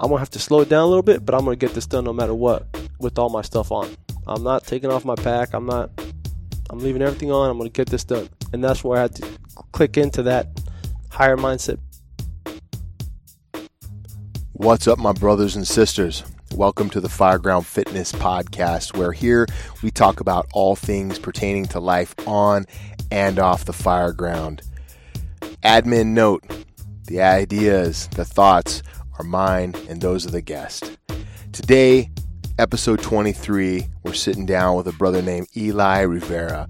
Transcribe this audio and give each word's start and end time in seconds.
I'm 0.00 0.10
gonna 0.10 0.20
have 0.20 0.30
to 0.30 0.38
slow 0.38 0.60
it 0.60 0.68
down 0.68 0.84
a 0.84 0.86
little 0.86 1.02
bit, 1.02 1.26
but 1.26 1.34
I'm 1.34 1.42
gonna 1.42 1.56
get 1.56 1.74
this 1.74 1.84
done 1.86 2.04
no 2.04 2.12
matter 2.12 2.32
what 2.32 2.68
with 3.00 3.18
all 3.18 3.30
my 3.30 3.42
stuff 3.42 3.72
on. 3.72 3.90
I'm 4.28 4.44
not 4.44 4.64
taking 4.64 4.92
off 4.92 5.04
my 5.04 5.16
pack. 5.16 5.54
I'm 5.54 5.66
not. 5.66 5.90
I'm 6.70 6.78
leaving 6.78 7.02
everything 7.02 7.32
on. 7.32 7.50
I'm 7.50 7.58
gonna 7.58 7.70
get 7.70 7.88
this 7.88 8.04
done, 8.04 8.28
and 8.52 8.62
that's 8.62 8.84
where 8.84 8.98
I 8.98 9.02
had 9.02 9.16
to 9.16 9.28
click 9.72 9.96
into 9.96 10.22
that 10.22 10.46
higher 11.10 11.36
mindset. 11.36 11.80
What's 14.52 14.86
up, 14.86 15.00
my 15.00 15.10
brothers 15.10 15.56
and 15.56 15.66
sisters? 15.66 16.22
Welcome 16.54 16.90
to 16.90 17.00
the 17.00 17.08
Fireground 17.08 17.64
Fitness 17.64 18.12
Podcast, 18.12 18.96
where 18.96 19.10
here 19.10 19.48
we 19.82 19.90
talk 19.90 20.20
about 20.20 20.46
all 20.52 20.76
things 20.76 21.18
pertaining 21.18 21.66
to 21.66 21.80
life 21.80 22.14
on 22.24 22.66
and 23.10 23.40
off 23.40 23.64
the 23.64 23.72
fireground. 23.72 24.60
Admin 25.64 26.08
note 26.08 26.44
the 27.08 27.20
ideas, 27.20 28.06
the 28.08 28.24
thoughts 28.24 28.82
are 29.18 29.24
mine 29.24 29.74
and 29.88 30.00
those 30.00 30.24
of 30.24 30.32
the 30.32 30.40
guest. 30.40 30.96
Today, 31.52 32.10
episode 32.58 33.02
23, 33.02 33.86
we're 34.02 34.12
sitting 34.12 34.46
down 34.46 34.76
with 34.76 34.86
a 34.86 34.92
brother 34.92 35.22
named 35.22 35.48
Ely 35.56 36.00
Rivera. 36.00 36.68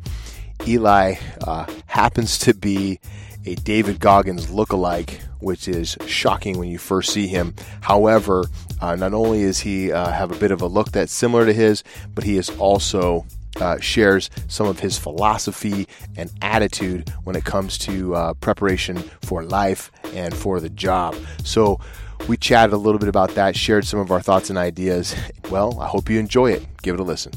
Eli 0.67 1.17
uh, 1.43 1.67
happens 1.87 2.39
to 2.39 2.55
be 2.55 3.01
a 3.45 3.55
David 3.57 4.01
Goggins 4.01 4.47
lookalike, 4.47 5.21
which 5.41 5.69
is 5.69 5.97
shocking 6.07 6.59
when 6.59 6.69
you 6.69 6.79
first 6.79 7.13
see 7.13 7.27
him. 7.27 7.55
However, 7.83 8.45
uh, 8.81 8.97
not 8.97 9.15
only 9.15 9.43
is 9.43 9.61
he 9.61 9.93
uh, 9.93 10.11
have 10.11 10.31
a 10.31 10.37
bit 10.37 10.51
of 10.51 10.63
a 10.63 10.67
look 10.67 10.93
that's 10.93 11.13
similar 11.13 11.47
to 11.47 11.53
his, 11.53 11.85
but 12.15 12.25
he 12.25 12.37
is 12.37 12.51
also 12.59 13.27
uh, 13.61 13.79
shares 13.81 14.31
some 14.47 14.67
of 14.67 14.81
his 14.81 14.99
philosophy 14.99 15.89
and 16.17 16.31
attitude 16.43 17.09
when 17.25 17.35
it 17.35 17.45
comes 17.45 17.77
to 17.79 18.15
uh, 18.15 18.35
preparation 18.35 18.97
for 19.23 19.43
life 19.43 19.91
and 20.15 20.35
for 20.35 20.61
the 20.61 20.71
job. 20.71 21.17
So 21.45 21.81
we 22.27 22.37
chatted 22.37 22.73
a 22.73 22.77
little 22.77 22.99
bit 22.99 23.09
about 23.09 23.35
that, 23.35 23.57
shared 23.57 23.87
some 23.87 24.01
of 24.01 24.11
our 24.11 24.21
thoughts 24.21 24.51
and 24.51 24.59
ideas. 24.59 25.15
Well, 25.51 25.81
I 25.81 25.87
hope 25.87 26.11
you 26.11 26.19
enjoy 26.19 26.53
it. 26.53 26.67
Give 26.83 26.95
it 26.95 27.01
a 27.01 27.05
listen. 27.05 27.33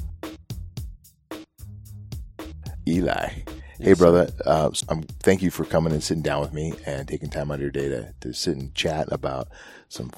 Ely. 2.87 3.43
Hey, 3.79 3.93
brother. 3.93 4.29
Uh, 4.45 4.69
um, 4.89 5.03
thank 5.21 5.41
you 5.41 5.49
for 5.49 5.65
coming 5.65 5.93
and 5.93 6.03
sitting 6.03 6.21
down 6.21 6.41
with 6.41 6.53
me 6.53 6.73
and 6.85 7.07
taking 7.07 7.29
time 7.29 7.51
out 7.51 7.55
of 7.55 7.61
your 7.61 7.71
day 7.71 7.89
to, 7.89 8.13
to 8.21 8.33
sit 8.33 8.57
and 8.57 8.75
chat 8.75 9.07
about 9.11 9.47
some 9.87 10.11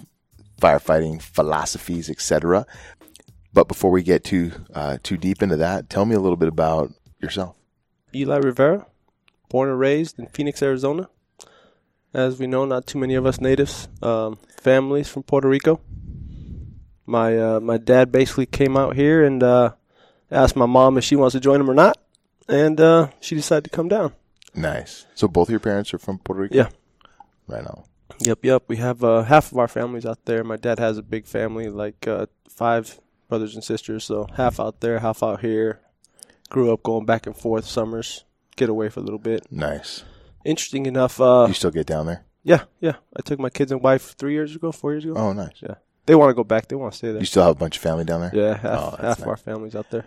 firefighting 0.59 1.21
philosophies, 1.21 2.09
etc. 2.09 2.65
But 3.53 3.67
before 3.67 3.91
we 3.91 4.01
get 4.01 4.23
too 4.23 4.51
uh, 4.73 4.97
too 5.03 5.17
deep 5.17 5.41
into 5.41 5.57
that, 5.57 5.89
tell 5.89 6.05
me 6.05 6.15
a 6.15 6.19
little 6.19 6.35
bit 6.35 6.49
about 6.49 6.91
yourself. 7.21 7.55
Ely 8.15 8.37
Rivera, 8.37 8.85
born 9.49 9.69
and 9.69 9.79
raised 9.79 10.19
in 10.19 10.27
Phoenix, 10.27 10.61
Arizona. 10.61 11.09
As 12.13 12.37
we 12.37 12.45
know, 12.45 12.65
not 12.65 12.85
too 12.85 12.99
many 12.99 13.15
of 13.15 13.25
us 13.25 13.41
natives, 13.41 13.87
um, 14.01 14.37
families 14.61 15.09
from 15.09 15.23
Puerto 15.23 15.47
Rico. 15.47 15.81
My 17.05 17.37
uh, 17.37 17.59
my 17.59 17.77
dad 17.77 18.11
basically 18.11 18.45
came 18.45 18.77
out 18.77 18.95
here 18.95 19.25
and 19.25 19.41
uh, 19.41 19.71
asked 20.31 20.55
my 20.55 20.67
mom 20.67 20.97
if 20.97 21.03
she 21.03 21.15
wants 21.15 21.33
to 21.33 21.39
join 21.39 21.59
him 21.59 21.69
or 21.69 21.73
not, 21.73 21.97
and 22.47 22.79
uh, 22.79 23.09
she 23.19 23.35
decided 23.35 23.65
to 23.65 23.69
come 23.69 23.87
down. 23.87 24.13
Nice. 24.53 25.05
So 25.15 25.27
both 25.27 25.49
your 25.49 25.59
parents 25.59 25.93
are 25.93 25.97
from 25.97 26.19
Puerto 26.19 26.43
Rico. 26.43 26.55
Yeah. 26.55 26.69
Right 27.47 27.63
now. 27.63 27.85
Yep, 28.19 28.45
yep. 28.45 28.63
We 28.67 28.77
have 28.77 29.03
uh, 29.03 29.23
half 29.23 29.51
of 29.51 29.57
our 29.57 29.67
families 29.67 30.05
out 30.05 30.25
there. 30.25 30.43
My 30.43 30.55
dad 30.55 30.79
has 30.79 30.97
a 30.97 31.03
big 31.03 31.25
family, 31.25 31.67
like 31.69 32.07
uh, 32.07 32.27
five 32.47 32.99
brothers 33.27 33.55
and 33.55 33.63
sisters, 33.63 34.03
so 34.03 34.27
half 34.35 34.59
out 34.59 34.79
there, 34.79 34.99
half 34.99 35.23
out 35.23 35.41
here. 35.41 35.81
Grew 36.49 36.71
up 36.71 36.83
going 36.83 37.05
back 37.05 37.25
and 37.25 37.35
forth 37.35 37.65
summers, 37.65 38.23
get 38.55 38.69
away 38.69 38.89
for 38.89 38.99
a 38.99 39.03
little 39.03 39.19
bit. 39.19 39.51
Nice. 39.51 40.03
Interesting 40.45 40.85
enough, 40.85 41.19
uh, 41.21 41.45
You 41.47 41.53
still 41.53 41.71
get 41.71 41.87
down 41.87 42.05
there? 42.07 42.25
yeah, 42.43 42.63
yeah. 42.81 42.95
I 43.15 43.21
took 43.21 43.39
my 43.39 43.49
kids 43.49 43.71
and 43.71 43.81
wife 43.81 44.15
three 44.17 44.33
years 44.33 44.55
ago, 44.55 44.71
four 44.71 44.91
years 44.91 45.05
ago. 45.05 45.15
Oh, 45.15 45.33
nice. 45.33 45.55
Yeah, 45.61 45.75
they 46.05 46.15
want 46.15 46.29
to 46.29 46.33
go 46.33 46.43
back. 46.43 46.67
They 46.67 46.75
want 46.75 46.91
to 46.93 46.97
stay 46.97 47.11
there. 47.11 47.19
You 47.19 47.25
still 47.25 47.43
have 47.43 47.51
a 47.55 47.59
bunch 47.59 47.77
of 47.77 47.81
family 47.83 48.03
down 48.03 48.21
there? 48.21 48.31
Yeah, 48.33 48.57
half, 48.57 48.79
Oh, 48.79 48.89
half 49.01 49.19
of 49.19 49.19
nice. 49.19 49.27
our 49.27 49.37
families 49.37 49.75
out 49.75 49.89
there. 49.91 50.05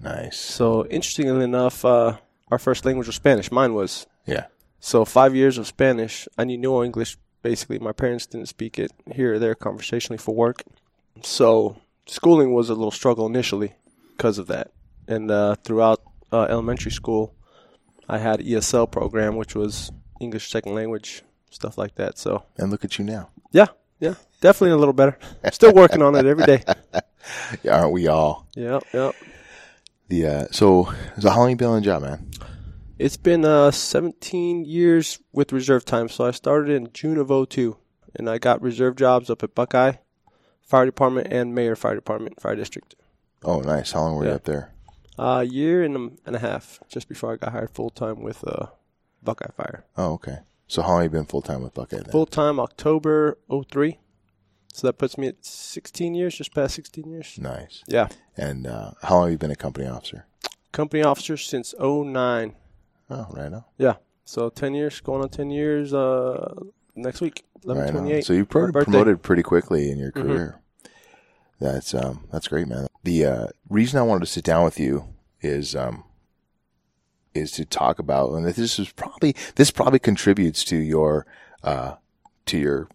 Nice. 0.00 0.36
So 0.38 0.84
interestingly 0.86 1.44
enough, 1.44 1.84
uh, 1.84 2.16
our 2.50 2.58
first 2.58 2.84
language 2.84 3.06
was 3.06 3.16
Spanish. 3.16 3.52
Mine 3.52 3.74
was. 3.74 4.06
Yeah. 4.26 4.46
So 4.80 5.04
five 5.04 5.34
years 5.36 5.58
of 5.58 5.66
Spanish. 5.68 6.26
I 6.36 6.44
knew 6.44 6.58
no 6.58 6.82
English. 6.82 7.16
Basically, 7.42 7.78
my 7.78 7.92
parents 7.92 8.26
didn't 8.26 8.48
speak 8.48 8.78
it 8.78 8.90
here 9.12 9.34
or 9.34 9.38
there 9.38 9.54
conversationally 9.54 10.18
for 10.18 10.34
work. 10.34 10.62
So 11.22 11.76
schooling 12.06 12.52
was 12.52 12.68
a 12.68 12.74
little 12.74 12.90
struggle 12.90 13.26
initially 13.26 13.74
because 14.16 14.38
of 14.38 14.46
that. 14.48 14.70
And 15.08 15.30
uh, 15.30 15.56
throughout 15.64 16.02
uh, 16.32 16.46
elementary 16.50 16.90
school, 16.92 17.34
I 18.08 18.18
had 18.18 18.40
ESL 18.40 18.90
program, 18.90 19.36
which 19.36 19.54
was 19.54 19.90
English 20.20 20.50
second 20.50 20.74
language 20.74 21.22
stuff 21.50 21.76
like 21.78 21.94
that. 21.96 22.18
So 22.18 22.44
And 22.58 22.70
look 22.70 22.84
at 22.84 22.98
you 22.98 23.04
now. 23.04 23.30
yeah, 23.52 23.66
yeah, 24.00 24.14
definitely 24.40 24.72
a 24.72 24.76
little 24.76 24.94
better. 24.94 25.18
Still 25.52 25.72
working 25.74 26.02
on 26.02 26.14
it 26.14 26.26
every 26.26 26.44
day. 26.44 26.62
Yeah, 27.62 27.80
aren't 27.80 27.92
we 27.92 28.08
all? 28.08 28.48
Yep, 28.56 28.82
yep. 28.92 29.14
The 30.08 30.26
uh, 30.26 30.46
so 30.50 30.92
so 31.20 31.30
how 31.30 31.38
long 31.38 31.50
you 31.50 31.56
been 31.56 31.68
on 31.68 31.76
the 31.76 31.80
job, 31.84 32.02
man? 32.02 32.28
It's 32.98 33.16
been 33.16 33.44
uh, 33.44 33.70
17 33.70 34.64
years 34.64 35.20
with 35.32 35.52
reserve 35.52 35.84
time. 35.84 36.08
So 36.08 36.26
I 36.26 36.32
started 36.32 36.70
in 36.74 36.88
June 36.92 37.18
of 37.18 37.28
02, 37.48 37.76
and 38.16 38.28
I 38.28 38.38
got 38.38 38.60
reserve 38.60 38.96
jobs 38.96 39.30
up 39.30 39.44
at 39.44 39.54
Buckeye 39.54 39.92
Fire 40.66 40.84
Department 40.84 41.28
and 41.30 41.54
Mayer 41.54 41.76
Fire 41.76 41.94
Department, 41.94 42.40
Fire 42.40 42.56
District. 42.56 42.96
Oh, 43.44 43.60
nice. 43.60 43.92
How 43.92 44.00
long 44.00 44.16
were 44.16 44.24
you 44.24 44.32
up 44.32 44.44
there? 44.44 44.72
A 45.24 45.44
year 45.44 45.82
and 45.84 45.96
a, 45.96 46.10
and 46.26 46.36
a 46.36 46.38
half, 46.40 46.80
just 46.88 47.08
before 47.08 47.32
I 47.32 47.36
got 47.36 47.52
hired 47.52 47.70
full 47.70 47.90
time 47.90 48.22
with 48.22 48.42
uh, 48.46 48.66
Buckeye 49.22 49.50
Fire. 49.56 49.84
Oh, 49.96 50.14
okay. 50.14 50.38
So 50.66 50.82
how 50.82 50.88
long 50.92 51.02
have 51.02 51.12
you 51.12 51.18
been 51.18 51.26
full 51.26 51.42
time 51.42 51.62
with 51.62 51.74
Buckeye 51.74 51.98
then? 51.98 52.10
Full 52.10 52.26
time 52.26 52.58
October 52.58 53.38
03. 53.70 53.98
So 54.72 54.86
that 54.86 54.94
puts 54.94 55.18
me 55.18 55.26
at 55.28 55.44
16 55.44 56.14
years, 56.14 56.34
just 56.34 56.54
past 56.54 56.74
16 56.74 57.08
years. 57.10 57.38
Nice. 57.38 57.84
Yeah. 57.86 58.08
And 58.36 58.66
uh, 58.66 58.92
how 59.02 59.16
long 59.16 59.24
have 59.26 59.32
you 59.32 59.38
been 59.38 59.50
a 59.50 59.56
company 59.56 59.86
officer? 59.86 60.26
Company 60.72 61.02
officer 61.02 61.36
since 61.36 61.74
09. 61.78 62.54
Oh, 63.10 63.26
right 63.30 63.50
now. 63.52 63.66
Yeah. 63.76 63.96
So 64.24 64.48
10 64.48 64.74
years, 64.74 65.00
going 65.00 65.20
on 65.22 65.28
10 65.28 65.50
years 65.50 65.92
uh, 65.92 66.54
next 66.96 67.20
week, 67.20 67.44
Right 67.64 67.74
on. 67.76 67.76
1128. 68.04 68.24
So 68.24 68.32
you 68.32 68.44
pro- 68.46 68.72
promoted 68.72 69.22
pretty 69.22 69.42
quickly 69.44 69.90
in 69.90 69.98
your 69.98 70.10
Mhm. 70.10 70.22
career. 70.22 70.58
That's 71.60 71.94
um 71.94 72.26
that's 72.32 72.48
great, 72.48 72.66
man. 72.66 72.88
The 73.04 73.24
uh, 73.24 73.46
reason 73.68 74.00
I 74.00 74.02
wanted 74.02 74.26
to 74.26 74.32
sit 74.32 74.42
down 74.42 74.64
with 74.64 74.80
you 74.80 75.11
is 75.42 75.76
um 75.76 76.04
is 77.34 77.50
to 77.52 77.64
talk 77.64 77.98
about, 77.98 78.32
and 78.32 78.46
this 78.46 78.78
is 78.78 78.90
probably 78.92 79.34
this 79.56 79.70
probably 79.70 79.98
contributes 79.98 80.64
to 80.64 80.76
your 80.76 81.26
uh 81.62 81.94
to 82.46 82.58
your 82.58 82.88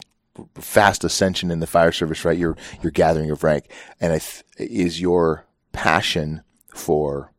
fast 0.55 1.03
ascension 1.03 1.51
in 1.51 1.59
the 1.59 1.67
fire 1.67 1.91
service, 1.91 2.23
right? 2.25 2.37
Your 2.37 2.57
your 2.81 2.91
gathering 2.91 3.31
of 3.31 3.43
rank, 3.43 3.71
and 3.99 4.13
I 4.13 4.19
th- 4.19 4.43
is 4.57 5.01
your 5.01 5.45
passion 5.71 6.41
for 6.73 7.31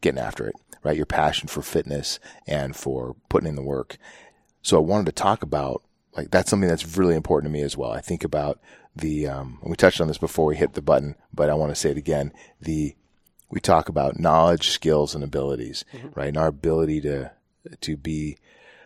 getting 0.00 0.20
after 0.20 0.46
it, 0.46 0.54
right? 0.82 0.96
Your 0.96 1.06
passion 1.06 1.48
for 1.48 1.62
fitness 1.62 2.18
and 2.46 2.76
for 2.76 3.16
putting 3.28 3.48
in 3.48 3.56
the 3.56 3.62
work. 3.62 3.96
So 4.62 4.76
I 4.76 4.80
wanted 4.80 5.06
to 5.06 5.12
talk 5.12 5.42
about 5.42 5.82
like 6.16 6.30
that's 6.30 6.50
something 6.50 6.68
that's 6.68 6.96
really 6.96 7.14
important 7.14 7.50
to 7.50 7.58
me 7.58 7.62
as 7.62 7.76
well. 7.76 7.92
I 7.92 8.00
think 8.00 8.24
about 8.24 8.60
the 8.94 9.26
um, 9.26 9.58
we 9.62 9.76
touched 9.76 10.00
on 10.00 10.08
this 10.08 10.18
before 10.18 10.46
we 10.46 10.56
hit 10.56 10.72
the 10.72 10.82
button, 10.82 11.16
but 11.32 11.50
I 11.50 11.54
want 11.54 11.70
to 11.70 11.76
say 11.76 11.90
it 11.90 11.98
again. 11.98 12.32
The 12.60 12.96
we 13.56 13.60
talk 13.60 13.88
about 13.88 14.20
knowledge, 14.20 14.68
skills, 14.68 15.14
and 15.14 15.24
abilities, 15.24 15.82
right? 16.14 16.28
And 16.28 16.36
our 16.36 16.48
ability 16.48 17.00
to 17.00 17.32
to 17.80 17.96
be 17.96 18.36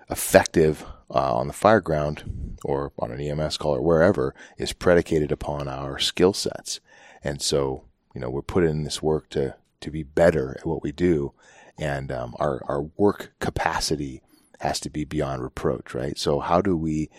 effective 0.08 0.84
uh, 1.12 1.34
on 1.34 1.48
the 1.48 1.52
fire 1.52 1.80
ground 1.80 2.56
or 2.64 2.92
on 3.00 3.10
an 3.10 3.20
EMS 3.20 3.56
call 3.56 3.74
or 3.74 3.82
wherever 3.82 4.32
is 4.58 4.72
predicated 4.72 5.32
upon 5.32 5.66
our 5.66 5.98
skill 5.98 6.32
sets. 6.32 6.78
And 7.24 7.42
so, 7.42 7.82
you 8.14 8.20
know, 8.20 8.30
we're 8.30 8.42
put 8.42 8.62
in 8.62 8.84
this 8.84 9.02
work 9.02 9.28
to 9.30 9.56
to 9.80 9.90
be 9.90 10.04
better 10.04 10.56
at 10.56 10.64
what 10.64 10.84
we 10.84 10.92
do, 10.92 11.32
and 11.76 12.12
um, 12.12 12.36
our 12.38 12.62
our 12.68 12.82
work 12.96 13.32
capacity 13.40 14.22
has 14.60 14.78
to 14.78 14.88
be 14.88 15.04
beyond 15.04 15.42
reproach, 15.42 15.94
right? 15.94 16.16
So 16.16 16.38
how 16.38 16.60
do 16.60 16.76
we 16.76 17.10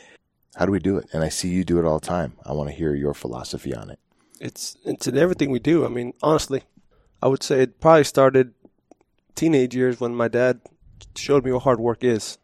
how 0.55 0.65
do 0.65 0.71
we 0.71 0.79
do 0.79 0.95
it? 0.95 1.09
And 1.11 1.21
I 1.21 1.27
see 1.27 1.49
you 1.49 1.65
do 1.65 1.79
it 1.79 1.85
all 1.85 1.99
the 1.99 2.07
time. 2.07 2.31
I 2.45 2.53
want 2.53 2.69
to 2.69 2.75
hear 2.75 2.95
your 2.95 3.13
philosophy 3.13 3.75
on 3.75 3.89
it. 3.89 3.99
it's 4.39 4.77
it's 4.85 5.05
in 5.05 5.17
everything 5.17 5.51
we 5.51 5.59
do. 5.59 5.85
I 5.85 5.89
mean, 5.89 6.13
honestly, 6.23 6.63
I 7.21 7.27
would 7.27 7.43
say 7.43 7.61
it 7.61 7.79
probably 7.79 8.03
started 8.03 8.53
teenage 9.35 9.75
years 9.75 9.99
when 9.99 10.15
my 10.15 10.27
dad 10.27 10.61
showed 11.15 11.45
me 11.45 11.51
what 11.51 11.63
hard 11.63 11.79
work 11.79 12.03
is. 12.03 12.37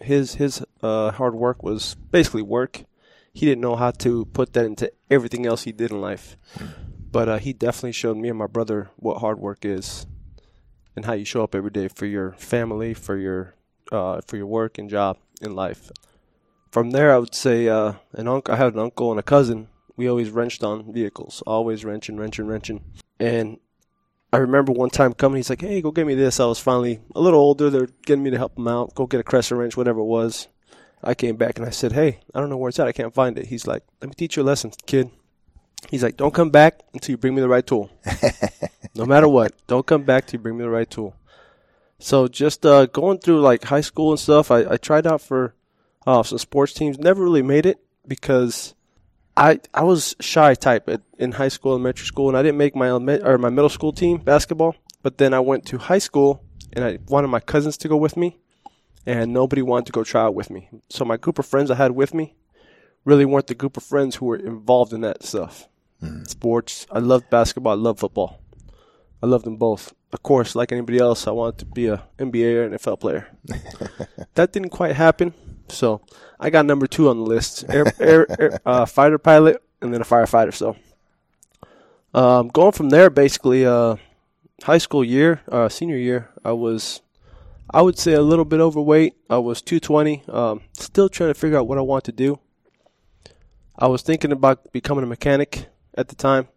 His 0.00 0.34
his 0.36 0.64
uh, 0.82 1.12
hard 1.12 1.34
work 1.34 1.62
was 1.62 1.94
basically 2.10 2.42
work. 2.42 2.84
He 3.32 3.46
didn't 3.46 3.62
know 3.62 3.76
how 3.76 3.90
to 3.90 4.26
put 4.26 4.52
that 4.52 4.64
into 4.64 4.92
everything 5.10 5.46
else 5.46 5.64
he 5.64 5.72
did 5.72 5.90
in 5.90 6.00
life, 6.00 6.36
but 7.10 7.28
uh, 7.28 7.38
he 7.38 7.52
definitely 7.52 7.92
showed 7.92 8.16
me 8.16 8.28
and 8.28 8.38
my 8.38 8.46
brother 8.46 8.90
what 8.96 9.18
hard 9.18 9.38
work 9.38 9.64
is, 9.64 10.06
and 10.94 11.04
how 11.04 11.12
you 11.14 11.24
show 11.24 11.42
up 11.42 11.54
every 11.54 11.70
day 11.70 11.88
for 11.88 12.06
your 12.06 12.32
family, 12.32 12.94
for 12.94 13.16
your 13.16 13.54
uh, 13.92 14.20
for 14.26 14.36
your 14.36 14.46
work 14.46 14.78
and 14.78 14.88
job 14.88 15.18
in 15.40 15.54
life. 15.54 15.90
From 16.70 16.90
there, 16.90 17.12
I 17.12 17.18
would 17.18 17.34
say 17.34 17.68
uh, 17.68 17.94
an 18.12 18.28
uncle. 18.28 18.54
I 18.54 18.56
had 18.56 18.74
an 18.74 18.80
uncle 18.80 19.10
and 19.10 19.20
a 19.20 19.22
cousin 19.22 19.68
we 19.96 20.08
always 20.08 20.30
wrenched 20.30 20.64
on 20.64 20.92
vehicles, 20.92 21.42
always 21.46 21.84
wrenching, 21.84 22.16
wrenching, 22.16 22.46
wrenching. 22.46 22.82
And 23.20 23.58
I 24.34 24.38
remember 24.38 24.72
one 24.72 24.90
time 24.90 25.12
coming, 25.12 25.36
he's 25.36 25.48
like, 25.48 25.60
"Hey, 25.60 25.80
go 25.80 25.92
get 25.92 26.08
me 26.08 26.16
this." 26.16 26.40
I 26.40 26.46
was 26.46 26.58
finally 26.58 26.98
a 27.14 27.20
little 27.20 27.38
older. 27.38 27.70
They're 27.70 27.86
getting 28.04 28.24
me 28.24 28.30
to 28.30 28.36
help 28.36 28.56
them 28.56 28.66
out. 28.66 28.92
Go 28.96 29.06
get 29.06 29.20
a 29.20 29.22
Crescent 29.22 29.60
wrench, 29.60 29.76
whatever 29.76 30.00
it 30.00 30.06
was. 30.06 30.48
I 31.04 31.14
came 31.14 31.36
back 31.36 31.56
and 31.56 31.64
I 31.64 31.70
said, 31.70 31.92
"Hey, 31.92 32.18
I 32.34 32.40
don't 32.40 32.50
know 32.50 32.56
where 32.56 32.68
it's 32.68 32.80
at. 32.80 32.88
I 32.88 32.92
can't 32.92 33.14
find 33.14 33.38
it." 33.38 33.46
He's 33.46 33.68
like, 33.68 33.84
"Let 34.00 34.08
me 34.08 34.14
teach 34.14 34.36
you 34.36 34.42
a 34.42 34.50
lesson, 34.50 34.72
kid." 34.86 35.08
He's 35.88 36.02
like, 36.02 36.16
"Don't 36.16 36.34
come 36.34 36.50
back 36.50 36.80
until 36.92 37.12
you 37.12 37.16
bring 37.16 37.36
me 37.36 37.42
the 37.42 37.48
right 37.48 37.64
tool. 37.64 37.90
no 38.96 39.06
matter 39.06 39.28
what, 39.28 39.52
don't 39.68 39.86
come 39.86 40.02
back 40.02 40.26
till 40.26 40.38
you 40.38 40.42
bring 40.42 40.56
me 40.56 40.64
the 40.64 40.70
right 40.70 40.90
tool." 40.90 41.14
So 42.00 42.26
just 42.26 42.66
uh, 42.66 42.86
going 42.86 43.18
through 43.18 43.40
like 43.40 43.62
high 43.62 43.82
school 43.82 44.10
and 44.10 44.18
stuff, 44.18 44.50
I, 44.50 44.72
I 44.72 44.76
tried 44.78 45.06
out 45.06 45.20
for 45.20 45.54
uh, 46.08 46.24
some 46.24 46.38
sports 46.38 46.72
teams. 46.72 46.98
Never 46.98 47.22
really 47.22 47.42
made 47.42 47.66
it 47.66 47.78
because 48.04 48.74
I 49.36 49.60
I 49.72 49.82
was 49.82 50.14
shy 50.20 50.54
type 50.54 50.88
in 51.18 51.32
high 51.32 51.48
school, 51.48 51.72
elementary 51.72 52.06
school, 52.06 52.28
and 52.28 52.36
I 52.36 52.42
didn't 52.42 52.58
make 52.58 52.76
my 52.76 52.88
element, 52.88 53.26
or 53.26 53.38
my 53.38 53.50
middle 53.50 53.68
school 53.68 53.92
team 53.92 54.18
basketball. 54.18 54.76
But 55.02 55.18
then 55.18 55.34
I 55.34 55.40
went 55.40 55.66
to 55.66 55.78
high 55.78 55.98
school, 55.98 56.42
and 56.72 56.84
I 56.84 56.98
wanted 57.08 57.28
my 57.28 57.40
cousins 57.40 57.76
to 57.78 57.88
go 57.88 57.96
with 57.96 58.16
me, 58.16 58.38
and 59.06 59.32
nobody 59.32 59.62
wanted 59.62 59.86
to 59.86 59.92
go 59.92 60.04
try 60.04 60.22
out 60.22 60.34
with 60.34 60.50
me. 60.50 60.68
So 60.88 61.04
my 61.04 61.16
group 61.16 61.38
of 61.38 61.46
friends 61.46 61.70
I 61.70 61.74
had 61.74 61.92
with 61.92 62.14
me 62.14 62.34
really 63.04 63.24
weren't 63.24 63.48
the 63.48 63.54
group 63.54 63.76
of 63.76 63.82
friends 63.82 64.16
who 64.16 64.26
were 64.26 64.36
involved 64.36 64.92
in 64.92 65.02
that 65.02 65.22
stuff. 65.22 65.68
Hmm. 66.00 66.24
Sports. 66.24 66.86
I 66.90 67.00
loved 67.00 67.28
basketball. 67.30 67.72
I 67.72 67.76
loved 67.76 68.00
football. 68.00 68.40
I 69.24 69.26
loved 69.26 69.46
them 69.46 69.56
both. 69.56 69.94
Of 70.12 70.22
course, 70.22 70.54
like 70.54 70.70
anybody 70.70 70.98
else, 70.98 71.26
I 71.26 71.30
wanted 71.30 71.56
to 71.60 71.64
be 71.64 71.86
a 71.86 72.02
NBA 72.18 72.56
or 72.56 72.68
NFL 72.68 73.00
player. 73.00 73.26
that 74.34 74.52
didn't 74.52 74.68
quite 74.68 74.96
happen. 74.96 75.32
So 75.70 76.02
I 76.38 76.50
got 76.50 76.66
number 76.66 76.86
two 76.86 77.08
on 77.08 77.16
the 77.16 77.24
list: 77.24 77.64
air, 77.70 77.86
air, 77.98 78.26
air 78.38 78.60
uh, 78.66 78.84
fighter 78.84 79.16
pilot, 79.16 79.62
and 79.80 79.94
then 79.94 80.02
a 80.02 80.04
firefighter. 80.04 80.52
So 80.52 80.76
um, 82.12 82.48
going 82.48 82.72
from 82.72 82.90
there, 82.90 83.08
basically, 83.08 83.64
uh, 83.64 83.96
high 84.62 84.76
school 84.76 85.02
year, 85.02 85.40
uh, 85.50 85.70
senior 85.70 85.96
year, 85.96 86.28
I 86.44 86.52
was, 86.52 87.00
I 87.70 87.80
would 87.80 87.98
say, 87.98 88.12
a 88.12 88.20
little 88.20 88.44
bit 88.44 88.60
overweight. 88.60 89.14
I 89.30 89.38
was 89.38 89.62
220. 89.62 90.24
Um, 90.28 90.60
still 90.74 91.08
trying 91.08 91.30
to 91.30 91.34
figure 91.34 91.56
out 91.56 91.66
what 91.66 91.78
I 91.78 91.80
want 91.80 92.04
to 92.04 92.12
do. 92.12 92.40
I 93.78 93.86
was 93.86 94.02
thinking 94.02 94.32
about 94.32 94.70
becoming 94.70 95.02
a 95.02 95.06
mechanic 95.06 95.68
at 95.96 96.08
the 96.08 96.14
time. 96.14 96.48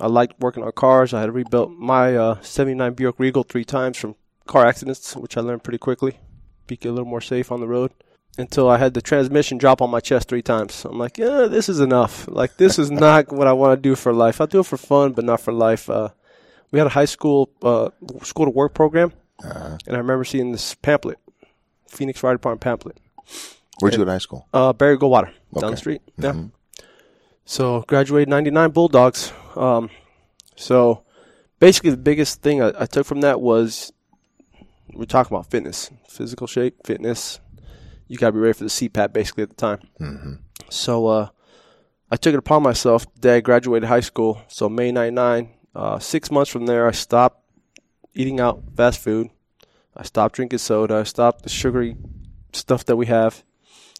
I 0.00 0.06
liked 0.06 0.40
working 0.40 0.62
on 0.62 0.72
cars. 0.72 1.12
I 1.12 1.20
had 1.20 1.34
rebuilt 1.34 1.70
my 1.70 2.16
uh, 2.16 2.40
79 2.40 2.94
Buick 2.94 3.18
Regal 3.18 3.42
three 3.42 3.64
times 3.64 3.96
from 3.96 4.14
car 4.46 4.66
accidents, 4.66 5.16
which 5.16 5.36
I 5.36 5.40
learned 5.40 5.64
pretty 5.64 5.78
quickly. 5.78 6.18
Be 6.66 6.78
a 6.84 6.88
little 6.88 7.04
more 7.04 7.20
safe 7.20 7.50
on 7.50 7.60
the 7.60 7.66
road 7.66 7.92
until 8.36 8.68
I 8.68 8.78
had 8.78 8.94
the 8.94 9.02
transmission 9.02 9.58
drop 9.58 9.82
on 9.82 9.90
my 9.90 10.00
chest 10.00 10.28
three 10.28 10.42
times. 10.42 10.84
I'm 10.84 10.98
like, 10.98 11.18
yeah, 11.18 11.46
this 11.50 11.68
is 11.68 11.80
enough. 11.80 12.28
Like, 12.28 12.56
this 12.56 12.78
is 12.78 12.90
not 12.90 13.32
what 13.32 13.46
I 13.48 13.52
want 13.52 13.76
to 13.76 13.82
do 13.82 13.94
for 13.96 14.12
life. 14.12 14.40
I'll 14.40 14.46
do 14.46 14.60
it 14.60 14.66
for 14.66 14.76
fun, 14.76 15.12
but 15.12 15.24
not 15.24 15.40
for 15.40 15.52
life. 15.52 15.90
Uh, 15.90 16.10
we 16.70 16.78
had 16.78 16.86
a 16.86 16.90
high 16.90 17.06
school 17.06 17.50
uh, 17.62 17.88
school 18.22 18.44
to 18.44 18.50
work 18.50 18.74
program, 18.74 19.12
and 19.86 19.96
I 19.96 19.98
remember 19.98 20.24
seeing 20.24 20.52
this 20.52 20.74
pamphlet, 20.74 21.18
Phoenix 21.88 22.20
Fire 22.20 22.34
Department 22.34 22.60
pamphlet. 22.60 22.98
Where'd 23.80 23.94
you 23.94 23.98
go 23.98 24.04
to 24.04 24.10
high 24.10 24.18
school? 24.18 24.46
Uh, 24.52 24.72
Barry 24.72 24.98
Goldwater 24.98 25.32
down 25.58 25.70
the 25.70 25.76
street. 25.76 26.02
Yeah. 26.18 26.44
So 27.46 27.84
graduated 27.88 28.28
'99 28.28 28.70
Bulldogs. 28.70 29.32
Um, 29.58 29.90
so 30.56 31.02
basically, 31.58 31.90
the 31.90 31.96
biggest 31.96 32.42
thing 32.42 32.62
I, 32.62 32.72
I 32.78 32.86
took 32.86 33.06
from 33.06 33.20
that 33.22 33.40
was 33.40 33.92
we're 34.94 35.04
talking 35.04 35.34
about 35.36 35.50
fitness, 35.50 35.90
physical 36.08 36.46
shape, 36.46 36.86
fitness. 36.86 37.40
You 38.06 38.16
gotta 38.16 38.32
be 38.32 38.38
ready 38.38 38.54
for 38.54 38.64
the 38.64 38.70
CPAT 38.70 39.12
basically 39.12 39.42
at 39.42 39.50
the 39.50 39.56
time. 39.56 39.80
So 40.70 41.06
uh, 41.06 41.28
I 42.10 42.16
took 42.16 42.34
it 42.34 42.38
upon 42.38 42.62
myself 42.62 43.12
the 43.14 43.20
day 43.20 43.36
I 43.36 43.40
graduated 43.40 43.88
high 43.88 44.00
school. 44.00 44.42
So 44.48 44.68
May 44.68 44.92
'99. 44.92 45.54
Uh, 45.74 45.98
six 45.98 46.30
months 46.30 46.50
from 46.50 46.66
there, 46.66 46.88
I 46.88 46.92
stopped 46.92 47.44
eating 48.14 48.40
out 48.40 48.62
fast 48.76 49.00
food. 49.00 49.28
I 49.96 50.02
stopped 50.04 50.34
drinking 50.36 50.58
soda. 50.58 50.96
I 50.96 51.02
stopped 51.02 51.42
the 51.42 51.48
sugary 51.48 51.96
stuff 52.52 52.84
that 52.86 52.96
we 52.96 53.06
have. 53.06 53.44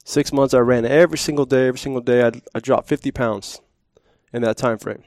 Six 0.05 0.33
months, 0.33 0.55
I 0.55 0.61
ran 0.61 0.87
every 0.87 1.19
single 1.19 1.45
day. 1.45 1.69
Every 1.69 1.79
single 1.79 2.01
day, 2.01 2.27
I, 2.27 2.33
I 2.55 2.61
dropped 2.61 2.89
50 2.89 3.11
pounds 3.13 3.61
in 4.33 4.43
that 4.43 4.57
time 4.57 4.79
frame. 4.79 5.05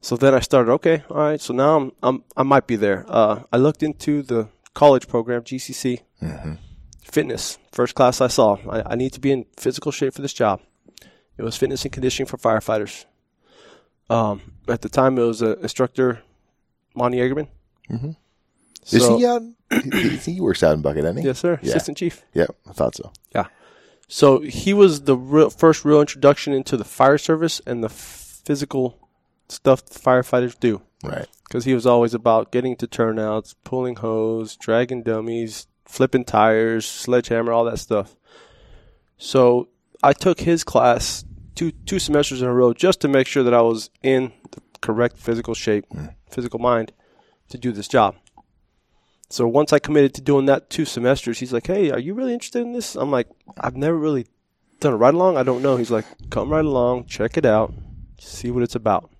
So 0.00 0.16
then 0.16 0.34
I 0.34 0.40
started. 0.40 0.70
Okay, 0.72 1.02
all 1.10 1.16
right. 1.16 1.40
So 1.40 1.52
now 1.52 1.76
I'm, 1.76 1.92
I'm 2.02 2.24
I 2.36 2.42
might 2.42 2.66
be 2.66 2.76
there. 2.76 3.04
Uh, 3.08 3.42
I 3.52 3.56
looked 3.56 3.82
into 3.82 4.22
the 4.22 4.48
college 4.74 5.08
program, 5.08 5.42
GCC, 5.42 6.00
fitness. 7.02 7.58
First 7.72 7.94
class 7.94 8.20
I 8.20 8.28
saw. 8.28 8.56
I, 8.68 8.92
I 8.92 8.94
need 8.94 9.12
to 9.14 9.20
be 9.20 9.32
in 9.32 9.46
physical 9.56 9.92
shape 9.92 10.14
for 10.14 10.22
this 10.22 10.32
job. 10.32 10.60
It 11.36 11.42
was 11.42 11.56
fitness 11.56 11.84
and 11.84 11.92
conditioning 11.92 12.26
for 12.26 12.36
firefighters. 12.36 13.04
Um, 14.10 14.54
at 14.68 14.82
the 14.82 14.88
time, 14.88 15.18
it 15.18 15.22
was 15.22 15.42
uh, 15.42 15.56
instructor 15.58 16.20
Monty 16.94 17.18
Egerman. 17.18 17.48
Mm-hmm. 17.90 18.10
Is 18.90 19.06
he 19.06 19.26
out? 19.26 19.42
he, 19.92 20.16
he 20.16 20.40
works 20.40 20.62
out 20.62 20.74
in 20.74 20.80
Buckeye, 20.80 21.02
doesn't 21.02 21.18
he? 21.18 21.24
Yes, 21.24 21.38
sir. 21.38 21.58
Yeah. 21.62 21.70
Assistant 21.70 21.98
chief. 21.98 22.24
Yeah, 22.32 22.46
I 22.68 22.72
thought 22.72 22.94
so. 22.94 23.12
Yeah. 23.34 23.46
So 24.08 24.40
he 24.40 24.72
was 24.72 25.02
the 25.02 25.16
real, 25.16 25.50
first 25.50 25.84
real 25.84 26.00
introduction 26.00 26.54
into 26.54 26.76
the 26.76 26.84
fire 26.84 27.18
service 27.18 27.60
and 27.66 27.84
the 27.84 27.90
physical 27.90 29.07
stuff 29.48 29.84
firefighters 29.86 30.58
do. 30.58 30.82
Right. 31.02 31.26
Because 31.44 31.64
he 31.64 31.74
was 31.74 31.86
always 31.86 32.14
about 32.14 32.52
getting 32.52 32.76
to 32.76 32.86
turnouts, 32.86 33.54
pulling 33.64 33.96
hose, 33.96 34.56
dragging 34.56 35.02
dummies, 35.02 35.66
flipping 35.84 36.24
tires, 36.24 36.86
sledgehammer, 36.86 37.52
all 37.52 37.64
that 37.64 37.78
stuff. 37.78 38.16
So 39.16 39.68
I 40.02 40.12
took 40.12 40.40
his 40.40 40.62
class 40.64 41.24
two 41.54 41.72
two 41.72 41.98
semesters 41.98 42.42
in 42.42 42.48
a 42.48 42.54
row 42.54 42.72
just 42.72 43.00
to 43.00 43.08
make 43.08 43.26
sure 43.26 43.42
that 43.42 43.54
I 43.54 43.62
was 43.62 43.90
in 44.02 44.32
the 44.52 44.60
correct 44.80 45.16
physical 45.16 45.54
shape, 45.54 45.86
hmm. 45.90 46.06
physical 46.30 46.58
mind 46.58 46.92
to 47.48 47.58
do 47.58 47.72
this 47.72 47.88
job. 47.88 48.14
So 49.30 49.46
once 49.46 49.72
I 49.72 49.78
committed 49.78 50.14
to 50.14 50.20
doing 50.22 50.46
that 50.46 50.70
two 50.70 50.84
semesters, 50.84 51.38
he's 51.40 51.52
like, 51.52 51.66
"Hey, 51.66 51.90
are 51.90 51.98
you 51.98 52.14
really 52.14 52.32
interested 52.32 52.62
in 52.62 52.72
this?" 52.72 52.94
I'm 52.94 53.10
like, 53.10 53.28
"I've 53.58 53.76
never 53.76 53.96
really 53.96 54.26
done 54.80 54.92
a 54.92 54.96
ride 54.96 55.14
along. 55.14 55.36
I 55.36 55.42
don't 55.42 55.62
know." 55.62 55.76
He's 55.76 55.90
like, 55.90 56.06
"Come 56.30 56.50
right 56.50 56.64
along, 56.64 57.06
check 57.06 57.36
it 57.36 57.44
out, 57.44 57.74
see 58.18 58.50
what 58.50 58.62
it's 58.62 58.74
about." 58.76 59.10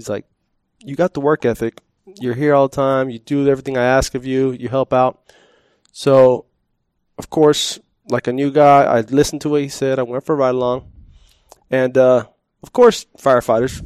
He's 0.00 0.08
like, 0.08 0.24
"You 0.78 0.96
got 0.96 1.12
the 1.12 1.20
work 1.20 1.44
ethic. 1.44 1.82
You're 2.18 2.34
here 2.34 2.54
all 2.54 2.68
the 2.68 2.74
time. 2.74 3.10
You 3.10 3.18
do 3.18 3.46
everything 3.46 3.76
I 3.76 3.84
ask 3.84 4.14
of 4.14 4.24
you. 4.24 4.52
You 4.52 4.70
help 4.70 4.94
out." 4.94 5.20
So, 5.92 6.46
of 7.18 7.28
course, 7.28 7.78
like 8.08 8.26
a 8.26 8.32
new 8.32 8.50
guy, 8.50 8.84
I 8.84 9.00
listened 9.02 9.42
to 9.42 9.50
what 9.50 9.60
he 9.60 9.68
said. 9.68 9.98
I 9.98 10.02
went 10.04 10.24
for 10.24 10.32
a 10.32 10.36
ride 10.36 10.54
along, 10.54 10.90
and 11.70 11.98
uh, 11.98 12.24
of 12.62 12.72
course, 12.72 13.04
firefighters, 13.18 13.84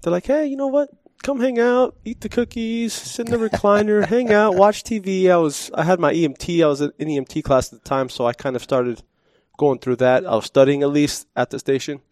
they're 0.00 0.12
like, 0.12 0.26
"Hey, 0.26 0.46
you 0.46 0.56
know 0.56 0.68
what? 0.68 0.90
Come 1.24 1.40
hang 1.40 1.58
out, 1.58 1.96
eat 2.04 2.20
the 2.20 2.28
cookies, 2.28 2.92
sit 2.92 3.28
in 3.28 3.32
the 3.32 3.48
recliner, 3.48 4.06
hang 4.14 4.32
out, 4.32 4.54
watch 4.54 4.84
TV." 4.84 5.28
I 5.30 5.36
was, 5.36 5.72
I 5.74 5.82
had 5.82 5.98
my 5.98 6.14
EMT. 6.14 6.62
I 6.62 6.68
was 6.68 6.80
in 6.80 6.92
EMT 6.92 7.42
class 7.42 7.72
at 7.72 7.82
the 7.82 7.88
time, 7.88 8.08
so 8.08 8.24
I 8.24 8.34
kind 8.34 8.54
of 8.54 8.62
started 8.62 9.02
going 9.58 9.80
through 9.80 9.96
that. 9.96 10.24
I 10.24 10.36
was 10.36 10.46
studying 10.46 10.84
at 10.84 10.90
least 10.90 11.26
at 11.34 11.50
the 11.50 11.58
station, 11.58 12.02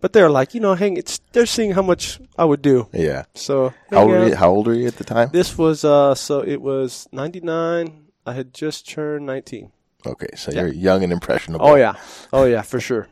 but 0.00 0.12
they're 0.12 0.30
like, 0.30 0.54
you 0.54 0.60
know, 0.60 0.74
hang. 0.74 0.96
It's 0.96 1.20
they're 1.32 1.46
seeing 1.46 1.72
how 1.72 1.82
much 1.82 2.20
I 2.36 2.44
would 2.44 2.62
do. 2.62 2.88
Yeah. 2.92 3.24
So 3.34 3.72
How 3.90 4.02
old, 4.02 4.10
were 4.10 4.28
you, 4.28 4.34
how 4.36 4.50
old 4.50 4.66
were 4.66 4.74
you 4.74 4.86
at 4.86 4.96
the 4.96 5.04
time? 5.04 5.30
This 5.32 5.56
was 5.58 5.84
uh, 5.84 6.14
so 6.14 6.40
it 6.40 6.60
was 6.60 7.08
ninety 7.12 7.40
nine. 7.40 8.06
I 8.26 8.32
had 8.34 8.52
just 8.54 8.88
turned 8.88 9.26
nineteen. 9.26 9.72
Okay, 10.06 10.28
so 10.36 10.52
Yeah. 10.52 10.60
you're 10.62 10.72
young 10.72 11.02
and 11.02 11.12
impressionable. 11.12 11.66
Oh 11.66 11.74
yeah, 11.74 11.94
oh 12.32 12.44
yeah, 12.44 12.62
for 12.62 12.78
sure. 12.80 13.08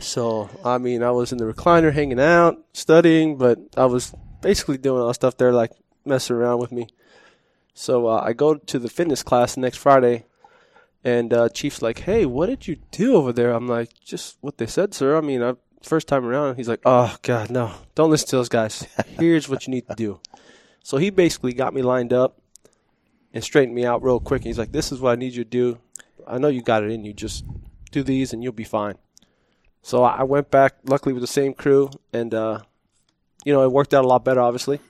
So 0.00 0.48
I 0.64 0.78
mean, 0.78 1.02
I 1.02 1.10
was 1.10 1.32
in 1.32 1.38
the 1.38 1.44
recliner 1.52 1.92
hanging 1.92 2.20
out, 2.20 2.58
studying, 2.72 3.36
but 3.38 3.58
I 3.76 3.86
was 3.86 4.12
basically 4.40 4.78
doing 4.78 5.02
all 5.02 5.12
stuff 5.14 5.36
there, 5.36 5.52
like 5.52 5.72
messing 6.04 6.36
around 6.36 6.58
with 6.60 6.72
me. 6.72 6.88
So 7.74 8.06
uh, 8.08 8.20
I 8.24 8.32
go 8.32 8.54
to 8.54 8.78
the 8.78 8.88
fitness 8.88 9.22
class 9.22 9.56
next 9.56 9.78
Friday, 9.78 10.24
and 11.04 11.32
uh, 11.32 11.48
Chief's 11.50 11.82
like, 11.82 12.00
"Hey, 12.00 12.26
what 12.26 12.46
did 12.46 12.66
you 12.66 12.76
do 12.90 13.14
over 13.16 13.32
there?" 13.32 13.52
I'm 13.52 13.68
like, 13.68 13.90
"Just 14.04 14.36
what 14.40 14.58
they 14.58 14.66
said, 14.66 14.94
sir." 14.94 15.16
I 15.16 15.20
mean, 15.20 15.42
I, 15.42 15.54
first 15.82 16.08
time 16.08 16.24
around. 16.24 16.56
He's 16.56 16.68
like, 16.68 16.80
"Oh 16.84 17.16
God, 17.22 17.50
no! 17.50 17.72
Don't 17.94 18.10
listen 18.10 18.28
to 18.28 18.36
those 18.36 18.48
guys. 18.48 18.82
Here's 19.18 19.48
what 19.48 19.66
you 19.66 19.70
need 19.72 19.88
to 19.88 19.94
do." 19.94 20.20
So 20.82 20.96
he 20.96 21.10
basically 21.10 21.52
got 21.52 21.74
me 21.74 21.82
lined 21.82 22.12
up 22.12 22.40
and 23.32 23.42
straightened 23.44 23.74
me 23.74 23.84
out 23.84 24.02
real 24.02 24.20
quick. 24.20 24.44
He's 24.44 24.58
like, 24.58 24.72
"This 24.72 24.92
is 24.92 25.00
what 25.00 25.12
I 25.12 25.16
need 25.16 25.34
you 25.34 25.44
to 25.44 25.50
do. 25.50 25.78
I 26.26 26.38
know 26.38 26.48
you 26.48 26.62
got 26.62 26.82
it 26.84 26.90
in 26.90 27.04
you. 27.04 27.12
Just 27.12 27.44
do 27.90 28.02
these 28.02 28.32
and 28.32 28.42
you'll 28.42 28.52
be 28.52 28.64
fine." 28.64 28.96
So 29.82 30.02
I 30.02 30.24
went 30.24 30.50
back, 30.50 30.74
luckily 30.84 31.12
with 31.14 31.22
the 31.22 31.26
same 31.26 31.54
crew, 31.54 31.90
and 32.12 32.34
uh, 32.34 32.60
you 33.44 33.52
know 33.52 33.62
it 33.62 33.72
worked 33.72 33.94
out 33.94 34.04
a 34.04 34.08
lot 34.08 34.24
better. 34.24 34.40
Obviously, 34.40 34.80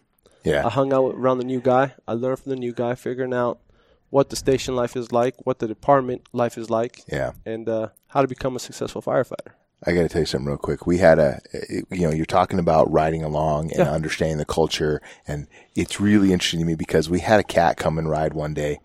Yeah. 0.43 0.67
I 0.67 0.71
hung 0.71 0.93
out 0.93 1.15
around 1.15 1.39
the 1.39 1.45
new 1.45 1.61
guy. 1.61 1.95
I 2.09 2.13
learned 2.15 2.41
from 2.41 2.51
the 2.51 2.57
new 2.57 2.73
guy, 2.73 2.95
figuring 2.97 3.33
out 3.35 3.61
what 4.11 4.31
the 4.31 4.37
station 4.37 4.75
life 4.75 4.97
is 4.97 5.13
like, 5.13 5.37
what 5.47 5.61
the 5.61 5.69
department 5.69 6.23
life 6.33 6.59
is 6.59 6.69
like, 6.69 7.05
yeah. 7.07 7.31
and 7.47 7.69
uh, 7.69 7.89
how 8.09 8.23
to 8.23 8.27
become 8.27 8.57
a 8.57 8.59
successful 8.59 9.01
firefighter. 9.01 9.53
I 9.87 9.93
got 9.93 10.03
to 10.03 10.09
tell 10.09 10.21
you 10.23 10.27
something 10.27 10.47
real 10.49 10.59
quick. 10.59 10.87
We 10.87 10.99
had 10.99 11.19
a, 11.19 11.41
you 11.91 12.03
know, 12.03 12.11
you're 12.11 12.27
talking 12.27 12.59
about 12.59 12.93
riding 12.93 13.23
along 13.25 13.71
and 13.71 13.79
Yeah. 13.81 13.91
understanding 13.91 14.37
the 14.39 14.45
culture, 14.45 15.01
and 15.27 15.47
it's 15.75 16.01
really 16.01 16.33
interesting 16.33 16.61
to 16.61 16.67
me 16.67 16.75
because 16.75 17.09
we 17.09 17.21
had 17.21 17.41
a 17.41 17.45
cat 17.45 17.77
come 17.79 17.97
and 17.99 18.09
ride 18.11 18.35
one 18.35 18.53
day, 18.53 18.81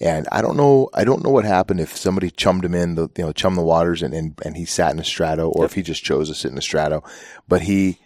and 0.00 0.26
I 0.32 0.40
don't 0.40 0.56
know, 0.56 0.88
I 0.94 1.04
don't 1.04 1.22
know 1.22 1.28
what 1.30 1.44
happened 1.44 1.78
if 1.80 1.94
somebody 1.94 2.30
chummed 2.30 2.64
him 2.64 2.74
in 2.74 2.94
the, 2.94 3.08
you 3.18 3.24
know, 3.24 3.32
chummed 3.32 3.58
the 3.58 3.62
waters 3.62 4.02
and 4.02 4.14
and, 4.14 4.38
and 4.42 4.56
he 4.56 4.64
sat 4.64 4.92
in 4.92 4.98
a 4.98 5.04
strato, 5.04 5.48
or 5.50 5.66
if 5.66 5.74
he 5.74 5.82
just 5.82 6.02
chose 6.02 6.28
to 6.30 6.34
sit 6.34 6.50
in 6.50 6.56
a 6.58 6.62
strato, 6.62 7.04
but 7.46 7.62
he 7.62 7.98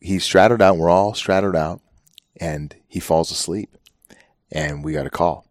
he 0.00 0.16
stratoed 0.16 0.62
out. 0.62 0.78
We're 0.78 0.88
all 0.88 1.12
straddled 1.12 1.54
out, 1.56 1.82
and 2.40 2.74
he 2.88 2.98
falls 3.00 3.30
asleep, 3.30 3.76
and 4.50 4.82
we 4.82 4.94
got 4.94 5.04
a 5.06 5.10
call. 5.10 5.44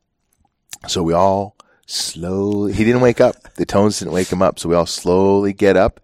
So 0.88 1.04
we 1.04 1.14
all 1.14 1.56
slowly. 1.86 2.74
He 2.74 2.84
didn't 2.84 3.02
wake 3.02 3.22
up. 3.22 3.36
The 3.54 3.66
tones 3.68 4.00
didn't 4.00 4.14
wake 4.14 4.32
him 4.32 4.42
up. 4.42 4.58
So 4.58 4.68
we 4.70 4.76
all 4.76 4.88
slowly 4.88 5.54
get 5.54 5.78
up, 5.78 6.00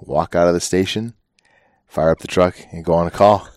walk 0.00 0.34
out 0.34 0.48
of 0.48 0.54
the 0.54 0.60
station, 0.60 1.14
fire 1.86 2.10
up 2.10 2.18
the 2.20 2.26
truck, 2.28 2.56
and 2.72 2.84
go 2.84 2.94
on 2.94 3.06
a 3.06 3.10
call. 3.10 3.48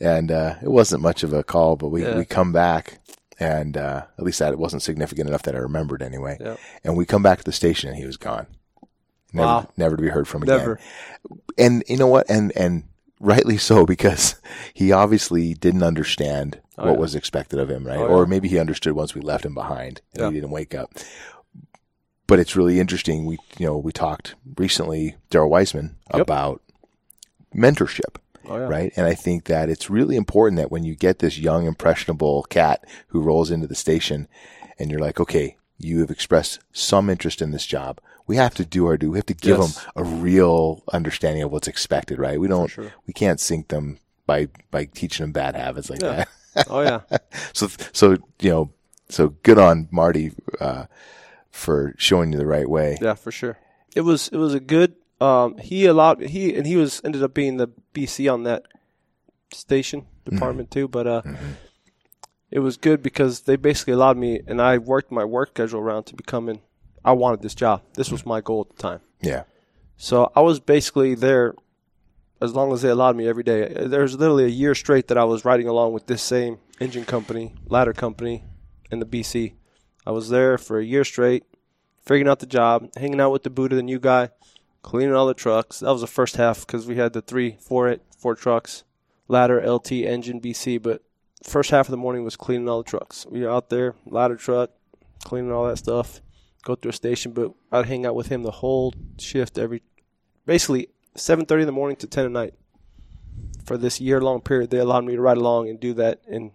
And 0.00 0.32
uh, 0.32 0.56
it 0.62 0.68
wasn't 0.70 1.02
much 1.02 1.22
of 1.22 1.32
a 1.32 1.44
call, 1.44 1.76
but 1.76 1.88
we, 1.88 2.02
Yeah. 2.02 2.16
we 2.18 2.24
come 2.24 2.52
back, 2.52 2.98
and 3.38 3.76
uh, 3.76 4.04
at 4.18 4.24
least 4.24 4.40
that 4.40 4.52
it 4.52 4.58
wasn't 4.58 4.82
significant 4.82 5.28
enough 5.28 5.42
that 5.42 5.54
I 5.54 5.58
remembered 5.58 6.02
anyway. 6.02 6.36
Yep. 6.40 6.58
And 6.84 6.96
we 6.96 7.06
come 7.06 7.22
back 7.22 7.38
to 7.38 7.44
the 7.44 7.52
station, 7.52 7.88
and 7.88 7.98
he 7.98 8.04
was 8.06 8.16
gone. 8.16 8.46
Never, 9.32 9.46
Wow. 9.46 9.68
never 9.76 9.96
to 9.96 10.02
be 10.02 10.08
heard 10.10 10.28
from 10.28 10.42
again 10.42 10.58
Never. 10.58 10.78
and 11.56 11.82
you 11.88 11.96
know 11.96 12.06
what 12.06 12.28
and 12.28 12.52
and 12.54 12.82
rightly 13.18 13.56
so 13.56 13.86
because 13.94 14.34
he 14.74 14.92
obviously 14.92 15.54
didn't 15.54 15.82
understand 15.82 16.60
Oh, 16.76 16.84
what 16.88 16.92
yeah. 16.94 16.98
was 16.98 17.14
expected 17.14 17.58
of 17.58 17.70
him 17.70 17.86
right 17.86 17.96
Oh, 17.96 18.08
or 18.08 18.22
yeah. 18.24 18.28
maybe 18.28 18.48
he 18.48 18.58
understood 18.58 18.92
once 18.92 19.14
we 19.14 19.22
left 19.22 19.46
him 19.46 19.54
behind 19.54 20.02
and 20.12 20.20
Yeah. 20.20 20.28
he 20.28 20.34
didn't 20.34 20.50
wake 20.50 20.74
up 20.74 20.90
but 22.32 22.38
it's 22.40 22.56
really 22.56 22.80
interesting 22.80 23.26
we 23.26 23.36
you 23.58 23.66
know 23.66 23.76
we 23.76 23.92
talked 23.92 24.34
recently 24.56 25.16
daryl 25.30 25.50
weissman 25.50 25.96
Yep. 26.14 26.22
about 26.22 26.62
mentorship 27.54 28.16
Oh, 28.48 28.56
yeah. 28.56 28.66
right 28.66 28.92
and 28.96 29.06
i 29.06 29.14
think 29.14 29.44
that 29.44 29.68
it's 29.68 29.88
really 29.90 30.16
important 30.16 30.56
that 30.56 30.70
when 30.72 30.82
you 30.82 30.94
get 30.96 31.18
this 31.20 31.38
young 31.38 31.66
impressionable 31.66 32.42
cat 32.44 32.84
who 33.08 33.20
rolls 33.20 33.50
into 33.50 33.66
the 33.68 33.74
station 33.74 34.26
and 34.78 34.90
you're 34.90 34.98
like 35.08 35.20
okay 35.20 35.56
you 35.78 36.00
have 36.00 36.10
expressed 36.10 36.58
some 36.72 37.08
interest 37.10 37.40
in 37.42 37.50
this 37.52 37.66
job 37.66 38.00
we 38.26 38.36
have 38.36 38.54
to 38.54 38.64
do 38.64 38.86
our 38.86 38.96
due 38.96 39.10
we 39.12 39.18
have 39.18 39.26
to 39.26 39.34
give 39.34 39.58
Yes. 39.58 39.74
them 39.74 39.92
a 39.96 40.02
real 40.04 40.82
understanding 40.92 41.42
of 41.42 41.52
what's 41.52 41.68
expected 41.68 42.18
right 42.18 42.40
we 42.40 42.48
don't 42.48 42.68
sure. 42.68 42.92
we 43.06 43.12
can't 43.12 43.40
sink 43.40 43.68
them 43.68 43.98
by 44.26 44.48
by 44.70 44.86
teaching 44.86 45.22
them 45.24 45.32
bad 45.32 45.54
habits 45.54 45.88
like 45.90 46.00
Yeah. 46.02 46.24
that 46.56 46.66
Oh 46.68 46.80
yeah. 46.80 47.00
so 47.52 47.68
so 47.92 48.12
you 48.40 48.50
know 48.50 48.70
so 49.08 49.28
good 49.44 49.58
on 49.58 49.88
marty 49.92 50.32
uh, 50.60 50.86
for 51.52 51.94
showing 51.98 52.32
you 52.32 52.38
the 52.38 52.46
right 52.46 52.68
way 52.68 52.98
Yeah, 53.00 53.14
for 53.14 53.30
sure. 53.30 53.58
It 53.94 54.00
was 54.00 54.28
it 54.28 54.36
was 54.38 54.54
a 54.54 54.60
good. 54.60 54.94
Um, 55.20 55.58
he 55.58 55.86
allowed 55.86 56.20
he 56.20 56.56
and 56.56 56.66
he 56.66 56.76
was 56.76 57.00
ended 57.04 57.22
up 57.22 57.34
being 57.34 57.58
the 57.58 57.68
BC 57.94 58.32
on 58.32 58.42
that 58.42 58.64
station 59.52 60.06
department 60.24 60.70
too. 60.70 60.88
But 60.88 61.06
uh, 61.06 61.22
it 62.50 62.60
was 62.60 62.76
good 62.76 63.02
because 63.02 63.42
they 63.42 63.56
basically 63.56 63.92
allowed 63.92 64.16
me, 64.16 64.40
and 64.46 64.60
I 64.60 64.78
worked 64.78 65.12
my 65.12 65.24
work 65.24 65.50
schedule 65.50 65.80
around 65.80 66.04
to 66.04 66.16
becoming. 66.16 66.60
I 67.04 67.12
wanted 67.12 67.42
this 67.42 67.54
job. 67.54 67.82
This 67.94 68.10
was 68.10 68.24
my 68.24 68.40
goal 68.40 68.66
at 68.68 68.76
the 68.76 68.82
time. 68.82 69.00
yeah 69.20 69.42
So 69.96 70.30
I 70.36 70.40
was 70.40 70.60
basically 70.60 71.14
there 71.16 71.54
as 72.40 72.54
long 72.54 72.72
as 72.72 72.82
they 72.82 72.88
allowed 72.88 73.16
me 73.16 73.26
every 73.28 73.42
day. 73.42 73.72
There's 73.86 74.16
literally 74.18 74.44
a 74.44 74.48
year 74.48 74.74
straight 74.74 75.08
that 75.08 75.18
I 75.18 75.24
was 75.24 75.44
riding 75.44 75.68
along 75.68 75.92
with 75.92 76.06
this 76.06 76.22
same 76.22 76.58
engine 76.80 77.04
company, 77.04 77.54
ladder 77.66 77.92
company, 77.92 78.44
in 78.90 78.98
the 78.98 79.06
BC. 79.06 79.54
I 80.06 80.10
was 80.10 80.28
there 80.28 80.58
for 80.58 80.78
a 80.78 80.84
year 80.84 81.04
straight, 81.04 81.44
figuring 82.04 82.28
out 82.28 82.40
the 82.40 82.46
job, 82.46 82.90
hanging 82.96 83.20
out 83.20 83.30
with 83.30 83.44
the 83.44 83.50
Buddha, 83.50 83.76
the 83.76 83.82
new 83.82 84.00
guy, 84.00 84.30
cleaning 84.82 85.14
all 85.14 85.26
the 85.26 85.34
trucks. 85.34 85.80
That 85.80 85.92
was 85.92 86.00
the 86.00 86.06
first 86.06 86.36
half 86.36 86.66
because 86.66 86.86
we 86.86 86.96
had 86.96 87.12
the 87.12 87.22
three, 87.22 87.56
four, 87.60 87.88
eight, 87.88 88.00
four 88.18 88.34
trucks, 88.34 88.84
ladder, 89.28 89.62
LT, 89.64 89.92
engine, 89.92 90.40
BC. 90.40 90.82
But 90.82 91.02
first 91.44 91.70
half 91.70 91.86
of 91.86 91.92
the 91.92 91.96
morning 91.96 92.24
was 92.24 92.36
cleaning 92.36 92.68
all 92.68 92.82
the 92.82 92.90
trucks. 92.90 93.26
We 93.30 93.42
were 93.42 93.50
out 93.50 93.70
there, 93.70 93.94
ladder 94.04 94.36
truck, 94.36 94.70
cleaning 95.24 95.52
all 95.52 95.66
that 95.66 95.78
stuff. 95.78 96.20
Go 96.64 96.74
through 96.74 96.90
a 96.90 96.94
station, 96.94 97.32
but 97.32 97.52
I'd 97.70 97.86
hang 97.86 98.06
out 98.06 98.14
with 98.14 98.28
him 98.28 98.42
the 98.42 98.50
whole 98.50 98.94
shift 99.18 99.58
every 99.58 99.82
basically 100.46 100.88
7:30 101.16 101.62
in 101.62 101.66
the 101.66 101.72
morning 101.72 101.96
to 101.96 102.06
10 102.06 102.24
at 102.24 102.30
night. 102.30 102.54
For 103.64 103.76
this 103.76 104.00
year-long 104.00 104.40
period, 104.40 104.70
they 104.70 104.78
allowed 104.78 105.04
me 105.04 105.14
to 105.14 105.22
ride 105.22 105.36
along 105.36 105.68
and 105.68 105.78
do 105.78 105.94
that 105.94 106.20
and 106.26 106.50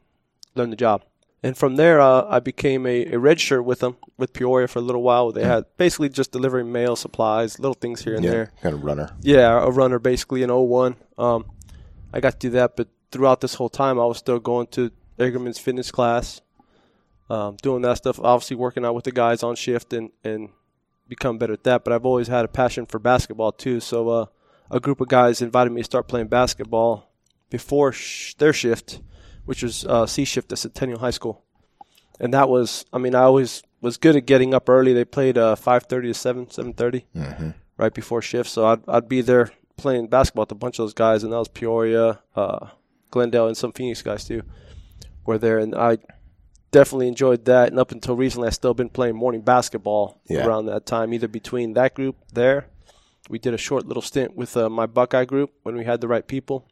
learn 0.55 0.69
the 0.69 0.75
job. 0.75 1.03
And 1.43 1.55
from 1.55 1.75
there, 1.75 2.01
uh, 2.01 2.25
I 2.27 2.39
became 2.39 2.87
a, 2.87 3.05
a 3.13 3.19
register 3.19 3.61
with 3.61 3.79
them 3.79 3.97
with 4.17 4.33
Peoria 4.33 4.67
for 4.67 4.79
a 4.79 4.81
little 4.81 5.03
while. 5.03 5.31
They 5.31 5.43
had 5.43 5.65
basically 5.77 6.09
just 6.09 6.31
delivering 6.31 6.71
mail, 6.71 6.95
supplies, 6.95 7.59
little 7.59 7.75
things 7.75 8.03
here 8.03 8.15
and 8.15 8.23
yeah 8.23 8.31
there. 8.31 8.51
kind 8.61 8.73
of 8.73 8.83
runner 8.83 9.11
Yeah, 9.21 9.63
a 9.63 9.69
runner 9.69 9.99
basically 9.99 10.41
in 10.41 10.49
01. 10.49 10.95
Um, 11.17 11.45
I 12.11 12.19
got 12.19 12.33
to 12.33 12.39
do 12.39 12.49
that, 12.51 12.75
but 12.75 12.87
throughout 13.11 13.41
this 13.41 13.53
whole 13.53 13.69
time, 13.69 13.99
I 13.99 14.05
was 14.05 14.17
still 14.17 14.39
going 14.39 14.67
to 14.67 14.91
Eggerman's 15.19 15.59
fitness 15.59 15.91
class, 15.91 16.41
um, 17.29 17.57
doing 17.61 17.81
that 17.83 17.97
stuff. 17.97 18.19
Obviously, 18.19 18.55
working 18.55 18.83
out 18.83 18.95
with 18.95 19.03
the 19.03 19.11
guys 19.11 19.43
on 19.43 19.55
shift 19.55 19.93
and 19.93 20.09
and 20.23 20.49
become 21.07 21.37
better 21.37 21.53
at 21.53 21.63
that. 21.63 21.83
But 21.83 21.93
I've 21.93 22.05
always 22.05 22.27
had 22.27 22.45
a 22.45 22.47
passion 22.47 22.85
for 22.85 22.99
basketball 22.99 23.51
too. 23.51 23.79
So 23.79 24.09
uh, 24.09 24.25
a 24.71 24.79
group 24.79 25.01
of 25.01 25.07
guys 25.07 25.41
invited 25.41 25.71
me 25.71 25.81
to 25.81 25.85
start 25.85 26.07
playing 26.07 26.27
basketball 26.27 27.11
before 27.49 27.91
sh- 27.91 28.33
their 28.35 28.53
shift, 28.53 29.01
which 29.47 29.63
was 29.63 29.85
uh, 29.85 30.05
C 30.05 30.25
shift 30.25 30.51
at 30.51 30.59
Centennial 30.59 30.99
High 30.99 31.11
School, 31.11 31.43
and 32.19 32.33
that 32.33 32.49
was. 32.49 32.85
I 32.93 32.97
mean, 32.99 33.15
I 33.15 33.21
always 33.23 33.63
was 33.81 33.97
good 33.97 34.15
at 34.15 34.25
getting 34.25 34.53
up 34.53 34.69
early. 34.69 34.93
They 34.93 35.05
played 35.05 35.37
uh, 35.37 35.55
5:30 35.55 35.87
to 35.87 36.13
7, 36.13 36.45
7:30 36.47 37.05
mm-hmm. 37.15 37.49
right 37.77 37.93
before 37.93 38.21
shift. 38.21 38.49
So 38.49 38.67
I'd 38.67 38.87
I'd 38.87 39.09
be 39.09 39.21
there 39.21 39.51
playing 39.77 40.07
basketball 40.07 40.43
with 40.43 40.51
a 40.51 40.55
bunch 40.55 40.79
of 40.79 40.83
those 40.83 40.93
guys, 40.93 41.23
and 41.23 41.31
that 41.31 41.37
was 41.37 41.47
Peoria, 41.47 42.19
uh, 42.35 42.67
Glendale, 43.09 43.47
and 43.47 43.55
some 43.57 43.71
Phoenix 43.71 44.01
guys 44.01 44.25
too. 44.25 44.43
Were 45.25 45.37
there, 45.37 45.59
and 45.59 45.73
I 45.75 45.97
definitely 46.71 47.07
enjoyed 47.07 47.45
that. 47.45 47.69
And 47.69 47.79
up 47.79 47.91
until 47.91 48.15
recently, 48.15 48.47
I 48.47 48.51
still 48.51 48.73
been 48.73 48.89
playing 48.89 49.15
morning 49.15 49.41
basketball 49.41 50.19
Yeah. 50.29 50.45
around 50.45 50.65
that 50.65 50.85
time, 50.85 51.13
either 51.13 51.27
between 51.27 51.73
that 51.73 51.93
group 51.93 52.17
there. 52.33 52.67
We 53.29 53.39
did 53.39 53.53
a 53.53 53.57
short 53.57 53.85
little 53.85 54.01
stint 54.01 54.35
with 54.35 54.55
uh, 54.55 54.69
my 54.69 54.85
Buckeye 54.85 55.25
group 55.25 55.51
when 55.63 55.75
we 55.75 55.83
had 55.83 55.99
the 56.01 56.07
right 56.07 56.25
people, 56.25 56.65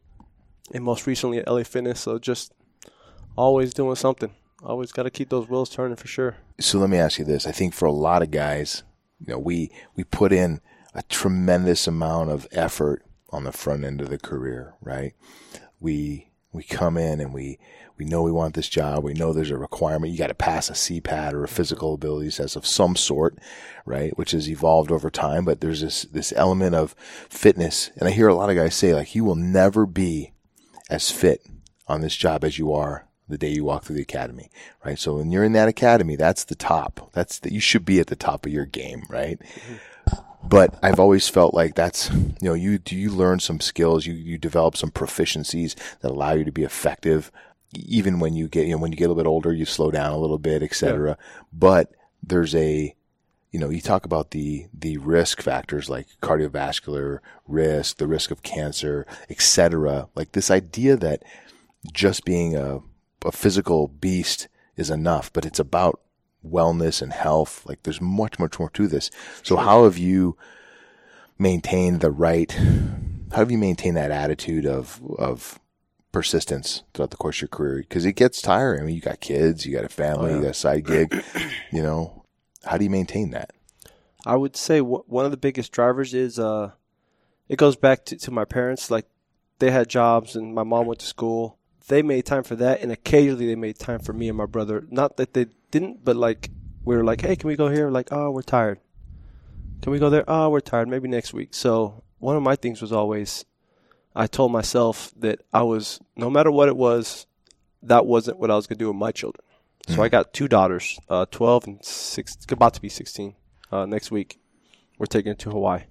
and 0.73 0.83
most 0.83 1.05
recently 1.05 1.37
at 1.39 1.47
LA 1.47 1.63
Fitness. 1.63 1.99
So 1.99 2.17
just 2.17 2.53
always 3.35 3.73
doing 3.73 3.95
something. 3.95 4.31
Always 4.63 4.91
got 4.91 5.03
to 5.03 5.11
keep 5.11 5.29
those 5.29 5.47
wheels 5.47 5.69
turning 5.69 5.95
for 5.95 6.07
sure. 6.07 6.37
so 6.59 6.79
let 6.79 6.89
me 6.89 6.97
ask 6.97 7.19
you 7.19 7.25
this. 7.25 7.45
I 7.45 7.51
think 7.51 7.73
for 7.73 7.85
a 7.85 7.91
lot 7.91 8.21
of 8.23 8.31
guys, 8.31 8.83
you 9.19 9.31
know, 9.31 9.39
we 9.39 9.71
we 9.95 10.03
put 10.03 10.31
in 10.31 10.61
a 10.93 11.03
tremendous 11.03 11.87
amount 11.87 12.31
of 12.31 12.47
effort 12.51 13.03
on 13.29 13.43
the 13.43 13.51
front 13.51 13.83
end 13.83 14.01
of 14.01 14.09
the 14.09 14.17
career, 14.17 14.75
right? 14.81 15.13
We 15.79 16.29
we 16.51 16.63
come 16.63 16.97
in 16.97 17.19
and 17.19 17.33
we 17.33 17.59
we 17.97 18.05
know 18.05 18.23
we 18.23 18.31
want 18.31 18.55
this 18.55 18.69
job. 18.69 19.03
We 19.03 19.13
know 19.13 19.31
there's 19.31 19.51
a 19.51 19.57
requirement. 19.57 20.11
You 20.11 20.17
got 20.17 20.27
to 20.27 20.33
pass 20.33 20.69
a 20.69 20.73
CPAT 20.73 21.33
or 21.33 21.43
a 21.43 21.47
physical 21.47 21.93
abilities 21.93 22.37
test 22.37 22.55
of 22.55 22.65
some 22.65 22.95
sort, 22.95 23.37
right? 23.85 24.17
Which 24.17 24.31
has 24.31 24.49
evolved 24.49 24.91
over 24.91 25.09
time. 25.09 25.45
But 25.45 25.61
there's 25.61 25.81
this 25.81 26.03
this 26.03 26.33
element 26.35 26.75
of 26.75 26.95
fitness, 27.29 27.91
and 27.97 28.07
I 28.07 28.11
hear 28.11 28.27
a 28.27 28.35
lot 28.35 28.49
of 28.49 28.55
guys 28.55 28.75
say 28.75 28.93
like, 28.93 29.15
you 29.15 29.23
will 29.23 29.35
never 29.35 29.85
be 29.85 30.33
as 30.89 31.11
fit 31.11 31.45
on 31.87 32.01
this 32.01 32.15
job 32.15 32.43
as 32.43 32.57
you 32.57 32.73
are 32.73 33.07
the 33.27 33.37
day 33.37 33.49
you 33.49 33.63
walk 33.63 33.83
through 33.83 33.95
the 33.95 34.01
academy, 34.01 34.49
right? 34.83 34.99
So 34.99 35.15
when 35.17 35.31
you're 35.31 35.43
in 35.43 35.53
that 35.53 35.67
academy, 35.67 36.15
that's 36.15 36.43
the 36.43 36.55
top. 36.55 37.09
That's 37.13 37.39
that 37.39 37.51
you 37.51 37.59
should 37.59 37.85
be 37.85 37.99
at 37.99 38.07
the 38.07 38.15
top 38.15 38.45
of 38.45 38.51
your 38.51 38.65
game, 38.65 39.03
right? 39.09 39.39
Mm-hmm. 39.39 39.75
But 40.47 40.77
I've 40.83 40.99
always 40.99 41.27
felt 41.27 41.55
like 41.55 41.73
that's, 41.73 42.11
you 42.11 42.35
know, 42.41 42.53
you, 42.53 42.77
do 42.77 42.95
you 42.95 43.09
learn 43.09 43.39
some 43.39 43.59
skills, 43.59 44.05
you, 44.05 44.13
you 44.13 44.37
develop 44.37 44.77
some 44.77 44.91
proficiencies 44.91 45.75
that 46.01 46.11
allow 46.11 46.33
you 46.33 46.43
to 46.43 46.51
be 46.51 46.63
effective. 46.63 47.31
Even 47.73 48.19
when 48.19 48.35
you 48.35 48.47
get, 48.47 48.67
you 48.67 48.73
know, 48.73 48.77
when 48.77 48.91
you 48.91 48.97
get 48.97 49.05
a 49.05 49.07
little 49.09 49.23
bit 49.23 49.27
older, 49.27 49.51
you 49.51 49.65
slow 49.65 49.89
down 49.89 50.13
a 50.13 50.19
little 50.19 50.37
bit, 50.37 50.61
etc. 50.61 50.75
cetera. 50.75 51.17
But 51.51 51.91
there's 52.21 52.53
a, 52.53 52.95
you 53.51 53.59
know, 53.59 53.69
you 53.69 53.81
talk 53.81 54.05
about 54.05 54.31
the 54.31 54.67
the 54.73 54.97
risk 54.97 55.41
factors 55.41 55.89
like 55.89 56.07
cardiovascular 56.21 57.19
risk, 57.47 57.97
the 57.97 58.07
risk 58.07 58.29
of 58.29 58.43
cancer, 58.43 59.07
etc. 59.29 60.09
Like 60.13 60.33
this 60.33 60.51
idea 60.51 60.95
that 60.97 61.23
just 61.91 62.25
being 62.25 62.55
a, 62.55 62.81
a 63.25 63.31
physical 63.31 63.87
beast 63.87 64.47
is 64.77 64.89
enough, 64.89 65.31
but 65.33 65.45
it's 65.45 65.59
about 65.59 65.99
wellness 66.45 67.01
and 67.01 67.11
health. 67.11 67.65
Like 67.65 67.83
there's 67.83 68.01
much, 68.01 68.37
much 68.39 68.59
more 68.59 68.69
to 68.71 68.87
this. 68.87 69.09
So 69.43 69.55
how 69.57 69.83
have 69.85 69.97
you 69.97 70.37
maintained 71.37 72.01
the 72.01 72.11
right, 72.11 72.51
how 73.31 73.37
have 73.37 73.51
you 73.51 73.57
maintained 73.57 73.97
that 73.97 74.11
attitude 74.11 74.65
of, 74.65 75.01
of 75.17 75.59
persistence 76.11 76.83
throughout 76.93 77.11
the 77.11 77.17
course 77.17 77.37
of 77.37 77.41
your 77.43 77.47
career? 77.49 77.83
Cause 77.89 78.05
it 78.05 78.13
gets 78.13 78.41
tiring. 78.41 78.81
I 78.81 78.85
mean, 78.85 78.95
you 78.95 79.01
got 79.01 79.19
kids, 79.19 79.65
you 79.65 79.73
got 79.75 79.83
a 79.83 79.89
family, 79.89 80.27
Oh, 80.27 80.33
yeah. 80.33 80.35
you 80.37 80.41
got 80.43 80.51
a 80.51 80.53
side 80.53 80.85
gig, 80.85 81.23
you 81.71 81.81
know, 81.81 82.23
how 82.63 82.77
do 82.77 82.83
you 82.83 82.89
maintain 82.89 83.31
that? 83.31 83.51
I 84.25 84.35
would 84.35 84.55
say 84.55 84.79
wh- 84.79 85.07
one 85.09 85.25
of 85.25 85.31
the 85.31 85.37
biggest 85.37 85.71
drivers 85.71 86.13
is 86.13 86.39
uh, 86.39 86.71
it 87.47 87.57
goes 87.57 87.75
back 87.75 88.05
to, 88.05 88.15
to 88.17 88.31
my 88.31 88.43
parents. 88.45 88.89
Like 88.89 89.05
they 89.59 89.69
had 89.71 89.87
jobs 89.87 90.35
and 90.35 90.55
my 90.55 90.63
mom 90.63 90.87
went 90.87 90.99
to 91.01 91.05
school. 91.05 91.57
They 91.87 92.01
made 92.01 92.25
time 92.25 92.43
for 92.43 92.55
that, 92.55 92.81
and 92.81 92.91
occasionally 92.91 93.45
they 93.45 93.55
made 93.55 93.77
time 93.77 93.99
for 93.99 94.13
me 94.13 94.27
and 94.27 94.37
my 94.37 94.47
brother. 94.47 94.85
Not 94.89 95.17
that 95.17 95.33
they 95.33 95.47
didn't, 95.71 96.03
but 96.03 96.15
like 96.15 96.49
we 96.83 96.95
were 96.95 97.03
like, 97.03 97.21
hey, 97.21 97.35
can 97.35 97.47
we 97.47 97.55
go 97.55 97.69
here? 97.69 97.89
Like, 97.89 98.11
oh, 98.11 98.31
we're 98.31 98.41
tired. 98.41 98.79
Can 99.81 99.91
we 99.91 99.99
go 99.99 100.09
there? 100.09 100.23
Oh, 100.27 100.49
we're 100.49 100.61
tired. 100.61 100.87
Maybe 100.87 101.07
next 101.07 101.33
week. 101.33 101.53
So 101.53 102.03
one 102.17 102.35
of 102.35 102.43
my 102.43 102.55
things 102.55 102.81
was 102.81 102.91
always, 102.91 103.45
I 104.15 104.25
told 104.25 104.51
myself 104.51 105.11
that 105.17 105.41
I 105.53 105.63
was 105.63 105.99
no 106.15 106.29
matter 106.29 106.49
what 106.49 106.69
it 106.69 106.77
was, 106.77 107.27
that 107.83 108.05
wasn't 108.05 108.39
what 108.39 108.49
I 108.49 108.55
was 108.55 108.65
gonna 108.65 108.79
do 108.79 108.87
with 108.87 108.95
my 108.95 109.11
children. 109.11 109.45
So 109.87 110.01
I 110.01 110.09
got 110.09 110.33
two 110.33 110.47
daughters, 110.47 110.99
uh, 111.09 111.27
twelve 111.29 111.67
and 111.67 111.83
six, 111.85 112.35
about 112.49 112.73
to 112.73 112.81
be 112.81 112.89
sixteen 112.89 113.35
uh, 113.71 113.85
next 113.85 114.09
week. 114.09 114.39
We're 114.97 115.05
taking 115.05 115.35
to 115.35 115.51
Hawaii 115.51 115.83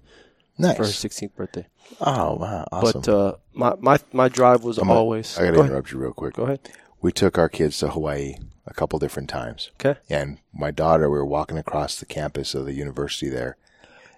for 0.57 0.83
her 0.83 0.83
16th 0.83 1.35
birthday. 1.35 1.67
Oh, 2.01 2.35
wow. 2.35 2.65
Awesome. 2.71 3.01
But 3.01 3.09
uh, 3.11 3.35
my, 3.53 3.75
my 3.79 3.97
my 4.13 4.29
drive 4.29 4.63
was 4.63 4.77
I'm 4.77 4.87
gonna- 4.87 4.99
always. 4.99 5.37
I 5.37 5.41
got 5.41 5.47
to 5.47 5.53
go, 5.53 5.59
ahead. 5.61 5.71
interrupt 5.71 5.91
you 5.91 5.99
real 5.99 6.13
quick. 6.13 6.33
go 6.35 6.43
ahead. 6.43 6.59
we 7.01 7.11
took 7.11 7.37
our 7.37 7.49
kids 7.49 7.77
to 7.79 7.89
Hawaii 7.89 8.35
a 8.65 8.73
couple 8.73 8.97
different 8.99 9.29
times. 9.29 9.69
Okay. 9.79 9.99
And 10.09 10.39
my 10.53 10.71
daughter, 10.71 11.09
we 11.09 11.17
were 11.17 11.25
walking 11.25 11.57
across 11.57 11.99
the 11.99 12.05
campus 12.05 12.55
of 12.55 12.65
the 12.65 12.73
university 12.73 13.29
there, 13.29 13.57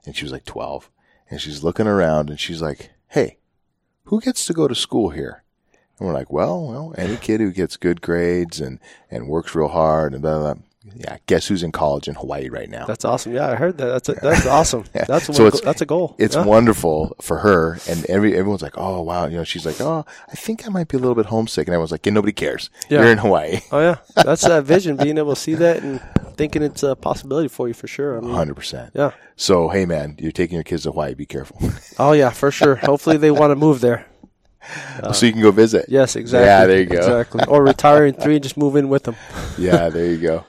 and 0.05 0.15
she 0.15 0.23
was 0.23 0.31
like 0.31 0.45
12. 0.45 0.89
And 1.29 1.41
she's 1.41 1.61
looking 1.63 1.87
around 1.87 2.29
and 2.29 2.39
she's 2.39 2.61
like, 2.61 2.91
Hey, 3.09 3.37
who 4.05 4.21
gets 4.21 4.45
to 4.45 4.53
go 4.53 4.69
to 4.69 4.75
school 4.75 5.09
here? 5.09 5.43
And 5.99 6.07
we're 6.07 6.13
like, 6.13 6.31
Well, 6.31 6.65
well, 6.65 6.95
any 6.97 7.17
kid 7.17 7.41
who 7.41 7.51
gets 7.51 7.75
good 7.75 7.99
grades 8.01 8.61
and, 8.61 8.79
and 9.11 9.27
works 9.27 9.53
real 9.53 9.67
hard 9.67 10.13
and 10.13 10.21
blah, 10.21 10.39
blah, 10.39 10.53
blah. 10.53 10.63
Yeah, 10.95 11.17
guess 11.27 11.47
who's 11.47 11.63
in 11.63 11.71
college 11.71 12.07
in 12.07 12.15
Hawaii 12.15 12.49
right 12.49 12.69
now? 12.69 12.85
That's 12.85 13.05
awesome. 13.05 13.33
Yeah, 13.33 13.47
I 13.49 13.55
heard 13.55 13.77
that. 13.77 13.85
That's 13.87 14.09
a, 14.09 14.13
that's 14.13 14.45
awesome. 14.45 14.85
That's 14.93 15.25
So 15.35 15.45
it's- 15.47 15.61
that's 15.61 15.81
a 15.81 15.85
goal. 15.85 16.15
It's 16.17 16.35
yeah. 16.35 16.43
wonderful 16.45 17.15
for 17.21 17.37
her, 17.39 17.77
and 17.89 18.05
every 18.05 18.35
everyone's 18.37 18.61
like, 18.61 18.77
"Oh 18.77 19.01
wow," 19.01 19.25
you 19.27 19.37
know. 19.37 19.43
She's 19.43 19.65
like, 19.65 19.79
"Oh, 19.81 20.05
I 20.27 20.35
think 20.35 20.65
I 20.65 20.69
might 20.69 20.87
be 20.87 20.97
a 20.97 20.99
little 20.99 21.15
bit 21.15 21.27
homesick," 21.27 21.67
and 21.67 21.73
everyone's 21.73 21.91
like, 21.91 22.05
"Yeah, 22.05 22.13
nobody 22.13 22.33
cares. 22.33 22.69
Yeah. 22.89 23.01
You're 23.01 23.11
in 23.11 23.17
Hawaii." 23.19 23.59
Oh 23.71 23.79
yeah, 23.79 23.97
that's 24.15 24.41
that 24.43 24.63
vision. 24.63 24.97
Being 24.97 25.17
able 25.17 25.35
to 25.35 25.39
see 25.41 25.55
that 25.55 25.83
and 25.83 26.01
thinking 26.35 26.61
it's 26.63 26.83
a 26.83 26.95
possibility 26.95 27.47
for 27.47 27.67
you 27.67 27.73
for 27.73 27.87
sure. 27.87 28.19
Hundred 28.21 28.55
percent. 28.55 28.91
yeah. 28.95 29.11
So, 29.35 29.69
hey, 29.69 29.85
man, 29.85 30.15
you're 30.19 30.31
taking 30.31 30.55
your 30.55 30.63
kids 30.63 30.83
to 30.83 30.91
Hawaii. 30.91 31.13
Be 31.13 31.25
careful, 31.25 31.57
Oh 31.99 32.13
yeah, 32.13 32.29
for 32.31 32.49
sure. 32.51 32.75
Hopefully 32.75 33.17
they 33.17 33.31
want 33.31 33.51
to 33.51 33.55
move 33.55 33.81
there. 33.81 34.05
so 35.13 35.25
you 35.25 35.31
can 35.31 35.41
go 35.41 35.51
visit. 35.51 35.85
Yes, 35.87 36.15
exactly. 36.15 36.47
Yeah, 36.47 36.65
there 36.65 36.79
you 36.79 36.85
go. 36.87 36.97
Exactly. 36.97 37.43
Or 37.47 37.63
retire 37.63 38.05
in 38.05 38.15
three 38.15 38.35
and 38.35 38.43
just 38.43 38.57
move 38.57 38.75
in 38.75 38.89
with 38.89 39.03
them. 39.03 39.15
Yeah, 39.57 39.89
there 39.89 40.05
you 40.05 40.17
go. 40.17 40.45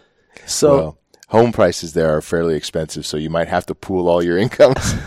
So 0.49 0.77
well, 0.77 0.99
home 1.29 1.53
prices 1.53 1.93
there 1.93 2.09
are 2.17 2.21
fairly 2.21 2.55
expensive, 2.57 3.05
so 3.07 3.17
you 3.17 3.31
might 3.31 3.49
have 3.49 3.67
to 3.67 3.75
pool 3.75 4.09
all 4.09 4.23
your 4.23 4.39
incomes. 4.45 4.95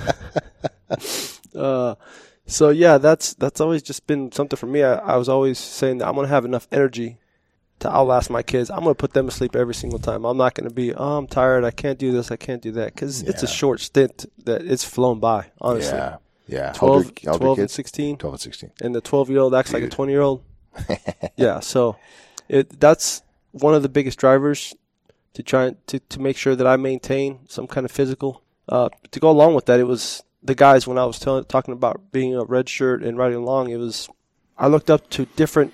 Uh, 1.55 1.95
so 2.45 2.69
yeah, 2.69 2.98
that's 2.98 3.33
that's 3.36 3.60
always 3.60 3.81
just 3.81 4.07
been 4.07 4.31
something 4.31 4.55
for 4.57 4.67
me. 4.67 4.83
I, 4.83 4.95
I 4.95 5.15
was 5.17 5.27
always 5.29 5.57
saying 5.60 5.98
that 6.00 6.07
I'm 6.07 6.15
gonna 6.15 6.27
have 6.29 6.45
enough 6.45 6.67
energy 6.71 7.17
to 7.79 7.89
outlast 7.93 8.29
my 8.29 8.41
kids. 8.43 8.69
I'm 8.69 8.79
gonna 8.79 8.95
put 8.95 9.13
them 9.13 9.27
to 9.27 9.31
sleep 9.33 9.55
every 9.55 9.74
single 9.74 10.00
time. 10.00 10.24
I'm 10.25 10.38
not 10.38 10.53
gonna 10.53 10.69
be, 10.69 10.93
oh, 10.93 11.17
I'm 11.17 11.27
tired. 11.27 11.63
I 11.65 11.71
can't 11.71 12.00
do 12.00 12.12
this. 12.12 12.31
I 12.31 12.38
can't 12.38 12.62
do 12.62 12.71
that 12.74 12.93
because 12.93 13.21
it's 13.24 13.43
a 13.43 13.48
short 13.48 13.79
stint 13.81 14.25
that 14.45 14.62
it's 14.62 14.83
flown 14.86 15.19
by. 15.19 15.48
Honestly, 15.60 15.98
yeah, 15.98 16.17
yeah. 16.48 16.71
12, 16.74 16.91
old 16.91 17.05
are- 17.05 17.12
how 17.25 17.31
old 17.33 17.36
are 17.36 17.39
12 17.39 17.57
your 17.57 17.63
and 17.63 17.71
16, 17.71 18.17
Twelve 18.17 18.33
and 18.33 18.41
sixteen. 18.41 18.71
and 18.81 18.95
the 18.95 19.01
12 19.01 19.29
year 19.29 19.39
old 19.39 19.53
acts 19.55 19.74
like 19.74 19.83
a 19.83 19.89
20 19.89 20.12
year 20.12 20.21
old. 20.21 20.43
yeah, 21.36 21.60
so 21.60 21.98
it 22.48 22.79
that's 22.79 23.24
one 23.51 23.74
of 23.74 23.81
the 23.83 23.89
biggest 23.89 24.17
drivers 24.19 24.74
to 25.33 25.43
try 25.43 25.75
to 25.88 26.00
to 26.00 26.19
make 26.19 26.38
sure 26.38 26.55
that 26.55 26.67
I 26.67 26.77
maintain 26.77 27.39
some 27.47 27.67
kind 27.67 27.85
of 27.85 27.91
physical. 27.91 28.43
Uh, 28.67 28.89
to 29.11 29.19
go 29.19 29.29
along 29.29 29.55
with 29.55 29.65
that, 29.65 29.79
it 29.79 29.88
was 29.88 30.23
the 30.43 30.55
guys 30.55 30.88
when 30.88 30.97
I 30.97 31.05
was 31.05 31.19
talking 31.19 31.73
about 31.73 32.11
being 32.11 32.35
a 32.35 32.43
red 32.43 32.69
shirt 32.69 33.03
and 33.03 33.17
riding 33.17 33.38
along. 33.38 33.69
It 33.69 33.77
was 33.77 34.09
I 34.57 34.67
looked 34.67 34.89
up 34.89 35.09
to 35.11 35.25
different 35.25 35.73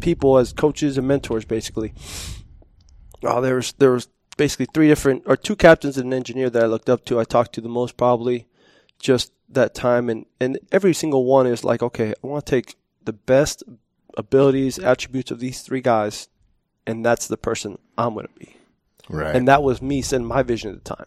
people 0.00 0.38
as 0.38 0.52
coaches 0.52 0.98
and 0.98 1.08
mentors, 1.08 1.44
basically. 1.44 1.92
Uh, 3.24 3.40
there 3.40 3.56
was 3.56 3.72
there 3.72 3.92
was 3.92 4.08
basically 4.36 4.66
three 4.72 4.88
different 4.88 5.22
or 5.26 5.36
two 5.36 5.56
captains 5.56 5.98
and 5.98 6.06
an 6.06 6.16
engineer 6.16 6.50
that 6.50 6.62
I 6.62 6.66
looked 6.66 6.88
up 6.88 7.04
to. 7.06 7.20
I 7.20 7.24
talked 7.24 7.52
to 7.54 7.60
the 7.60 7.68
most 7.68 7.96
probably 7.96 8.46
just 8.98 9.32
that 9.48 9.74
time, 9.74 10.08
and 10.08 10.26
and 10.40 10.58
every 10.70 10.94
single 10.94 11.24
one 11.24 11.46
is 11.46 11.64
like, 11.64 11.82
okay, 11.82 12.14
I 12.22 12.26
want 12.26 12.46
to 12.46 12.50
take 12.50 12.76
the 13.04 13.12
best 13.12 13.62
abilities, 14.16 14.78
attributes 14.78 15.30
of 15.30 15.40
these 15.40 15.62
three 15.62 15.80
guys, 15.80 16.28
and 16.86 17.04
that's 17.04 17.26
the 17.26 17.36
person 17.36 17.78
I'm 17.98 18.14
going 18.14 18.26
to 18.26 18.38
be. 18.38 18.56
Right. 19.10 19.34
And 19.34 19.48
that 19.48 19.62
was 19.62 19.82
me 19.82 20.02
setting 20.02 20.26
my 20.26 20.42
vision 20.42 20.70
at 20.74 20.84
the 20.84 20.94
time. 20.96 21.06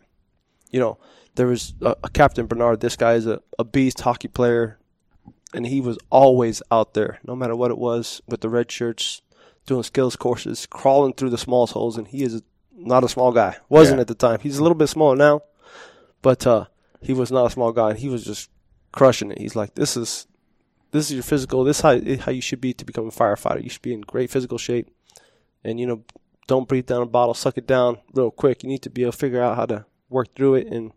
You 0.71 0.79
know, 0.79 0.97
there 1.35 1.47
was 1.47 1.73
a, 1.81 1.95
a 2.03 2.09
Captain 2.09 2.45
Bernard. 2.47 2.79
This 2.81 2.95
guy 2.95 3.13
is 3.13 3.25
a, 3.27 3.41
a 3.57 3.63
beast 3.63 4.01
hockey 4.01 4.27
player, 4.27 4.77
and 5.53 5.65
he 5.65 5.79
was 5.81 5.97
always 6.09 6.61
out 6.71 6.93
there, 6.93 7.19
no 7.25 7.35
matter 7.35 7.55
what 7.55 7.71
it 7.71 7.77
was, 7.77 8.21
with 8.27 8.41
the 8.41 8.49
red 8.49 8.71
shirts, 8.71 9.21
doing 9.65 9.83
skills 9.83 10.15
courses, 10.15 10.65
crawling 10.65 11.13
through 11.13 11.29
the 11.29 11.37
smallest 11.37 11.73
holes. 11.73 11.97
And 11.97 12.07
he 12.07 12.23
is 12.23 12.41
not 12.75 13.03
a 13.03 13.09
small 13.09 13.31
guy. 13.31 13.57
Wasn't 13.69 13.97
Yeah. 13.97 14.01
at 14.01 14.07
the 14.07 14.15
time. 14.15 14.39
He's 14.41 14.57
a 14.57 14.63
little 14.63 14.77
bit 14.77 14.87
smaller 14.87 15.15
now, 15.15 15.41
but 16.21 16.45
uh, 16.45 16.65
he 17.01 17.13
was 17.13 17.31
not 17.31 17.45
a 17.45 17.49
small 17.51 17.71
guy, 17.71 17.91
and 17.91 17.99
he 17.99 18.09
was 18.09 18.23
just 18.25 18.49
crushing 18.91 19.31
it. 19.31 19.37
He's 19.39 19.55
like, 19.55 19.75
this 19.75 19.95
is 19.95 20.27
this 20.91 21.07
is 21.09 21.13
your 21.13 21.23
physical. 21.23 21.63
This 21.63 21.77
is 21.77 21.81
how 21.81 21.99
how 22.25 22.31
you 22.31 22.41
should 22.41 22.61
be 22.61 22.73
to 22.73 22.85
become 22.85 23.07
a 23.07 23.11
firefighter. 23.11 23.63
You 23.63 23.69
should 23.69 23.81
be 23.81 23.93
in 23.93 24.01
great 24.01 24.29
physical 24.29 24.57
shape, 24.57 24.89
and 25.63 25.79
you 25.79 25.87
know, 25.87 26.03
don't 26.47 26.67
breathe 26.67 26.85
down 26.85 27.01
a 27.01 27.05
bottle. 27.05 27.33
Suck 27.33 27.57
it 27.57 27.67
down 27.67 27.97
real 28.13 28.31
quick. 28.31 28.63
You 28.63 28.69
need 28.69 28.81
to 28.83 28.89
be 28.89 29.03
able 29.03 29.11
to 29.11 29.17
figure 29.17 29.41
out 29.41 29.55
how 29.55 29.65
to 29.67 29.85
work 30.09 30.35
through 30.35 30.55
it 30.55 30.67
and 30.67 30.91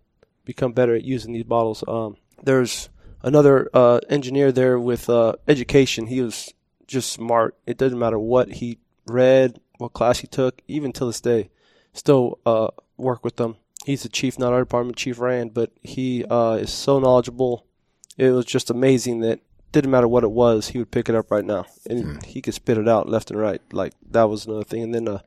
become 0.44 0.72
better 0.72 0.94
at 0.94 1.04
using 1.04 1.32
these 1.32 1.44
bottles. 1.44 1.84
Um, 1.86 2.16
there's 2.42 2.88
another 3.22 3.68
uh, 3.74 4.00
engineer 4.08 4.52
there 4.52 4.78
with 4.78 5.08
uh, 5.08 5.34
education. 5.48 6.06
He 6.06 6.20
was 6.20 6.52
just 6.86 7.12
smart. 7.12 7.56
It 7.66 7.78
doesn't 7.78 7.98
matter 7.98 8.18
what 8.18 8.52
he 8.54 8.78
read, 9.06 9.60
what 9.78 9.92
class 9.92 10.20
he 10.20 10.26
took, 10.26 10.62
even 10.68 10.92
till 10.92 11.06
this 11.06 11.20
day, 11.20 11.50
still 11.92 12.38
uh, 12.46 12.68
work 12.96 13.24
with 13.24 13.36
them. 13.36 13.56
He's 13.84 14.02
the 14.02 14.08
chief, 14.08 14.38
not 14.38 14.52
our 14.52 14.60
department, 14.60 14.96
Chief 14.96 15.18
Rand, 15.18 15.54
but 15.54 15.70
he 15.82 16.24
uh, 16.24 16.58
is 16.60 16.72
so 16.72 16.98
knowledgeable. 16.98 17.66
It 18.16 18.30
was 18.30 18.44
just 18.44 18.70
amazing 18.70 19.20
that 19.20 19.40
didn't 19.76 19.90
matter 19.90 20.08
what 20.08 20.24
it 20.24 20.30
was, 20.30 20.68
he 20.68 20.78
would 20.78 20.90
pick 20.90 21.10
it 21.10 21.14
up 21.14 21.30
right 21.30 21.44
now, 21.44 21.66
and 21.88 22.24
he 22.24 22.40
could 22.40 22.54
spit 22.54 22.78
it 22.78 22.88
out 22.88 23.10
left 23.10 23.30
and 23.30 23.38
right. 23.38 23.60
Like 23.72 23.92
that 24.10 24.24
was 24.24 24.46
another 24.46 24.64
thing. 24.64 24.82
And 24.82 24.94
then 24.94 25.06
uh, 25.06 25.18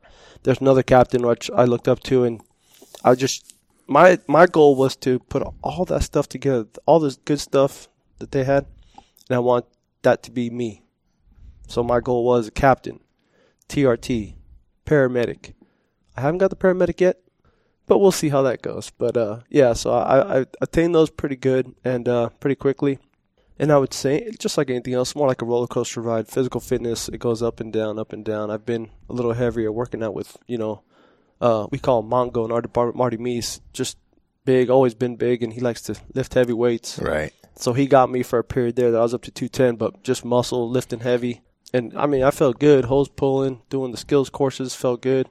there's 0.42 0.60
another 0.60 0.82
captain 0.82 1.24
which 1.24 1.48
I 1.54 1.64
looked 1.64 1.86
up 1.86 2.02
to, 2.04 2.24
and 2.24 2.40
I 3.04 3.14
just 3.14 3.54
my 3.86 4.18
my 4.26 4.46
goal 4.46 4.74
was 4.74 4.96
to 4.96 5.20
put 5.20 5.44
all 5.62 5.84
that 5.84 6.02
stuff 6.02 6.28
together, 6.28 6.66
all 6.84 6.98
this 6.98 7.16
good 7.16 7.38
stuff 7.38 7.88
that 8.18 8.32
they 8.32 8.42
had, 8.42 8.66
and 9.28 9.36
I 9.36 9.38
want 9.38 9.66
that 10.02 10.24
to 10.24 10.32
be 10.32 10.50
me. 10.50 10.82
So 11.68 11.84
my 11.84 12.00
goal 12.00 12.24
was 12.24 12.48
a 12.48 12.50
captain, 12.50 12.98
TRT, 13.68 14.34
paramedic. 14.84 15.54
I 16.16 16.22
haven't 16.22 16.38
got 16.38 16.50
the 16.50 16.56
paramedic 16.56 17.00
yet, 17.00 17.20
but 17.86 17.98
we'll 17.98 18.10
see 18.10 18.30
how 18.30 18.42
that 18.42 18.62
goes. 18.62 18.90
But 18.90 19.16
uh, 19.16 19.40
yeah, 19.48 19.74
so 19.74 19.92
I, 19.92 20.40
I 20.40 20.46
attained 20.60 20.92
those 20.94 21.10
pretty 21.10 21.36
good 21.36 21.72
and 21.84 22.08
uh, 22.08 22.30
pretty 22.40 22.56
quickly. 22.56 22.98
And 23.60 23.70
I 23.70 23.76
would 23.76 23.92
say, 23.92 24.30
just 24.38 24.56
like 24.56 24.70
anything 24.70 24.94
else, 24.94 25.14
more 25.14 25.28
like 25.28 25.42
a 25.42 25.44
roller 25.44 25.66
coaster 25.66 26.00
ride. 26.00 26.28
Physical 26.28 26.62
fitness, 26.62 27.10
it 27.10 27.18
goes 27.18 27.42
up 27.42 27.60
and 27.60 27.70
down, 27.70 27.98
up 27.98 28.14
and 28.14 28.24
down. 28.24 28.50
I've 28.50 28.64
been 28.64 28.88
a 29.06 29.12
little 29.12 29.34
heavier 29.34 29.70
working 29.70 30.02
out 30.02 30.14
with, 30.14 30.38
you 30.46 30.56
know, 30.56 30.82
uh, 31.42 31.66
we 31.70 31.78
call 31.78 32.00
him 32.00 32.08
Mongo 32.08 32.46
in 32.46 32.52
our 32.52 32.62
department, 32.62 32.96
Marty 32.96 33.18
Meese. 33.18 33.60
Just 33.74 33.98
big, 34.46 34.70
always 34.70 34.94
been 34.94 35.16
big, 35.16 35.42
and 35.42 35.52
he 35.52 35.60
likes 35.60 35.82
to 35.82 35.96
lift 36.14 36.32
heavy 36.32 36.54
weights. 36.54 36.98
right. 36.98 37.34
So 37.54 37.74
he 37.74 37.86
got 37.86 38.10
me 38.10 38.22
for 38.22 38.38
a 38.38 38.44
period 38.44 38.76
there 38.76 38.90
that 38.90 38.98
I 38.98 39.02
was 39.02 39.12
up 39.12 39.20
to 39.24 39.30
210, 39.30 39.76
but 39.76 40.02
just 40.02 40.24
muscle, 40.24 40.70
lifting 40.70 41.00
heavy. 41.00 41.42
And 41.74 41.92
I 41.98 42.06
mean, 42.06 42.22
I 42.22 42.30
felt 42.30 42.58
good. 42.58 42.86
Hose 42.86 43.10
pulling, 43.10 43.60
doing 43.68 43.90
the 43.90 43.98
skills 43.98 44.30
courses 44.30 44.74
felt 44.74 45.02
good. 45.02 45.28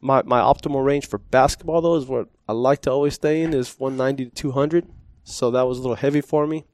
My 0.00 0.22
my 0.24 0.40
optimal 0.40 0.84
range 0.84 1.06
for 1.06 1.18
basketball 1.18 1.80
though 1.82 1.94
is 1.94 2.06
what 2.06 2.28
I 2.48 2.52
like 2.52 2.82
to 2.82 2.90
always 2.90 3.14
stay 3.14 3.42
in 3.42 3.54
is 3.54 3.78
190 3.78 4.24
to 4.24 4.30
200. 4.34 4.88
So 5.22 5.52
that 5.52 5.62
was 5.62 5.78
a 5.78 5.82
little 5.82 5.94
heavy 5.94 6.20
for 6.20 6.48
me. 6.48 6.64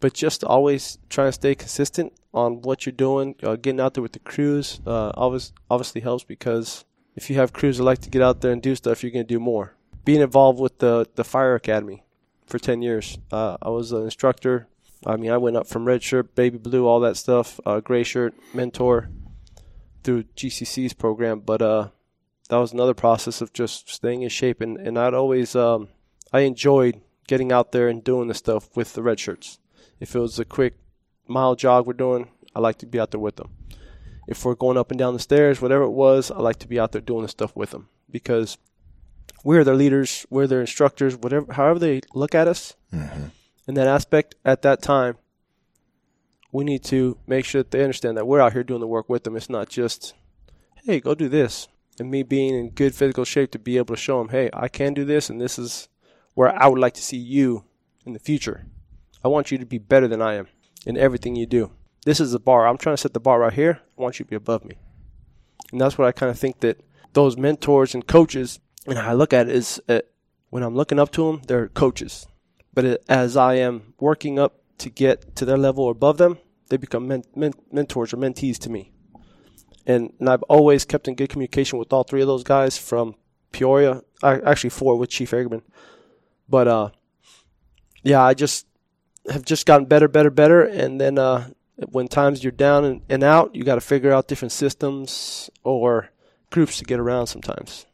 But 0.00 0.14
just 0.14 0.44
always 0.44 0.98
try 1.08 1.26
to 1.26 1.32
stay 1.32 1.54
consistent 1.54 2.12
on 2.34 2.60
what 2.62 2.84
you're 2.84 2.92
doing, 2.92 3.34
uh, 3.42 3.56
getting 3.56 3.80
out 3.80 3.94
there 3.94 4.02
with 4.02 4.12
the 4.12 4.18
crews, 4.18 4.80
uh, 4.86 5.10
always 5.14 5.52
obviously 5.70 6.02
helps 6.02 6.22
because 6.22 6.84
if 7.14 7.30
you 7.30 7.36
have 7.36 7.54
crews 7.54 7.78
that 7.78 7.84
like 7.84 8.00
to 8.00 8.10
get 8.10 8.20
out 8.20 8.42
there 8.42 8.52
and 8.52 8.60
do 8.60 8.74
stuff, 8.74 9.02
you're 9.02 9.10
going 9.10 9.26
to 9.26 9.34
do 9.34 9.40
more. 9.40 9.74
Being 10.04 10.20
involved 10.20 10.60
with 10.60 10.78
the 10.78 11.08
the 11.14 11.24
fire 11.24 11.54
academy 11.54 12.04
for 12.46 12.58
10 12.58 12.82
years. 12.82 13.18
Uh, 13.30 13.56
I 13.60 13.70
was 13.70 13.92
an 13.92 14.02
instructor. 14.04 14.68
I 15.04 15.16
mean, 15.16 15.30
I 15.30 15.36
went 15.36 15.56
up 15.56 15.66
from 15.66 15.84
red 15.84 16.02
shirt, 16.02 16.34
baby 16.34 16.58
blue, 16.58 16.86
all 16.86 17.00
that 17.00 17.16
stuff, 17.16 17.60
uh, 17.66 17.80
gray 17.80 18.02
shirt, 18.02 18.34
mentor 18.54 19.10
through 20.02 20.24
GCC's 20.36 20.94
program. 20.94 21.40
But 21.40 21.62
uh, 21.62 21.88
that 22.48 22.56
was 22.56 22.72
another 22.72 22.94
process 22.94 23.40
of 23.40 23.52
just 23.52 23.90
staying 23.90 24.22
in 24.22 24.28
shape. 24.28 24.60
And, 24.60 24.78
and 24.78 24.98
I'd 24.98 25.14
always, 25.14 25.54
um, 25.54 25.88
I 26.32 26.40
enjoyed 26.40 27.00
getting 27.26 27.52
out 27.52 27.72
there 27.72 27.88
and 27.88 28.02
doing 28.02 28.28
the 28.28 28.34
stuff 28.34 28.74
with 28.76 28.94
the 28.94 29.02
red 29.02 29.18
shirts. 29.18 29.58
If 30.00 30.14
it 30.14 30.18
was 30.18 30.38
a 30.38 30.44
quick 30.44 30.78
mile 31.26 31.54
jog 31.54 31.86
we're 31.86 31.94
doing, 31.94 32.28
I 32.54 32.60
like 32.60 32.78
to 32.78 32.86
be 32.86 33.00
out 33.00 33.10
there 33.10 33.20
with 33.20 33.36
them. 33.36 33.50
If 34.26 34.44
we're 34.44 34.54
going 34.54 34.76
up 34.76 34.90
and 34.90 34.98
down 34.98 35.14
the 35.14 35.20
stairs, 35.20 35.60
whatever 35.60 35.84
it 35.84 35.90
was, 35.90 36.30
I 36.30 36.38
like 36.38 36.58
to 36.60 36.68
be 36.68 36.80
out 36.80 36.92
there 36.92 37.00
doing 37.00 37.22
the 37.22 37.28
stuff 37.28 37.54
with 37.54 37.70
them 37.70 37.88
because 38.10 38.58
we're 39.44 39.64
their 39.64 39.76
leaders, 39.76 40.26
we're 40.30 40.46
their 40.46 40.60
instructors, 40.60 41.16
whatever, 41.16 41.52
however 41.52 41.78
they 41.78 42.00
look 42.14 42.34
at 42.34 42.48
us 42.48 42.74
mm-hmm. 42.92 43.26
in 43.68 43.74
that 43.74 43.86
aspect 43.86 44.34
at 44.44 44.62
that 44.62 44.82
time. 44.82 45.16
We 46.50 46.64
need 46.64 46.84
to 46.84 47.18
make 47.26 47.44
sure 47.44 47.62
that 47.62 47.70
they 47.70 47.82
understand 47.82 48.16
that 48.16 48.26
we're 48.26 48.40
out 48.40 48.52
here 48.52 48.64
doing 48.64 48.80
the 48.80 48.86
work 48.86 49.08
with 49.08 49.24
them. 49.24 49.36
It's 49.36 49.50
not 49.50 49.68
just, 49.68 50.14
hey, 50.84 51.00
go 51.00 51.14
do 51.14 51.28
this. 51.28 51.68
And 51.98 52.10
me 52.10 52.22
being 52.22 52.54
in 52.54 52.70
good 52.70 52.94
physical 52.94 53.24
shape 53.24 53.52
to 53.52 53.58
be 53.58 53.76
able 53.76 53.94
to 53.94 54.00
show 54.00 54.18
them, 54.18 54.30
hey, 54.30 54.50
I 54.52 54.68
can 54.68 54.94
do 54.94 55.04
this, 55.04 55.30
and 55.30 55.40
this 55.40 55.58
is 55.58 55.88
where 56.34 56.54
I 56.60 56.66
would 56.66 56.78
like 56.78 56.94
to 56.94 57.02
see 57.02 57.16
you 57.16 57.64
in 58.04 58.12
the 58.12 58.18
future. 58.18 58.66
I 59.26 59.28
want 59.28 59.50
you 59.50 59.58
to 59.58 59.66
be 59.66 59.78
better 59.78 60.06
than 60.06 60.22
I 60.22 60.34
am 60.34 60.46
in 60.86 60.96
everything 60.96 61.34
you 61.34 61.46
do. 61.46 61.72
This 62.04 62.20
is 62.20 62.30
the 62.30 62.38
bar. 62.38 62.68
I'm 62.68 62.78
trying 62.78 62.94
to 62.94 63.02
set 63.02 63.12
the 63.12 63.18
bar 63.18 63.40
right 63.40 63.52
here. 63.52 63.80
I 63.98 64.00
want 64.00 64.20
you 64.20 64.24
to 64.24 64.30
be 64.30 64.36
above 64.36 64.64
me. 64.64 64.76
And 65.72 65.80
that's 65.80 65.98
what 65.98 66.06
I 66.06 66.12
kind 66.12 66.30
of 66.30 66.38
think 66.38 66.60
that 66.60 66.80
those 67.12 67.36
mentors 67.36 67.92
and 67.92 68.06
coaches, 68.06 68.60
and 68.86 69.00
I 69.00 69.14
look 69.14 69.32
at 69.32 69.48
it 69.48 69.56
is 69.56 69.82
uh, 69.88 70.02
when 70.50 70.62
I'm 70.62 70.76
looking 70.76 71.00
up 71.00 71.10
to 71.10 71.26
them, 71.26 71.42
they're 71.48 71.66
coaches. 71.66 72.28
But 72.72 72.84
it, 72.84 73.04
as 73.08 73.36
I 73.36 73.54
am 73.54 73.94
working 73.98 74.38
up 74.38 74.60
to 74.78 74.90
get 74.90 75.34
to 75.34 75.44
their 75.44 75.58
level 75.58 75.82
or 75.82 75.90
above 75.90 76.18
them, 76.18 76.38
they 76.68 76.76
become 76.76 77.08
men, 77.08 77.24
men, 77.34 77.50
mentors 77.72 78.14
or 78.14 78.18
mentees 78.18 78.58
to 78.58 78.70
me. 78.70 78.92
and, 79.86 80.12
and 80.20 80.28
I've 80.28 80.44
always 80.44 80.84
kept 80.84 81.08
in 81.08 81.16
good 81.16 81.30
communication 81.30 81.80
with 81.80 81.92
all 81.92 82.04
three 82.04 82.20
of 82.20 82.28
those 82.28 82.44
guys 82.44 82.78
from 82.78 83.16
Peoria. 83.50 84.02
I, 84.22 84.38
actually, 84.38 84.70
four 84.70 84.96
with 84.96 85.10
Chief 85.10 85.32
Eggman. 85.32 85.62
But 86.48 86.68
uh, 86.68 86.90
yeah, 88.04 88.22
I 88.22 88.34
just 88.34 88.66
have 89.30 89.44
just 89.44 89.66
gotten 89.66 89.86
better, 89.86 90.08
better, 90.08 90.30
better. 90.30 90.62
And 90.62 91.00
then 91.00 91.18
uh, 91.18 91.48
when 91.90 92.08
times 92.08 92.42
you're 92.44 92.52
down 92.52 92.84
and, 92.84 93.00
and 93.08 93.22
out, 93.22 93.54
you 93.54 93.64
got 93.64 93.74
to 93.76 93.80
figure 93.80 94.12
out 94.12 94.28
different 94.28 94.52
systems 94.52 95.50
or 95.64 96.10
groups 96.50 96.78
to 96.78 96.84
get 96.84 97.00
around 97.00 97.26
sometimes. 97.26 97.86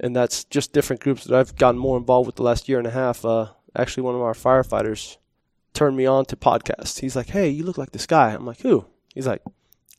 And 0.00 0.16
that's 0.16 0.44
just 0.44 0.72
different 0.72 1.00
groups 1.02 1.24
that 1.24 1.38
I've 1.38 1.56
gotten 1.56 1.78
more 1.80 1.96
involved 1.98 2.26
with 2.26 2.36
the 2.36 2.42
last 2.42 2.68
year 2.68 2.78
and 2.78 2.86
a 2.86 2.90
half. 2.90 3.24
Uh, 3.24 3.48
actually, 3.76 4.02
one 4.04 4.14
of 4.14 4.20
our 4.22 4.34
firefighters 4.34 5.16
turned 5.74 5.96
me 5.96 6.06
on 6.06 6.24
to 6.26 6.36
podcasts. 6.36 6.98
He's 7.00 7.14
like, 7.14 7.28
"Hey, 7.28 7.48
you 7.50 7.64
look 7.64 7.78
like 7.78 7.92
this 7.92 8.06
guy." 8.06 8.30
I'm 8.32 8.44
like, 8.44 8.60
"Who?" 8.62 8.84
He's 9.14 9.26
like, 9.28 9.42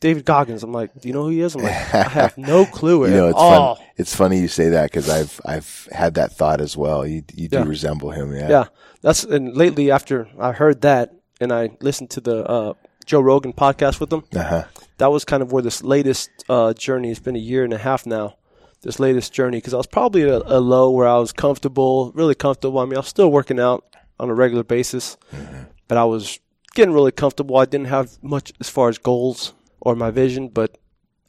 "David 0.02 0.26
Goggins." 0.26 0.62
I'm 0.64 0.74
like, 0.74 1.00
"Do 1.00 1.08
you 1.08 1.14
know 1.14 1.24
who 1.24 1.30
he 1.30 1.40
is?" 1.42 1.56
I'm 1.56 1.62
like, 1.64 1.72
"I 1.94 2.04
have 2.10 2.38
no 2.38 2.66
clue." 2.78 3.06
You 3.06 3.12
know, 3.12 3.26
at 3.28 3.30
it's 3.32 3.40
all. 3.40 3.76
fun. 3.76 3.86
It's 3.96 4.14
funny 4.16 4.40
you 4.40 4.48
say 4.50 4.70
that 4.70 4.92
because 4.92 5.10
I've 5.10 5.40
I've 5.46 5.88
had 5.92 6.16
that 6.16 6.34
thought 6.34 6.60
as 6.60 6.76
well. 6.76 7.08
You 7.08 7.24
you 7.34 7.48
do 7.48 7.58
Yeah. 7.60 7.64
resemble 7.66 8.12
him, 8.12 8.36
yeah. 8.36 8.50
Yeah, 8.50 8.66
that's 9.04 9.24
and 9.24 9.56
lately 9.56 9.92
after 9.92 10.28
I 10.40 10.52
heard 10.54 10.82
that 10.82 11.14
and 11.40 11.52
I 11.54 11.70
listened 11.82 12.10
to 12.12 12.22
the 12.22 12.44
uh, 12.46 12.74
Joe 13.06 13.22
Rogan 13.22 13.54
podcast 13.54 14.00
with 14.00 14.12
him, 14.12 14.24
Uh-huh. 14.36 14.64
that 14.98 15.12
was 15.12 15.26
kind 15.26 15.44
of 15.44 15.52
where 15.52 15.62
this 15.62 15.84
latest 15.84 16.30
uh, 16.50 16.74
journey. 16.74 17.12
It's 17.12 17.20
been 17.20 17.36
a 17.36 17.40
year 17.40 17.64
and 17.64 17.74
a 17.74 17.78
half 17.78 18.06
now. 18.06 18.38
This 18.82 19.00
latest 19.00 19.32
journey 19.34 19.58
because 19.58 19.74
I 19.74 19.78
was 19.78 19.88
probably 19.88 20.24
at 20.24 20.30
a, 20.30 20.58
a 20.58 20.60
low 20.60 20.90
where 20.92 21.08
I 21.08 21.18
was 21.18 21.32
comfortable, 21.32 22.12
really 22.16 22.36
comfortable. 22.36 22.80
I 22.80 22.86
mean, 22.86 22.96
I 22.96 23.00
was 23.00 23.08
still 23.08 23.32
working 23.32 23.60
out 23.60 23.86
on 24.20 24.30
a 24.30 24.34
regular 24.34 24.64
basis, 24.64 25.18
but 25.88 25.98
I 25.98 26.04
was 26.06 26.40
getting 26.76 26.94
really 26.94 27.12
comfortable. 27.12 27.56
I 27.58 27.66
didn't 27.66 27.88
have 27.88 28.18
much 28.22 28.52
as 28.60 28.70
far 28.70 28.90
as 28.90 28.98
goals 28.98 29.54
or 29.80 29.96
my 29.96 30.12
vision, 30.12 30.50
but 30.50 30.78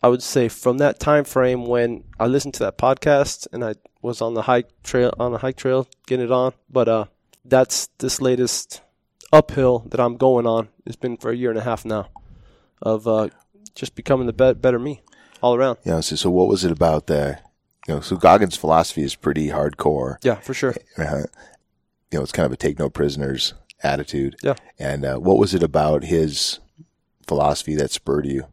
I 0.02 0.08
would 0.08 0.22
say 0.22 0.48
from 0.48 0.78
that 0.78 0.98
time 1.00 1.24
frame 1.24 1.64
when 1.66 2.04
I 2.20 2.26
listened 2.26 2.54
to 2.54 2.64
that 2.64 2.76
podcast 2.78 3.46
and 3.52 3.64
I 3.64 3.74
was 4.02 4.20
on 4.20 4.34
the 4.34 4.42
hike 4.42 4.68
trail 4.82 5.12
on 5.18 5.32
the 5.32 5.38
hike 5.38 5.56
trail 5.56 5.86
getting 6.06 6.26
it 6.26 6.32
on. 6.32 6.52
But 6.68 6.88
uh, 6.88 7.04
that's 7.44 7.88
this 7.98 8.20
latest 8.20 8.80
uphill 9.32 9.80
that 9.90 10.00
I'm 10.00 10.16
going 10.16 10.46
on. 10.46 10.68
It's 10.86 10.96
been 10.96 11.16
for 11.16 11.30
a 11.30 11.36
year 11.36 11.50
and 11.50 11.58
a 11.58 11.62
half 11.62 11.84
now 11.84 12.08
of 12.82 13.06
uh, 13.06 13.28
just 13.74 13.94
becoming 13.94 14.26
the 14.26 14.32
be- 14.32 14.54
better 14.54 14.78
me 14.78 15.02
all 15.40 15.54
around. 15.54 15.78
Know, 15.84 16.00
so, 16.00 16.16
so 16.16 16.30
what 16.30 16.48
was 16.48 16.64
it 16.64 16.70
about 16.70 17.06
the, 17.06 17.38
you 17.86 17.94
know, 17.94 18.00
so 18.00 18.16
Goggins' 18.16 18.56
philosophy 18.56 19.02
is 19.02 19.14
pretty 19.14 19.48
hardcore. 19.48 20.16
Yeah, 20.22 20.36
for 20.36 20.54
sure. 20.54 20.74
Uh, 20.96 21.24
you 22.10 22.18
know, 22.18 22.22
it's 22.22 22.32
kind 22.32 22.46
of 22.46 22.52
a 22.52 22.56
take 22.56 22.78
no 22.78 22.88
prisoners 22.88 23.54
attitude. 23.82 24.36
Yeah. 24.42 24.54
And 24.78 25.04
uh, 25.04 25.16
what 25.16 25.38
was 25.38 25.54
it 25.54 25.62
about 25.62 26.04
his 26.04 26.60
philosophy 27.26 27.74
that 27.76 27.90
spurred 27.90 28.26
you? 28.26 28.46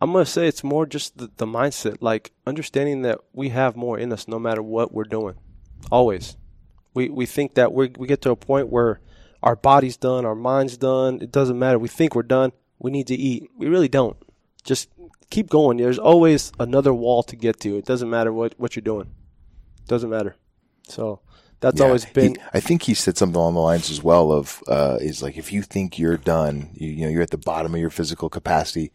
I'm 0.00 0.12
gonna 0.12 0.26
say 0.26 0.46
it's 0.46 0.62
more 0.62 0.86
just 0.86 1.18
the, 1.18 1.28
the 1.38 1.46
mindset, 1.46 1.98
like 2.00 2.30
understanding 2.46 3.02
that 3.02 3.18
we 3.32 3.48
have 3.48 3.74
more 3.74 3.98
in 3.98 4.12
us 4.12 4.28
no 4.28 4.38
matter 4.38 4.62
what 4.62 4.92
we're 4.92 5.02
doing. 5.02 5.34
Always, 5.90 6.36
we 6.98 7.08
we 7.20 7.26
think 7.26 7.54
that 7.54 7.68
we 7.72 7.84
we 8.00 8.06
get 8.12 8.20
to 8.22 8.30
a 8.30 8.36
point 8.36 8.66
where 8.76 8.92
our 9.42 9.56
body's 9.70 9.96
done, 9.96 10.22
our 10.30 10.34
mind's 10.50 10.76
done. 10.76 11.12
It 11.26 11.30
doesn't 11.38 11.58
matter. 11.64 11.78
We 11.78 11.88
think 11.98 12.14
we're 12.14 12.32
done. 12.38 12.50
We 12.84 12.90
need 12.90 13.06
to 13.06 13.14
eat. 13.14 13.40
We 13.60 13.66
really 13.74 13.88
don't. 13.88 14.16
Just 14.70 14.88
keep 15.30 15.48
going. 15.48 15.76
There's 15.78 15.98
always 15.98 16.52
another 16.58 16.92
wall 16.92 17.22
to 17.30 17.36
get 17.36 17.60
to. 17.60 17.76
It 17.80 17.84
doesn't 17.84 18.10
matter 18.10 18.32
what 18.32 18.50
what 18.62 18.70
you're 18.74 18.90
doing. 18.92 19.08
It 19.82 19.88
doesn't 19.94 20.10
matter. 20.10 20.34
So 20.88 21.20
that's 21.60 21.78
Yeah. 21.80 21.86
always 21.86 22.04
been. 22.06 22.34
He- 22.34 22.40
I 22.58 22.60
think 22.60 22.82
he 22.82 22.94
said 22.94 23.16
something 23.16 23.36
along 23.40 23.54
the 23.54 23.60
lines 23.70 23.90
as 23.90 24.02
well 24.02 24.32
of, 24.32 24.62
uh, 24.68 24.98
is 25.00 25.22
like, 25.24 25.36
if 25.36 25.52
you 25.52 25.62
think 25.62 25.98
you're 25.98 26.16
done, 26.36 26.70
you, 26.74 26.88
you 26.96 27.02
know, 27.04 27.10
you're 27.12 27.22
at 27.28 27.30
the 27.30 27.44
bottom 27.52 27.74
of 27.74 27.80
your 27.80 27.90
physical 27.90 28.28
capacity, 28.28 28.90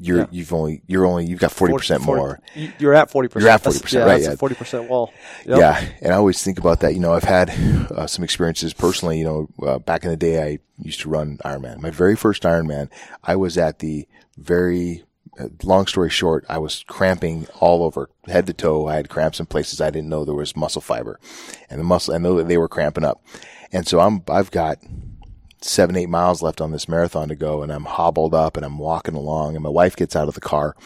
you're, 0.00 0.18
Yeah. 0.18 0.26
you've 0.30 0.52
only, 0.52 0.82
you're 0.86 1.04
only, 1.06 1.26
you've 1.26 1.40
got 1.40 1.50
40% 1.50 2.02
40 2.02 2.04
more. 2.04 2.40
you- 2.54 2.72
You're 2.78 2.94
at 2.94 3.10
forty 3.10 3.28
percent. 3.28 3.42
You're 3.42 3.50
at 3.52 3.62
40%, 3.62 3.92
yeah, 3.92 3.98
right, 4.00 4.06
That's 4.18 4.26
yeah. 4.28 4.34
forty 4.36 4.54
percent 4.54 4.88
wall. 4.88 5.12
Yep. 5.46 5.58
Yeah, 5.58 5.84
and 6.02 6.12
I 6.12 6.16
always 6.16 6.42
think 6.42 6.58
about 6.58 6.80
that. 6.80 6.94
You 6.94 7.00
know, 7.00 7.12
I've 7.14 7.24
had 7.24 7.50
uh, 7.90 8.06
some 8.06 8.22
experiences 8.24 8.72
personally. 8.72 9.18
You 9.18 9.24
know, 9.24 9.48
uh, 9.66 9.78
back 9.78 10.04
in 10.04 10.10
the 10.10 10.16
day, 10.16 10.42
I 10.42 10.58
used 10.82 11.00
to 11.00 11.08
run 11.08 11.38
Ironman. 11.44 11.78
My 11.80 11.90
very 11.90 12.16
first 12.16 12.42
Ironman, 12.44 12.90
I 13.24 13.36
was 13.36 13.58
at 13.58 13.80
the 13.80 14.06
very. 14.36 15.04
Uh, 15.38 15.46
long 15.62 15.86
story 15.86 16.10
short, 16.10 16.44
I 16.48 16.58
was 16.58 16.84
cramping 16.88 17.46
all 17.60 17.84
over, 17.84 18.10
head 18.26 18.46
to 18.48 18.52
toe. 18.52 18.88
I 18.88 18.96
had 18.96 19.08
cramps 19.08 19.38
in 19.38 19.46
places 19.46 19.80
I 19.80 19.88
didn't 19.90 20.08
know 20.08 20.24
there 20.24 20.34
was 20.34 20.56
muscle 20.56 20.80
fiber, 20.82 21.20
and 21.70 21.78
the 21.78 21.84
muscle. 21.84 22.12
I 22.12 22.18
know 22.18 22.34
that 22.38 22.48
they 22.48 22.58
were 22.58 22.66
cramping 22.66 23.04
up, 23.04 23.22
and 23.70 23.86
so 23.86 24.00
I'm. 24.00 24.22
I've 24.28 24.50
got 24.50 24.78
seven, 25.60 25.96
eight 25.96 26.08
miles 26.08 26.42
left 26.42 26.60
on 26.60 26.70
this 26.70 26.88
marathon 26.88 27.28
to 27.28 27.36
go, 27.36 27.62
and 27.62 27.72
I'm 27.72 27.84
hobbled 27.84 28.34
up, 28.34 28.56
and 28.56 28.64
I'm 28.64 28.78
walking 28.78 29.14
along, 29.14 29.54
and 29.54 29.62
my 29.62 29.70
wife 29.70 29.96
gets 29.96 30.16
out 30.16 30.28
of 30.28 30.34
the 30.34 30.40
car. 30.40 30.76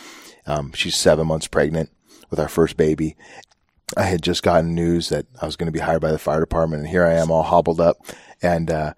Um, 0.46 0.72
she's 0.72 0.96
seven 0.96 1.26
months 1.26 1.46
pregnant 1.46 1.90
with 2.30 2.40
our 2.40 2.48
first 2.48 2.76
baby, 2.76 3.16
I 3.96 4.04
had 4.04 4.22
just 4.22 4.42
gotten 4.42 4.74
news 4.74 5.08
that 5.10 5.26
I 5.40 5.46
was 5.46 5.56
going 5.56 5.66
to 5.66 5.72
be 5.72 5.80
hired 5.80 6.00
by 6.00 6.12
the 6.12 6.18
fire 6.18 6.40
department, 6.40 6.82
and 6.82 6.88
here 6.88 7.04
I 7.04 7.14
am 7.14 7.30
all 7.30 7.42
hobbled 7.42 7.80
up, 7.80 7.98
and 8.40 8.70
uh, 8.70 8.94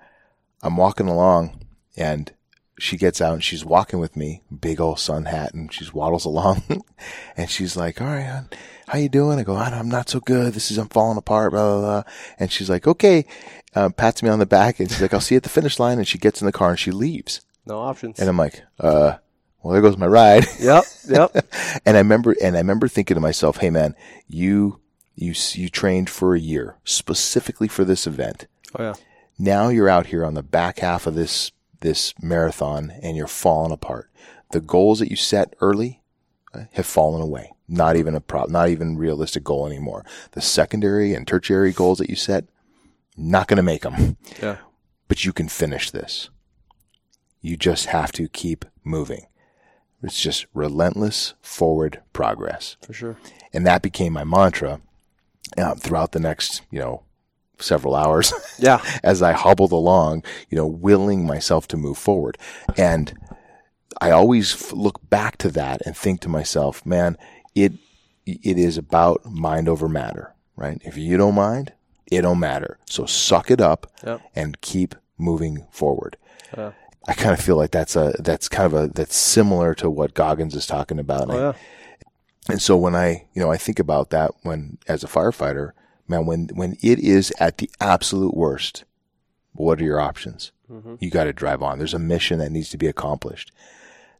I'm 0.62 0.76
walking 0.76 1.08
along, 1.08 1.64
and 1.96 2.32
she 2.78 2.96
gets 2.96 3.20
out 3.20 3.34
and 3.34 3.44
she's 3.44 3.64
walking 3.64 4.00
with 4.00 4.16
me, 4.16 4.42
big 4.60 4.80
old 4.80 4.98
sun 4.98 5.26
hat, 5.26 5.54
and 5.54 5.72
she 5.72 5.88
waddles 5.92 6.24
along, 6.24 6.62
and 7.36 7.50
she's 7.50 7.76
like, 7.76 8.00
"All 8.00 8.06
right, 8.06 8.26
hon, 8.26 8.48
how 8.88 8.98
you 8.98 9.08
doing?" 9.08 9.38
I 9.38 9.42
go, 9.42 9.56
"I'm 9.56 9.88
not 9.88 10.08
so 10.08 10.20
good. 10.20 10.54
This 10.54 10.70
is 10.70 10.78
I'm 10.78 10.88
falling 10.88 11.18
apart." 11.18 11.52
Blah 11.52 11.78
blah 11.78 11.80
blah. 11.80 12.12
And 12.38 12.52
she's 12.52 12.70
like, 12.70 12.86
"Okay," 12.86 13.26
uh, 13.74 13.88
pats 13.90 14.22
me 14.22 14.28
on 14.28 14.38
the 14.38 14.46
back, 14.46 14.80
and 14.80 14.90
she's 14.90 15.02
like, 15.02 15.14
"I'll 15.14 15.20
see 15.20 15.34
you 15.34 15.38
at 15.38 15.42
the 15.42 15.48
finish 15.48 15.78
line." 15.78 15.98
And 15.98 16.06
she 16.08 16.18
gets 16.18 16.40
in 16.40 16.46
the 16.46 16.52
car 16.52 16.70
and 16.70 16.78
she 16.78 16.90
leaves, 16.90 17.40
No 17.66 17.78
options. 17.78 18.18
and 18.20 18.28
I'm 18.28 18.38
like, 18.38 18.62
"Uh." 18.78 19.16
Well, 19.62 19.72
there 19.72 19.80
goes 19.80 19.96
my 19.96 20.06
ride. 20.06 20.44
yep. 20.60 20.84
Yep. 21.08 21.36
and 21.86 21.96
I 21.96 22.00
remember, 22.00 22.36
and 22.42 22.54
I 22.54 22.58
remember 22.58 22.86
thinking 22.86 23.14
to 23.14 23.20
myself, 23.20 23.56
"Hey, 23.56 23.70
man, 23.70 23.94
you 24.28 24.80
you 25.14 25.32
you 25.52 25.68
trained 25.68 26.10
for 26.10 26.34
a 26.34 26.40
year 26.40 26.76
specifically 26.84 27.68
for 27.68 27.84
this 27.84 28.06
event. 28.06 28.46
Oh 28.78 28.82
yeah. 28.82 28.94
Now 29.38 29.68
you're 29.68 29.88
out 29.88 30.06
here 30.06 30.24
on 30.24 30.34
the 30.34 30.42
back 30.42 30.80
half 30.80 31.06
of 31.06 31.14
this 31.14 31.50
this 31.80 32.12
marathon, 32.20 32.92
and 33.02 33.16
you're 33.16 33.26
falling 33.26 33.72
apart. 33.72 34.10
The 34.52 34.60
goals 34.60 34.98
that 34.98 35.10
you 35.10 35.16
set 35.16 35.54
early 35.60 36.02
uh, 36.52 36.64
have 36.72 36.86
fallen 36.86 37.22
away. 37.22 37.52
Not 37.66 37.96
even 37.96 38.14
a 38.14 38.20
prop, 38.20 38.48
not 38.50 38.68
even 38.68 38.96
realistic 38.98 39.44
goal 39.44 39.66
anymore. 39.66 40.04
The 40.32 40.40
secondary 40.42 41.14
and 41.14 41.26
tertiary 41.26 41.72
goals 41.72 41.98
that 41.98 42.10
you 42.10 42.16
set, 42.16 42.44
not 43.16 43.46
going 43.48 43.56
to 43.58 43.62
make 43.62 43.82
them. 43.82 44.16
Yeah. 44.42 44.58
But 45.08 45.24
you 45.24 45.32
can 45.32 45.48
finish 45.48 45.90
this. 45.90 46.30
You 47.40 47.56
just 47.56 47.86
have 47.86 48.10
to 48.12 48.28
keep 48.28 48.64
moving. 48.84 49.26
It's 50.02 50.20
just 50.20 50.46
relentless 50.54 51.34
forward 51.40 52.02
progress 52.12 52.76
For 52.84 52.92
sure. 52.92 53.16
and 53.54 53.66
that 53.66 53.80
became 53.82 54.12
my 54.12 54.24
mantra 54.24 54.80
um, 55.56 55.76
throughout 55.78 56.12
the 56.12 56.20
next 56.20 56.60
you 56.70 56.78
know 56.78 57.04
several 57.58 57.94
hours 57.94 58.32
Yeah. 58.58 58.82
as 59.02 59.22
I 59.22 59.32
hobbled 59.32 59.72
along, 59.72 60.22
you 60.50 60.56
know, 60.56 60.66
willing 60.66 61.24
myself 61.26 61.66
to 61.68 61.76
move 61.78 61.96
forward. 61.96 62.36
And 62.76 63.14
I 64.00 64.10
always 64.10 64.52
f- 64.54 64.72
look 64.72 65.08
back 65.08 65.38
to 65.38 65.48
that 65.50 65.80
and 65.86 65.96
think 65.96 66.20
to 66.22 66.28
myself, 66.28 66.84
man, 66.84 67.16
it 67.54 67.72
it 68.26 68.58
is 68.58 68.76
about 68.76 69.24
mind 69.26 69.68
over 69.68 69.88
matter, 69.88 70.34
right? 70.56 70.80
If 70.84 70.96
you 70.98 71.16
don't 71.16 71.34
mind, 71.34 71.72
it 72.10 72.22
don't 72.22 72.38
matter. 72.40 72.78
So 72.86 73.06
suck 73.06 73.50
it 73.50 73.60
up 73.60 73.90
Yep. 74.06 74.20
and 74.34 74.60
keep 74.60 74.94
moving 75.18 75.66
forward. 75.70 76.16
Yeah. 76.56 76.72
I 77.06 77.12
kind 77.14 77.32
of 77.32 77.40
feel 77.40 77.56
like 77.56 77.70
that's 77.70 77.96
a 77.96 78.14
that's 78.18 78.48
kind 78.48 78.66
of 78.66 78.74
a 78.74 78.88
that's 78.88 79.16
similar 79.16 79.74
to 79.76 79.90
what 79.90 80.14
Goggins 80.14 80.54
is 80.54 80.66
talking 80.66 80.98
about. 80.98 81.28
Oh 81.30 81.38
yeah. 81.38 81.52
and 82.48 82.62
so 82.62 82.76
when 82.76 82.94
I, 82.94 83.26
you 83.34 83.42
know, 83.42 83.50
I 83.52 83.56
think 83.58 83.78
about 83.78 84.10
that 84.10 84.30
when 84.42 84.78
as 84.88 85.04
a 85.04 85.08
firefighter, 85.08 85.72
man, 86.08 86.24
when 86.26 86.48
when 86.54 86.76
it 86.82 86.98
is 86.98 87.32
at 87.38 87.58
the 87.58 87.70
absolute 87.80 88.34
worst, 88.34 88.84
what 89.52 89.80
are 89.80 89.84
your 89.84 90.00
options? 90.00 90.50
Mm-hmm. 90.70 90.94
You 91.00 91.10
got 91.10 91.24
to 91.24 91.32
drive 91.34 91.62
on. 91.62 91.76
There's 91.78 91.92
a 91.94 91.98
mission 91.98 92.38
that 92.38 92.50
needs 92.50 92.70
to 92.70 92.78
be 92.78 92.86
accomplished. 92.86 93.52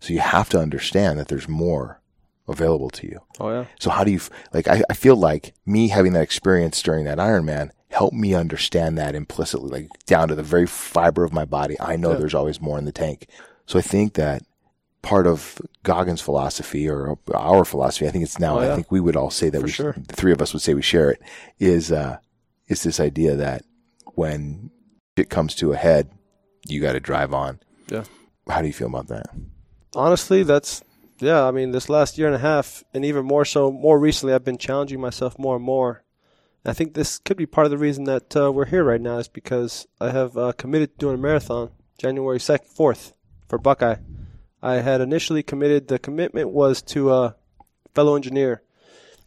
So 0.00 0.12
you 0.12 0.20
have 0.20 0.50
to 0.50 0.60
understand 0.60 1.18
that 1.18 1.28
there's 1.28 1.48
more 1.48 2.00
available 2.48 2.90
to 2.90 3.06
you. 3.06 3.20
Oh 3.40 3.50
yeah. 3.50 3.64
So 3.80 3.90
how 3.90 4.04
do 4.04 4.10
you 4.10 4.20
like? 4.52 4.68
I, 4.68 4.82
I 4.90 4.94
feel 4.94 5.16
like 5.16 5.54
me 5.66 5.88
having 5.88 6.12
that 6.14 6.22
experience 6.22 6.82
during 6.82 7.04
that 7.06 7.18
Ironman 7.18 7.70
helped 7.90 8.14
me 8.16 8.34
understand 8.34 8.98
that 8.98 9.14
implicitly, 9.14 9.70
like 9.70 9.88
down 10.06 10.28
to 10.28 10.34
the 10.34 10.42
very 10.42 10.66
fiber 10.66 11.24
of 11.24 11.32
my 11.32 11.44
body. 11.44 11.76
I 11.80 11.96
know 11.96 12.12
Yeah. 12.12 12.18
there's 12.18 12.34
always 12.34 12.60
more 12.60 12.78
in 12.78 12.84
the 12.84 12.92
tank. 12.92 13.26
So 13.66 13.78
I 13.78 13.82
think 13.82 14.14
that 14.14 14.42
part 15.02 15.26
of 15.26 15.60
Goggins' 15.84 16.20
philosophy 16.20 16.88
or 16.88 17.16
our 17.34 17.64
philosophy, 17.64 18.08
I 18.08 18.10
think 18.10 18.24
it's 18.24 18.38
now. 18.40 18.58
Oh, 18.58 18.62
yeah. 18.62 18.72
I 18.72 18.74
think 18.74 18.90
we 18.90 19.00
would 19.00 19.16
all 19.16 19.30
say 19.30 19.48
that 19.50 19.60
For 19.60 19.64
we, 19.66 19.70
sure. 19.70 19.94
the 19.96 20.14
three 20.16 20.32
of 20.32 20.42
us 20.42 20.52
would 20.52 20.62
say 20.62 20.74
we 20.74 20.82
share 20.82 21.10
it. 21.10 21.20
Is 21.58 21.92
uh, 21.92 22.18
is 22.68 22.82
this 22.82 22.98
idea 23.00 23.36
that 23.36 23.62
when 24.14 24.70
it 25.16 25.30
comes 25.30 25.54
to 25.56 25.72
a 25.72 25.76
head, 25.76 26.10
you 26.66 26.80
got 26.80 26.92
to 26.92 27.00
drive 27.00 27.32
on. 27.32 27.60
Yeah. 27.88 28.04
How 28.48 28.60
do 28.60 28.66
you 28.66 28.72
feel 28.72 28.88
about 28.88 29.06
that? 29.08 29.26
Honestly, 29.94 30.42
that's 30.42 30.82
yeah. 31.18 31.46
I 31.46 31.50
mean, 31.50 31.70
this 31.70 31.88
last 31.88 32.18
year 32.18 32.26
and 32.26 32.36
a 32.36 32.40
half, 32.40 32.84
and 32.92 33.04
even 33.04 33.24
more 33.24 33.44
so, 33.44 33.70
more 33.70 33.98
recently, 33.98 34.34
I've 34.34 34.44
been 34.44 34.58
challenging 34.58 35.00
myself 35.00 35.38
more 35.38 35.56
and 35.56 35.64
more. 35.64 36.02
I 36.64 36.72
think 36.72 36.94
this 36.94 37.18
could 37.18 37.36
be 37.36 37.46
part 37.46 37.66
of 37.66 37.70
the 37.70 37.78
reason 37.78 38.04
that 38.04 38.34
uh, 38.36 38.50
we're 38.50 38.64
here 38.64 38.84
right 38.84 39.00
now 39.00 39.18
is 39.18 39.28
because 39.28 39.86
I 40.00 40.10
have 40.10 40.36
uh, 40.36 40.52
committed 40.52 40.92
to 40.92 40.98
doing 40.98 41.14
a 41.16 41.18
marathon 41.18 41.70
January 41.98 42.40
second, 42.40 42.68
fourth 42.68 43.12
for 43.48 43.58
Buckeye. 43.58 43.96
I 44.62 44.76
had 44.76 45.02
initially 45.02 45.42
committed. 45.42 45.88
The 45.88 45.98
commitment 45.98 46.50
was 46.50 46.80
to 46.82 47.12
a 47.12 47.36
fellow 47.94 48.16
engineer 48.16 48.62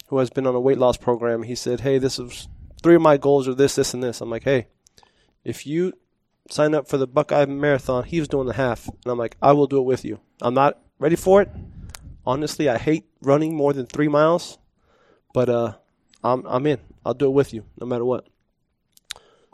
who 0.08 0.17
has 0.17 0.32
been 0.32 0.47
on 0.47 0.56
a 0.56 0.60
weight 0.60 0.80
loss 0.80 0.97
program. 0.97 1.43
He 1.43 1.54
said, 1.54 1.82
"Hey, 1.82 2.00
this 2.00 2.17
is 2.17 2.47
three 2.82 2.95
of 2.95 3.02
my 3.02 3.17
goals 3.17 3.47
are 3.47 3.54
this, 3.54 3.76
this, 3.76 3.93
and 3.93 4.02
this." 4.02 4.19
I'm 4.19 4.32
like, 4.32 4.43
"Hey, 4.43 4.67
if 5.43 5.67
you 5.67 5.93
sign 6.50 6.73
up 6.73 6.88
for 6.88 6.97
the 6.97 7.08
Buckeye 7.08 7.45
Marathon, 7.45 8.04
he 8.04 8.19
was 8.19 8.28
doing 8.28 8.47
the 8.47 8.54
half, 8.54 8.88
and 8.88 9.06
I'm 9.06 9.17
like, 9.17 9.38
I 9.41 9.54
will 9.54 9.67
do 9.67 9.80
it 9.80 9.86
with 9.86 10.06
you. 10.06 10.19
I'm 10.41 10.54
not 10.54 10.80
ready 11.00 11.15
for 11.15 11.41
it. 11.41 11.50
Honestly, 12.28 12.68
I 12.68 12.78
hate 12.78 13.06
running 13.22 13.56
more 13.56 13.72
than 13.72 13.86
three 13.86 14.10
miles, 14.10 14.58
but 15.34 15.48
uh, 15.48 15.76
I'm 16.22 16.46
I'm 16.46 16.68
in. 16.68 16.80
I'll 17.06 17.13
do 17.13 17.28
it 17.28 17.38
with 17.40 17.54
you, 17.54 17.63
no 17.80 17.88
matter 17.88 18.04
what." 18.04 18.28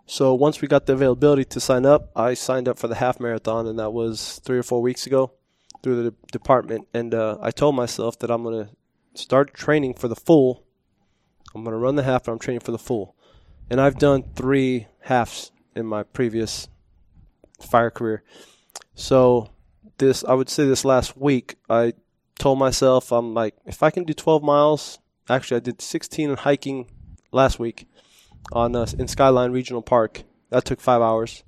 So 0.07 0.33
once 0.33 0.59
we 0.59 0.67
got 0.67 0.87
the 0.87 0.93
availability 0.93 1.45
to 1.45 1.59
sign 1.59 1.85
up, 1.85 2.11
I 2.15 2.33
signed 2.33 2.67
up 2.67 2.79
for 2.79 2.87
the 2.87 2.95
half 2.95 3.19
marathon, 3.19 3.67
and 3.67 3.77
that 3.77 3.91
was 3.91 4.41
three 4.43 4.57
or 4.57 4.63
four 4.63 4.81
weeks 4.81 5.05
ago 5.05 5.33
through 5.83 6.01
the 6.01 6.15
department. 6.31 6.87
And 6.95 7.13
uh, 7.13 7.37
I 7.41 7.51
told 7.51 7.75
myself 7.75 8.17
that 8.19 8.31
I'm 8.31 8.43
to 8.45 8.69
start 9.13 9.53
training 9.53 9.93
for 9.93 10.07
the 10.07 10.15
full. 10.15 10.63
I'm 11.53 11.63
to 11.63 11.71
run 11.77 11.95
the 11.95 12.03
half, 12.03 12.23
but 12.23 12.31
I'm 12.31 12.39
training 12.39 12.61
for 12.61 12.71
the 12.71 12.79
full. 12.79 13.15
And 13.69 13.79
I've 13.79 13.99
done 13.99 14.23
three 14.35 14.87
halves 15.01 15.51
in 15.75 15.85
my 15.85 16.01
previous 16.01 16.67
fire 17.61 17.91
career. 17.91 18.23
So 18.95 19.51
this, 19.99 20.23
I 20.23 20.33
would 20.33 20.49
say, 20.49 20.65
this 20.65 20.83
last 20.83 21.15
week, 21.15 21.55
I 21.69 21.93
told 22.39 22.59
myself 22.59 23.11
I'm 23.11 23.33
like, 23.33 23.55
if 23.65 23.83
I 23.83 23.89
can 23.89 24.03
do 24.03 24.13
12 24.13 24.43
miles. 24.43 24.99
Actually, 25.29 25.57
I 25.57 25.61
did 25.61 25.81
16 25.81 26.29
in 26.29 26.35
hiking 26.35 26.91
last 27.31 27.57
week 27.57 27.87
on 28.51 28.75
uh, 28.75 28.85
in 28.97 29.07
Skyline 29.07 29.51
Regional 29.51 29.81
Park. 29.81 30.23
That 30.49 30.65
took 30.65 30.81
five 30.81 31.01
hours, 31.01 31.43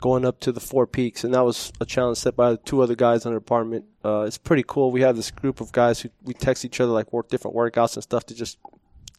going 0.00 0.24
up 0.24 0.40
to 0.40 0.52
the 0.52 0.60
four 0.60 0.86
peaks, 0.86 1.22
and 1.22 1.34
that 1.34 1.44
was 1.44 1.72
a 1.80 1.84
challenge 1.84 2.18
set 2.18 2.34
by 2.36 2.56
two 2.56 2.80
other 2.80 2.94
guys 2.94 3.26
in 3.26 3.32
the 3.32 3.38
department. 3.38 3.84
Uh, 4.04 4.22
it's 4.22 4.38
pretty 4.38 4.64
cool. 4.66 4.90
We 4.90 5.02
have 5.02 5.16
this 5.16 5.30
group 5.30 5.60
of 5.60 5.72
guys 5.72 6.00
who 6.00 6.08
we 6.22 6.32
text 6.32 6.64
each 6.64 6.80
other 6.80 6.90
like 6.90 7.12
work 7.12 7.28
different 7.28 7.56
workouts 7.56 7.94
and 7.94 8.02
stuff 8.02 8.24
to 8.26 8.34
just 8.34 8.58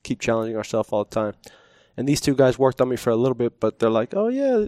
keep 0.01 0.19
challenging 0.19 0.57
ourselves 0.57 0.89
all 0.91 1.03
the 1.03 1.09
time. 1.11 1.35
And 1.95 2.09
these 2.09 2.19
two 2.19 2.35
guys 2.35 2.57
worked 2.57 2.81
on 2.81 2.89
me 2.89 2.95
for 2.95 3.11
a 3.11 3.15
little 3.15 3.35
bit, 3.35 3.59
but 3.59 3.77
they're 3.77 3.89
like, 3.91 4.15
"Oh 4.15 4.27
yeah, 4.27 4.65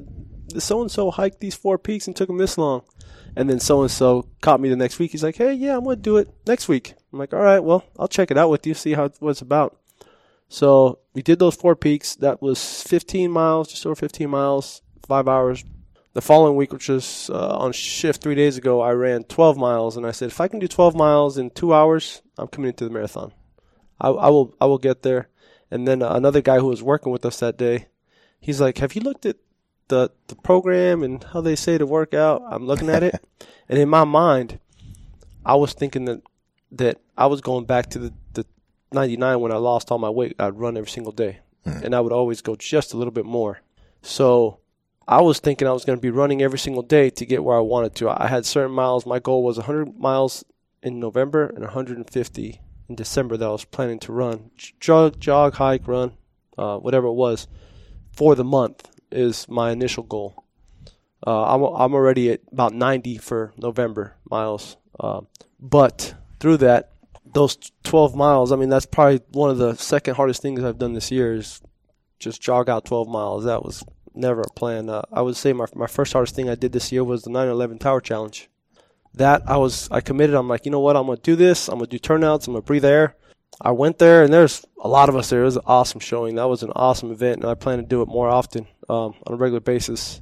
so 0.60 0.82
and 0.82 0.92
so 0.92 1.12
hiked 1.12 1.40
these 1.40 1.56
four 1.56 1.78
peaks 1.78 2.08
and 2.08 2.16
took 2.16 2.28
them 2.28 2.38
this 2.38 2.58
long." 2.58 2.84
And 3.36 3.50
then 3.50 3.60
so 3.60 3.82
and 3.82 3.92
so 3.92 4.28
caught 4.42 4.62
me 4.62 4.70
the 4.70 4.76
next 4.76 5.00
week. 5.00 5.12
He's 5.12 5.24
like, 5.24 5.36
"Hey, 5.36 5.54
yeah, 5.54 5.78
I'm 5.78 5.84
gonna 5.84 5.98
do 5.98 6.18
it 6.18 6.30
next 6.48 6.68
week." 6.68 6.94
I'm 7.12 7.20
like, 7.20 7.34
"All 7.34 7.42
right, 7.42 7.60
well, 7.60 7.84
I'll 8.00 8.08
check 8.08 8.32
it 8.32 8.38
out 8.38 8.50
with 8.50 8.66
you, 8.66 8.74
see 8.74 8.94
how 8.94 9.10
what 9.20 9.32
it's 9.32 9.42
about." 9.42 9.78
So 10.48 11.00
we 11.14 11.22
did 11.22 11.40
those 11.40 11.56
four 11.56 11.76
peaks. 11.76 12.16
That 12.16 12.42
was 12.42 12.84
15 12.84 13.32
miles, 13.32 13.70
just 13.70 13.86
over 13.86 13.96
15 13.96 14.30
miles, 14.30 14.82
five 15.08 15.28
hours. 15.28 15.64
The 16.14 16.22
following 16.22 16.56
week, 16.56 16.72
which 16.72 16.88
was 16.88 17.30
uh, 17.34 17.58
on 17.58 17.74
shift 17.74 18.22
three 18.22 18.36
days 18.36 18.58
ago, 18.58 18.80
I 18.80 18.92
ran 18.92 19.26
12 19.26 19.58
miles, 19.58 19.98
and 19.98 20.06
I 20.06 20.12
said, 20.12 20.30
if 20.30 20.40
I 20.40 20.48
can 20.48 20.60
do 20.60 20.68
12 20.68 20.96
miles 20.96 21.38
in 21.38 21.50
two 21.50 21.74
hours, 21.74 22.22
I'm 22.38 22.48
coming 22.48 22.70
into 22.70 22.86
the 22.86 22.90
marathon. 22.90 23.34
I, 24.00 24.10
I 24.10 24.30
will, 24.30 24.56
I 24.62 24.66
will 24.66 24.78
get 24.78 25.02
there. 25.02 25.28
And 25.70 25.86
then 25.86 26.02
another 26.02 26.42
guy 26.42 26.60
who 26.60 26.68
was 26.68 26.84
working 26.84 27.12
with 27.12 27.26
us 27.26 27.40
that 27.40 27.58
day, 27.58 27.88
he's 28.40 28.62
like, 28.62 28.78
"Have 28.78 28.96
you 28.96 29.02
looked 29.02 29.26
at 29.26 29.38
the 29.88 30.12
the 30.28 30.36
program 30.36 31.04
and 31.04 31.24
how 31.24 31.42
they 31.42 31.56
say 31.56 31.78
to 31.78 31.86
work 31.86 32.14
out?" 32.14 32.44
I'm 32.50 32.66
looking 32.66 32.90
at 32.90 33.04
it, 33.04 33.24
and 33.70 33.80
in 33.80 33.90
my 33.90 34.04
mind, 34.04 34.60
I 35.46 35.56
was 35.56 35.74
thinking 35.74 36.06
that 36.06 36.22
that 36.72 37.00
I 37.18 37.28
was 37.28 37.42
going 37.42 37.66
back 37.66 37.90
to 37.92 38.00
the, 38.00 38.14
the 38.34 38.46
99 38.92 39.40
when 39.40 39.52
I 39.52 39.58
lost 39.58 39.92
all 39.92 39.98
my 39.98 40.10
weight, 40.10 40.36
I'd 40.40 40.58
run 40.58 40.78
every 40.78 40.90
single 40.90 41.12
day. 41.12 41.40
Mm. 41.66 41.84
And 41.84 41.96
I 41.96 42.02
would 42.02 42.12
always 42.12 42.42
go 42.42 42.56
just 42.56 42.94
a 42.94 42.98
little 42.98 43.12
bit 43.12 43.26
more. 43.26 43.62
So 44.02 44.60
I 45.08 45.22
was 45.22 45.40
thinking 45.40 45.68
I 45.68 45.72
was 45.72 45.86
going 45.86 45.98
to 45.98 46.02
be 46.02 46.10
running 46.10 46.42
every 46.42 46.60
single 46.60 46.84
day 46.84 47.10
to 47.12 47.26
get 47.26 47.44
where 47.44 47.58
I 47.58 47.62
wanted 47.62 47.96
to. 47.96 48.10
I 48.10 48.28
had 48.28 48.46
certain 48.46 48.72
miles. 48.72 49.06
My 49.06 49.20
goal 49.20 49.44
was 49.44 49.58
100 49.58 49.98
miles 49.98 50.44
in 50.82 51.00
November 51.00 51.48
and 51.48 51.60
150 51.60 52.62
in 52.88 52.96
December 52.96 53.38
that 53.38 53.46
I 53.46 53.52
was 53.52 53.66
planning 53.66 54.00
to 54.00 54.12
run. 54.12 54.52
Jog, 54.80 55.20
jog 55.20 55.56
hike, 55.56 55.88
run, 55.88 56.14
uh, 56.58 56.78
whatever 56.78 57.08
it 57.08 57.14
was, 57.14 57.48
for 58.12 58.36
the 58.36 58.44
month 58.44 58.90
is 59.16 59.48
my 59.50 59.72
initial 59.72 60.04
goal. 60.04 60.44
Uh, 61.26 61.56
I'm 61.56 61.64
I'm 61.64 61.94
already 61.94 62.32
at 62.32 62.42
about 62.52 62.74
90 62.74 63.18
for 63.18 63.54
November 63.58 64.16
miles, 64.30 64.78
uh, 65.00 65.22
but 65.60 66.14
through 66.40 66.58
that, 66.58 66.92
those 67.34 67.58
12 67.84 68.16
miles, 68.16 68.52
I 68.52 68.56
mean, 68.56 68.70
that's 68.70 68.86
probably 68.86 69.22
one 69.32 69.50
of 69.50 69.58
the 69.58 69.76
second 69.76 70.16
hardest 70.16 70.42
things 70.42 70.64
I've 70.64 70.78
done 70.78 70.94
this 70.94 71.12
year 71.12 71.34
is 71.34 71.62
just 72.20 72.42
jog 72.42 72.70
out 72.70 72.86
12 72.86 73.08
miles. 73.08 73.46
That 73.46 73.64
was 73.64 73.84
never 74.14 74.42
a 74.42 74.50
plan. 74.52 74.90
Uh, 74.90 75.04
I 75.12 75.22
would 75.22 75.36
say 75.36 75.54
my, 75.54 75.66
my 75.74 75.88
first 75.88 76.14
hardest 76.14 76.36
thing 76.36 76.50
I 76.50 76.56
did 76.56 76.72
this 76.72 76.92
year 76.92 77.04
was 77.04 77.24
the 77.24 77.30
9/11 77.30 77.80
Tower 77.80 78.02
Challenge. 78.02 78.50
That 79.14 79.44
I 79.48 79.58
was, 79.58 79.90
I 79.92 80.02
committed. 80.02 80.36
I'm 80.36 80.50
like, 80.50 80.66
you 80.66 80.72
know 80.72 80.80
what? 80.82 80.98
I'm 80.98 81.06
going 81.06 81.18
to 81.18 81.24
do 81.24 81.36
this. 81.36 81.70
I'm 81.70 81.76
going 81.76 81.90
to 81.90 81.92
do 81.92 82.00
turnouts. 82.00 82.48
I'm 82.48 82.54
going 82.54 82.64
to 82.64 82.68
breathe 82.68 82.86
air. 82.86 83.16
I 83.62 83.72
went 83.72 83.98
there 84.00 84.24
and 84.24 84.34
there's 84.34 84.66
a 84.80 84.88
lot 84.88 85.10
of 85.10 85.16
us 85.16 85.30
there. 85.30 85.42
It 85.42 85.46
was 85.46 85.56
an 85.56 85.64
awesome 85.66 86.00
showing. 86.00 86.36
That 86.36 86.50
was 86.50 86.64
an 86.64 86.72
awesome 86.76 87.12
event 87.12 87.42
and 87.42 87.50
I 87.50 87.56
plan 87.56 87.78
to 87.80 87.84
do 87.86 88.02
it 88.02 88.08
more 88.08 88.30
often, 88.30 88.68
um, 88.90 89.14
on 89.26 89.34
a 89.34 89.36
regular 89.36 89.62
basis. 89.62 90.22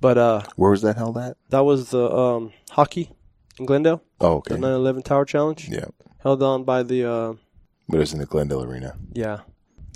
But, 0.00 0.18
uh, 0.18 0.42
where 0.56 0.70
was 0.70 0.82
that 0.82 0.96
held 0.96 1.16
at? 1.16 1.36
That 1.48 1.64
was 1.64 1.90
the, 1.90 2.10
um, 2.10 2.52
hockey 2.70 3.10
in 3.58 3.66
Glendale. 3.66 4.02
Oh, 4.20 4.36
okay. 4.36 4.54
The 4.54 4.60
9/11 4.60 5.02
Tower 5.02 5.24
Challenge. 5.24 5.68
Yeah 5.68 5.86
held 6.24 6.42
on 6.42 6.64
by 6.64 6.82
the. 6.82 7.04
Uh, 7.08 7.34
but 7.88 7.96
it 7.96 8.00
was 8.00 8.12
in 8.12 8.18
the 8.18 8.26
Glendale 8.26 8.64
Arena. 8.64 8.96
Yeah, 9.12 9.40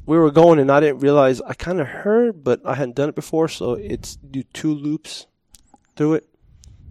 we 0.06 0.16
were 0.16 0.30
going, 0.30 0.60
and 0.60 0.70
I 0.70 0.78
didn't 0.78 1.00
realize. 1.00 1.40
I 1.40 1.54
kind 1.54 1.80
of 1.80 1.88
heard, 1.88 2.44
but 2.44 2.60
I 2.64 2.74
hadn't 2.74 2.94
done 2.94 3.08
it 3.08 3.16
before, 3.16 3.48
so 3.48 3.72
it's 3.72 4.16
do 4.16 4.44
two 4.52 4.72
loops 4.72 5.26
through 5.96 6.14
it. 6.14 6.28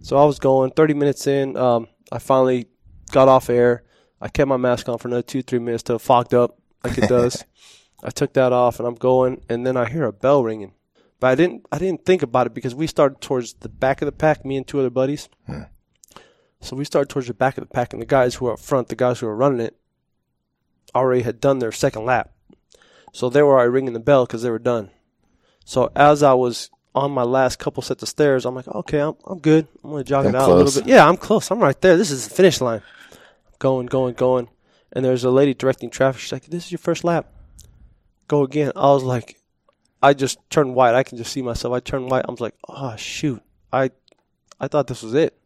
So 0.02 0.18
I 0.18 0.24
was 0.24 0.38
going. 0.38 0.72
Thirty 0.72 0.94
minutes 0.94 1.26
in, 1.26 1.56
um, 1.56 1.86
I 2.12 2.18
finally 2.18 2.66
got 3.12 3.28
off 3.28 3.48
air. 3.48 3.84
I 4.20 4.28
kept 4.28 4.48
my 4.48 4.56
mask 4.56 4.88
on 4.88 4.98
for 4.98 5.08
another 5.08 5.22
two, 5.22 5.42
three 5.42 5.58
minutes 5.58 5.82
till 5.84 5.96
it 5.96 6.02
fogged 6.02 6.34
up 6.34 6.58
like 6.84 6.98
it 6.98 7.08
does. 7.08 7.44
I 8.02 8.10
took 8.10 8.32
that 8.34 8.52
off, 8.52 8.78
and 8.78 8.86
I'm 8.86 8.94
going, 8.94 9.42
and 9.48 9.66
then 9.66 9.76
I 9.76 9.88
hear 9.88 10.04
a 10.04 10.12
bell 10.12 10.44
ringing. 10.44 10.72
But 11.20 11.28
I 11.28 11.34
didn't. 11.34 11.66
I 11.72 11.78
didn't 11.78 12.04
think 12.04 12.22
about 12.22 12.46
it 12.46 12.54
because 12.54 12.74
we 12.74 12.86
started 12.86 13.20
towards 13.20 13.54
the 13.54 13.68
back 13.68 14.02
of 14.02 14.06
the 14.06 14.12
pack. 14.12 14.44
Me 14.44 14.56
and 14.56 14.66
two 14.66 14.78
other 14.78 14.90
buddies. 14.90 15.28
Hmm. 15.46 15.62
So 16.60 16.76
we 16.76 16.84
started 16.84 17.08
towards 17.08 17.28
the 17.28 17.34
back 17.34 17.58
of 17.58 17.62
the 17.62 17.72
pack, 17.74 17.92
and 17.92 18.00
the 18.00 18.06
guys 18.06 18.36
who 18.36 18.44
were 18.44 18.52
up 18.52 18.60
front, 18.60 18.88
the 18.88 18.96
guys 18.96 19.18
who 19.18 19.26
were 19.26 19.36
running 19.36 19.60
it, 19.60 19.76
already 20.94 21.22
had 21.22 21.40
done 21.40 21.58
their 21.58 21.72
second 21.72 22.04
lap. 22.04 22.32
So 23.12 23.28
they 23.28 23.42
were 23.42 23.54
already 23.54 23.70
ringing 23.70 23.94
the 23.94 24.00
bell 24.00 24.26
because 24.26 24.42
they 24.42 24.50
were 24.50 24.58
done. 24.58 24.90
So 25.64 25.90
as 25.96 26.22
I 26.22 26.34
was 26.34 26.70
on 26.94 27.10
my 27.10 27.22
last 27.22 27.58
couple 27.58 27.82
sets 27.82 28.02
of 28.02 28.08
stairs, 28.08 28.44
I'm 28.46 28.54
like, 28.54 28.68
okay, 28.68 29.00
I'm 29.00 29.14
I'm 29.26 29.38
good. 29.40 29.66
I'm 29.82 29.90
gonna 29.90 30.04
jog 30.04 30.26
I'm 30.26 30.34
it 30.34 30.38
out 30.38 30.44
close. 30.44 30.60
a 30.60 30.64
little 30.64 30.82
bit. 30.82 30.88
Yeah, 30.90 31.08
I'm 31.08 31.16
close. 31.16 31.50
I'm 31.50 31.58
right 31.60 31.80
there. 31.80 31.96
This 31.96 32.10
is 32.10 32.28
the 32.28 32.34
finish 32.34 32.60
line. 32.60 32.82
Going, 33.58 33.86
going, 33.86 34.14
going. 34.14 34.48
And 34.92 35.04
there's 35.04 35.24
a 35.24 35.30
lady 35.30 35.54
directing 35.54 35.90
traffic. 35.90 36.20
She's 36.20 36.32
like, 36.32 36.46
"This 36.46 36.66
is 36.66 36.72
your 36.72 36.78
first 36.78 37.04
lap. 37.04 37.32
Go 38.26 38.42
again." 38.42 38.72
I 38.74 38.86
was 38.92 39.02
like, 39.02 39.36
I 40.02 40.14
just 40.14 40.38
turned 40.50 40.74
white. 40.74 40.94
I 40.94 41.02
can 41.02 41.18
just 41.18 41.32
see 41.32 41.42
myself. 41.42 41.74
I 41.74 41.80
turned 41.80 42.10
white. 42.10 42.24
I 42.26 42.30
was 42.30 42.40
like, 42.40 42.54
oh 42.68 42.96
shoot. 42.96 43.42
I 43.72 43.90
I 44.60 44.68
thought 44.68 44.86
this 44.86 45.02
was 45.02 45.14
it 45.14 45.38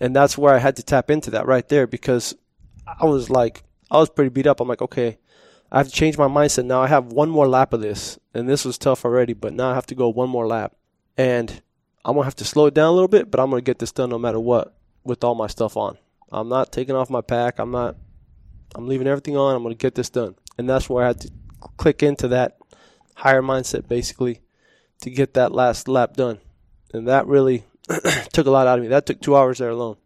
and 0.00 0.16
that's 0.16 0.38
where 0.38 0.54
I 0.54 0.58
had 0.58 0.76
to 0.76 0.82
tap 0.82 1.10
into 1.10 1.30
that 1.32 1.46
right 1.46 1.68
there 1.68 1.86
because 1.86 2.34
I 2.86 3.04
was 3.04 3.30
like, 3.30 3.62
I 3.90 3.98
was 3.98 4.08
pretty 4.08 4.30
beat 4.30 4.46
up. 4.46 4.60
I'm 4.60 4.68
like, 4.68 4.82
okay, 4.82 5.18
I 5.70 5.78
have 5.78 5.88
to 5.88 5.92
change 5.92 6.18
my 6.18 6.26
mindset 6.26 6.64
now. 6.64 6.80
I 6.82 6.88
have 6.88 7.06
one 7.06 7.28
more 7.28 7.46
lap 7.46 7.72
of 7.72 7.80
this, 7.80 8.18
and 8.34 8.48
this 8.48 8.64
was 8.64 8.78
tough 8.78 9.04
already, 9.04 9.34
but 9.34 9.52
now 9.52 9.70
I 9.70 9.74
have 9.74 9.86
to 9.86 9.94
go 9.94 10.08
one 10.08 10.30
more 10.30 10.46
lap, 10.46 10.74
and 11.16 11.62
I'm 12.04 12.14
gonna 12.14 12.24
have 12.24 12.36
to 12.36 12.44
slow 12.44 12.66
it 12.66 12.74
down 12.74 12.88
a 12.88 12.92
little 12.92 13.08
bit, 13.08 13.30
but 13.30 13.40
I'm 13.40 13.50
gonna 13.50 13.62
get 13.62 13.78
this 13.78 13.92
done 13.92 14.10
no 14.10 14.18
matter 14.18 14.40
what 14.40 14.74
with 15.04 15.22
all 15.22 15.34
my 15.34 15.46
stuff 15.46 15.76
on. 15.76 15.98
I'm 16.32 16.48
not 16.48 16.72
taking 16.72 16.94
off 16.94 17.10
my 17.10 17.20
pack. 17.20 17.58
I'm 17.58 17.70
not. 17.70 17.96
I'm 18.74 18.86
leaving 18.86 19.06
everything 19.06 19.36
on. 19.36 19.56
I'm 19.56 19.62
gonna 19.62 19.74
get 19.74 19.94
this 19.94 20.10
done, 20.10 20.36
and 20.56 20.68
that's 20.68 20.88
where 20.88 21.04
I 21.04 21.08
had 21.08 21.20
to 21.22 21.30
click 21.76 22.02
into 22.02 22.28
that 22.28 22.58
higher 23.14 23.42
mindset 23.42 23.88
basically 23.88 24.40
to 25.02 25.10
get 25.10 25.34
that 25.34 25.52
last 25.52 25.88
lap 25.88 26.14
done, 26.14 26.38
and 26.92 27.08
that 27.08 27.26
really 27.26 27.64
took 28.32 28.46
a 28.46 28.50
lot 28.50 28.66
out 28.66 28.78
of 28.78 28.82
me. 28.82 28.88
That 28.88 29.06
took 29.06 29.20
two 29.20 29.36
hours 29.36 29.58
there 29.58 29.70
alone 29.70 29.96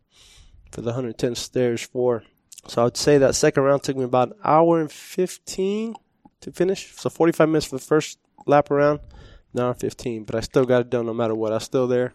for 0.71 0.81
the 0.81 0.91
110 0.91 1.35
stairs 1.35 1.83
four. 1.83 2.25
So 2.67 2.81
I 2.81 2.85
would 2.85 2.97
say 2.97 3.19
that 3.19 3.35
second 3.35 3.63
round 3.63 3.83
took 3.83 3.97
me 3.97 4.05
about 4.05 4.31
an 4.31 4.39
hour 4.43 4.81
and 4.81 4.91
15 4.91 5.95
to 6.41 6.53
finish. 6.53 6.95
So 6.97 7.11
45 7.11 7.49
minutes 7.49 7.67
for 7.67 7.77
the 7.77 7.85
first 7.85 8.19
lap 8.47 8.71
around, 8.71 9.01
an 9.53 9.61
hour 9.61 9.71
and 9.71 9.81
15. 9.81 10.25
But 10.25 10.35
I 10.37 10.41
still 10.41 10.65
got 10.65 10.81
it 10.81 10.91
done 10.91 11.07
no 11.07 11.15
matter 11.15 11.35
what. 11.35 11.53
I 11.53 11.57
was 11.57 11.65
still 11.65 11.87
there, 11.87 12.15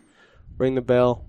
ring 0.57 0.75
the 0.75 0.81
bell, 0.81 1.25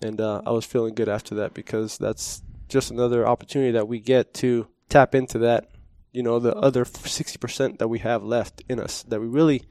and 0.00 0.20
uh, 0.20 0.42
I 0.46 0.50
was 0.50 0.64
feeling 0.64 0.94
good 0.94 1.08
after 1.08 1.34
that 1.36 1.54
because 1.54 1.98
that's 1.98 2.42
just 2.68 2.90
another 2.90 3.26
opportunity 3.26 3.72
that 3.72 3.88
we 3.88 3.98
get 4.00 4.34
to 4.34 4.68
tap 4.88 5.14
into 5.14 5.38
that, 5.38 5.70
you 6.12 6.22
know, 6.22 6.38
the 6.38 6.54
other 6.54 6.84
60% 6.84 7.78
that 7.78 7.88
we 7.88 7.98
have 8.00 8.22
left 8.22 8.62
in 8.68 8.78
us 8.78 9.02
that 9.04 9.20
we 9.20 9.26
really 9.26 9.62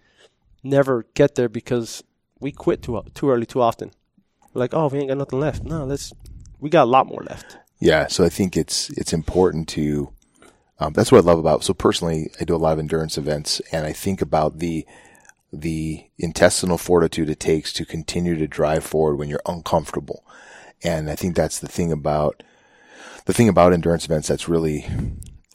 never 0.64 1.06
get 1.14 1.36
there 1.36 1.50
because 1.50 2.04
we 2.40 2.52
quit 2.52 2.82
too 2.82 3.02
too 3.14 3.30
early 3.30 3.46
too 3.46 3.62
often. 3.62 3.92
Like, 4.54 4.74
oh, 4.74 4.88
we 4.88 5.00
ain't 5.00 5.10
got 5.10 5.18
nothing 5.18 5.40
left. 5.40 5.64
No, 5.64 5.86
let's. 5.86 6.14
We 6.60 6.70
got 6.70 6.84
a 6.84 6.90
lot 6.90 7.06
more 7.08 7.24
left. 7.24 7.58
Yeah, 7.80 8.08
so 8.08 8.24
I 8.24 8.30
think 8.30 8.58
it's 8.58 8.90
it's 8.92 9.14
important 9.14 9.68
to. 9.70 10.12
Um, 10.80 10.94
that's 10.94 11.12
what 11.12 11.20
I 11.20 11.28
love 11.28 11.40
about. 11.40 11.64
So 11.64 11.74
personally, 11.74 12.30
I 12.40 12.44
do 12.44 12.56
a 12.56 12.58
lot 12.58 12.74
of 12.74 12.80
endurance 12.80 13.18
events, 13.18 13.62
and 13.72 13.86
I 13.86 13.94
think 13.94 14.22
about 14.22 14.60
the 14.60 14.86
the 15.52 16.06
intestinal 16.18 16.78
fortitude 16.78 17.30
it 17.30 17.40
takes 17.40 17.72
to 17.74 17.86
continue 17.86 18.36
to 18.36 18.48
drive 18.48 18.84
forward 18.84 19.16
when 19.16 19.30
you're 19.30 19.42
uncomfortable. 19.46 20.26
And 20.84 21.10
I 21.10 21.16
think 21.16 21.36
that's 21.36 21.60
the 21.60 21.68
thing 21.68 21.92
about 21.92 22.44
the 23.26 23.34
thing 23.34 23.50
about 23.50 23.74
endurance 23.74 24.06
events 24.06 24.28
that's 24.28 24.48
really 24.48 24.86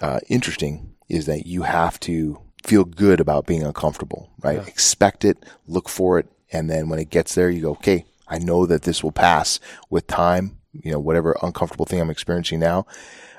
uh, 0.00 0.20
interesting 0.28 0.94
is 1.08 1.26
that 1.26 1.46
you 1.46 1.62
have 1.62 1.98
to 2.00 2.40
feel 2.64 2.84
good 2.84 3.20
about 3.20 3.46
being 3.46 3.62
uncomfortable, 3.62 4.30
right? 4.42 4.58
Yeah. 4.58 4.66
Expect 4.66 5.24
it, 5.24 5.44
look 5.66 5.88
for 5.88 6.18
it, 6.18 6.26
and 6.52 6.68
then 6.68 6.88
when 6.88 6.98
it 6.98 7.10
gets 7.10 7.34
there, 7.34 7.50
you 7.50 7.62
go, 7.62 7.70
okay, 7.72 8.04
I 8.28 8.38
know 8.38 8.66
that 8.66 8.82
this 8.82 9.02
will 9.02 9.12
pass 9.12 9.58
with 9.90 10.06
time. 10.06 10.58
You 10.72 10.92
know, 10.92 11.00
whatever 11.00 11.36
uncomfortable 11.42 11.84
thing 11.84 12.00
I'm 12.00 12.10
experiencing 12.10 12.60
now, 12.60 12.86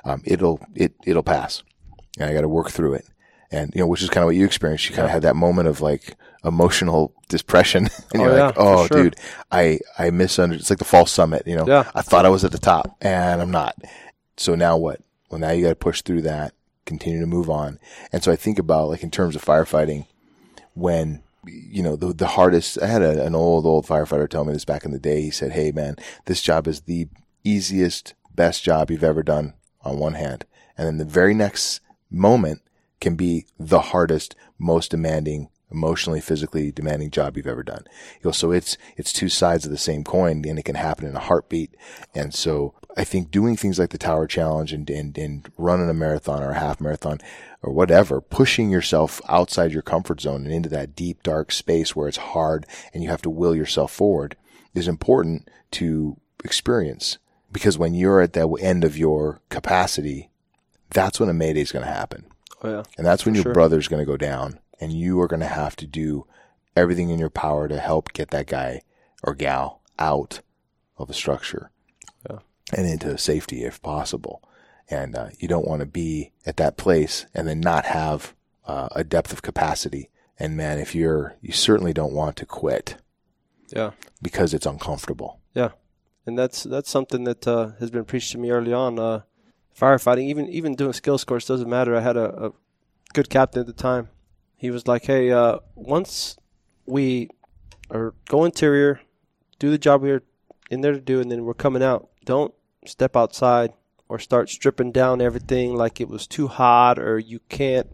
um, 0.06 0.22
it'll 0.24 0.60
it 0.76 0.94
it'll 1.06 1.24
pass, 1.24 1.64
and 2.20 2.30
I 2.30 2.34
got 2.34 2.42
to 2.42 2.50
work 2.50 2.70
through 2.70 2.94
it. 2.94 3.06
And 3.54 3.72
you 3.76 3.82
know, 3.82 3.88
which 3.88 4.02
is 4.02 4.10
kind 4.10 4.24
of 4.24 4.28
what 4.28 4.36
you 4.36 4.46
experienced. 4.46 4.90
You 4.90 4.96
kind 4.96 5.06
of 5.06 5.12
had 5.12 5.22
that 5.22 5.36
moment 5.36 5.68
of 5.68 5.80
like 5.80 6.16
emotional 6.44 7.14
depression, 7.30 7.84
and 8.14 8.22
Oh, 8.22 8.26
you're 8.26 8.36
yeah, 8.38 8.46
like, 8.48 8.56
"Oh, 8.58 8.88
sure. 8.88 9.04
dude, 9.04 9.16
I 9.52 9.80
I 9.98 10.10
misunderstood." 10.10 10.62
It's 10.62 10.70
like 10.72 10.80
the 10.80 10.86
false 10.86 11.12
summit. 11.12 11.44
You 11.46 11.58
know, 11.58 11.68
Yeah. 11.68 11.90
I 11.96 12.02
thought 12.02 12.26
I 12.26 12.30
was 12.30 12.44
at 12.44 12.52
the 12.52 12.58
top, 12.58 12.98
and 13.00 13.42
I'm 13.42 13.52
not. 13.52 13.76
So 14.38 14.56
now 14.56 14.76
what? 14.78 15.02
Well, 15.30 15.40
now 15.40 15.52
you 15.52 15.64
got 15.64 15.70
to 15.70 15.76
push 15.76 16.02
through 16.02 16.24
that, 16.24 16.54
continue 16.86 17.20
to 17.20 17.28
move 17.28 17.50
on. 17.50 17.80
And 18.12 18.24
so 18.24 18.32
I 18.32 18.36
think 18.36 18.58
about 18.60 18.90
like 18.90 19.04
in 19.04 19.12
terms 19.12 19.36
of 19.36 19.46
firefighting, 19.46 20.08
when 20.74 21.22
you 21.46 21.84
know 21.84 21.96
the 21.96 22.14
the 22.14 22.28
hardest. 22.28 22.82
I 22.82 22.88
had 22.88 23.02
a, 23.04 23.24
an 23.26 23.36
old 23.36 23.66
old 23.68 23.86
firefighter 23.86 24.28
tell 24.28 24.46
me 24.46 24.54
this 24.54 24.66
back 24.66 24.84
in 24.84 24.92
the 24.92 25.00
day. 25.00 25.22
He 25.22 25.30
said, 25.32 25.52
"Hey 25.52 25.72
man, 25.72 25.96
this 26.26 26.42
job 26.42 26.68
is 26.68 26.82
the 26.82 27.08
easiest, 27.44 28.14
best 28.34 28.64
job 28.64 28.90
you've 28.90 29.04
ever 29.04 29.22
done 29.24 29.54
on 29.84 30.00
one 30.00 30.14
hand, 30.16 30.46
and 30.78 30.88
then 30.88 30.98
the 30.98 31.06
very 31.06 31.34
next 31.36 31.82
moment 32.10 32.62
can 33.04 33.16
be 33.16 33.46
the 33.60 33.82
hardest, 33.82 34.36
most 34.58 34.92
demanding." 34.92 35.50
Emotionally, 35.72 36.22
physically 36.22 36.72
demanding 36.72 37.10
job 37.10 37.36
you've 37.36 37.48
ever 37.48 37.64
done. 37.64 37.84
You 38.22 38.26
know, 38.26 38.32
so 38.32 38.52
it's 38.52 38.78
it's 38.96 39.12
two 39.12 39.28
sides 39.28 39.66
of 39.66 39.72
the 39.72 39.78
same 39.80 40.04
coin, 40.04 40.46
and 40.48 40.60
it 40.60 40.66
can 40.66 40.76
happen 40.76 41.08
in 41.08 41.16
a 41.16 41.20
heartbeat. 41.20 41.76
And 42.14 42.32
so, 42.32 42.76
I 42.96 43.04
think 43.04 43.32
doing 43.32 43.56
things 43.58 43.80
like 43.80 43.90
the 43.90 43.98
Tower 43.98 44.28
Challenge 44.28 44.72
and 44.72 44.88
and, 44.92 45.18
and 45.18 45.52
running 45.58 45.90
a 45.90 45.94
marathon 45.96 46.44
or 46.44 46.52
a 46.52 46.60
half 46.60 46.80
marathon 46.80 47.18
or 47.64 47.74
whatever, 47.74 48.22
pushing 48.22 48.70
yourself 48.70 49.20
outside 49.28 49.72
your 49.72 49.82
comfort 49.82 50.22
zone 50.22 50.46
and 50.46 50.54
into 50.54 50.70
that 50.70 50.96
deep, 50.96 51.24
dark 51.24 51.52
space 51.52 51.96
where 51.96 52.08
it's 52.08 52.18
hard 52.18 52.68
and 52.94 53.02
you 53.02 53.10
have 53.10 53.24
to 53.24 53.30
will 53.32 53.56
yourself 53.56 53.92
forward 53.92 54.36
is 54.76 54.88
important 54.88 55.50
to 55.72 56.18
experience. 56.44 57.18
Because 57.52 57.78
when 57.78 57.94
you're 57.94 58.22
at 58.22 58.34
the 58.34 58.48
end 58.62 58.84
of 58.84 58.98
your 58.98 59.42
capacity, 59.50 60.30
that's 60.90 61.20
when 61.20 61.30
a 61.30 61.34
mayday 61.34 61.62
is 61.62 61.72
going 61.72 61.86
to 61.86 61.92
happen. 61.92 62.26
Oh 62.64 62.70
yeah. 62.70 62.84
And 62.98 63.06
that's 63.06 63.26
when 63.26 63.34
For 63.34 63.38
your 63.38 63.44
sure. 63.44 63.54
brother's 63.54 63.88
going 63.88 64.00
to 64.02 64.06
go 64.12 64.18
down 64.18 64.60
and 64.80 64.92
you 64.94 65.20
are 65.22 65.28
going 65.28 65.40
to 65.42 65.46
have 65.48 65.76
to 65.78 65.88
do 65.88 66.26
everything 66.76 67.10
in 67.10 67.20
your 67.20 67.30
power 67.30 67.68
to 67.68 67.80
help 67.80 68.14
get 68.14 68.30
that 68.32 68.48
guy 68.48 68.82
or 69.24 69.34
gal 69.36 69.82
out 70.00 70.40
of 70.98 71.08
the 71.08 71.14
structure 71.14 71.72
Yeah. 72.30 72.40
and 72.76 72.88
into 72.88 73.18
safety 73.18 73.64
if 73.64 73.82
possible. 73.82 74.42
And 74.90 75.16
uh, 75.16 75.30
you 75.40 75.48
don't 75.48 75.68
want 75.68 75.80
to 75.82 75.86
be 75.86 76.32
at 76.46 76.58
that 76.58 76.78
place 76.78 77.26
and 77.34 77.48
then 77.48 77.60
not 77.60 77.86
have 77.86 78.34
uh, 78.66 78.90
a 78.94 79.04
depth 79.04 79.32
of 79.34 79.42
capacity. 79.42 80.10
And 80.40 80.58
man, 80.58 80.80
if 80.80 80.94
you're, 80.96 81.36
you 81.42 81.52
certainly 81.54 81.94
don't 81.94 82.14
want 82.14 82.36
to 82.38 82.46
quit 82.46 82.98
Yeah. 83.74 83.92
because 84.22 84.54
it's 84.54 84.66
uncomfortable. 84.66 85.40
Yeah, 85.54 85.70
and 86.26 86.38
that's 86.38 86.64
that's 86.64 86.90
something 86.90 87.24
that 87.26 87.48
uh, 87.48 87.72
has 87.80 87.92
been 87.92 88.06
preached 88.06 88.32
to 88.32 88.38
me 88.40 88.50
early 88.50 88.74
on. 88.74 88.98
Firefighting, 89.78 90.24
even 90.24 90.48
even 90.50 90.76
doing 90.76 90.94
skill 90.94 91.18
scores 91.18 91.46
doesn't 91.46 91.70
matter. 91.70 91.96
I 91.96 92.02
had 92.02 92.18
a, 92.18 92.48
a 92.48 92.52
good 93.14 93.30
captain 93.30 93.62
at 93.62 93.68
the 93.68 93.74
time. 93.74 94.10
He 94.56 94.72
was 94.72 94.88
like, 94.88 95.06
"Hey, 95.06 95.32
uh, 95.32 95.60
once 95.76 96.38
we 96.86 97.30
are 97.90 98.14
go 98.28 98.46
interior, 98.46 99.02
do 99.60 99.70
the 99.70 99.78
job 99.78 100.02
we 100.02 100.12
are 100.12 100.24
in 100.70 100.82
there 100.82 100.94
to 100.94 101.02
do, 101.02 101.20
and 101.20 101.32
then 101.32 101.44
we're 101.44 101.54
coming 101.54 101.84
out. 101.84 102.10
Don't 102.26 102.54
step 102.86 103.16
outside 103.16 103.74
or 104.08 104.20
start 104.20 104.50
stripping 104.50 104.92
down 104.92 105.22
everything 105.22 105.76
like 105.76 106.00
it 106.00 106.10
was 106.10 106.28
too 106.28 106.48
hot 106.48 107.00
or 107.00 107.18
you 107.18 107.40
can't 107.50 107.88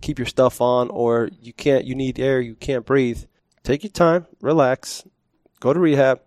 keep 0.00 0.18
your 0.18 0.26
stuff 0.26 0.60
on 0.60 0.88
or 0.90 1.28
you 1.42 1.52
can't 1.52 1.84
you 1.84 1.94
need 1.94 2.18
air 2.18 2.40
you 2.40 2.54
can't 2.54 2.86
breathe. 2.86 3.24
Take 3.64 3.82
your 3.82 3.90
time, 3.90 4.26
relax, 4.40 5.04
go 5.60 5.72
to 5.72 5.80
rehab." 5.80 6.20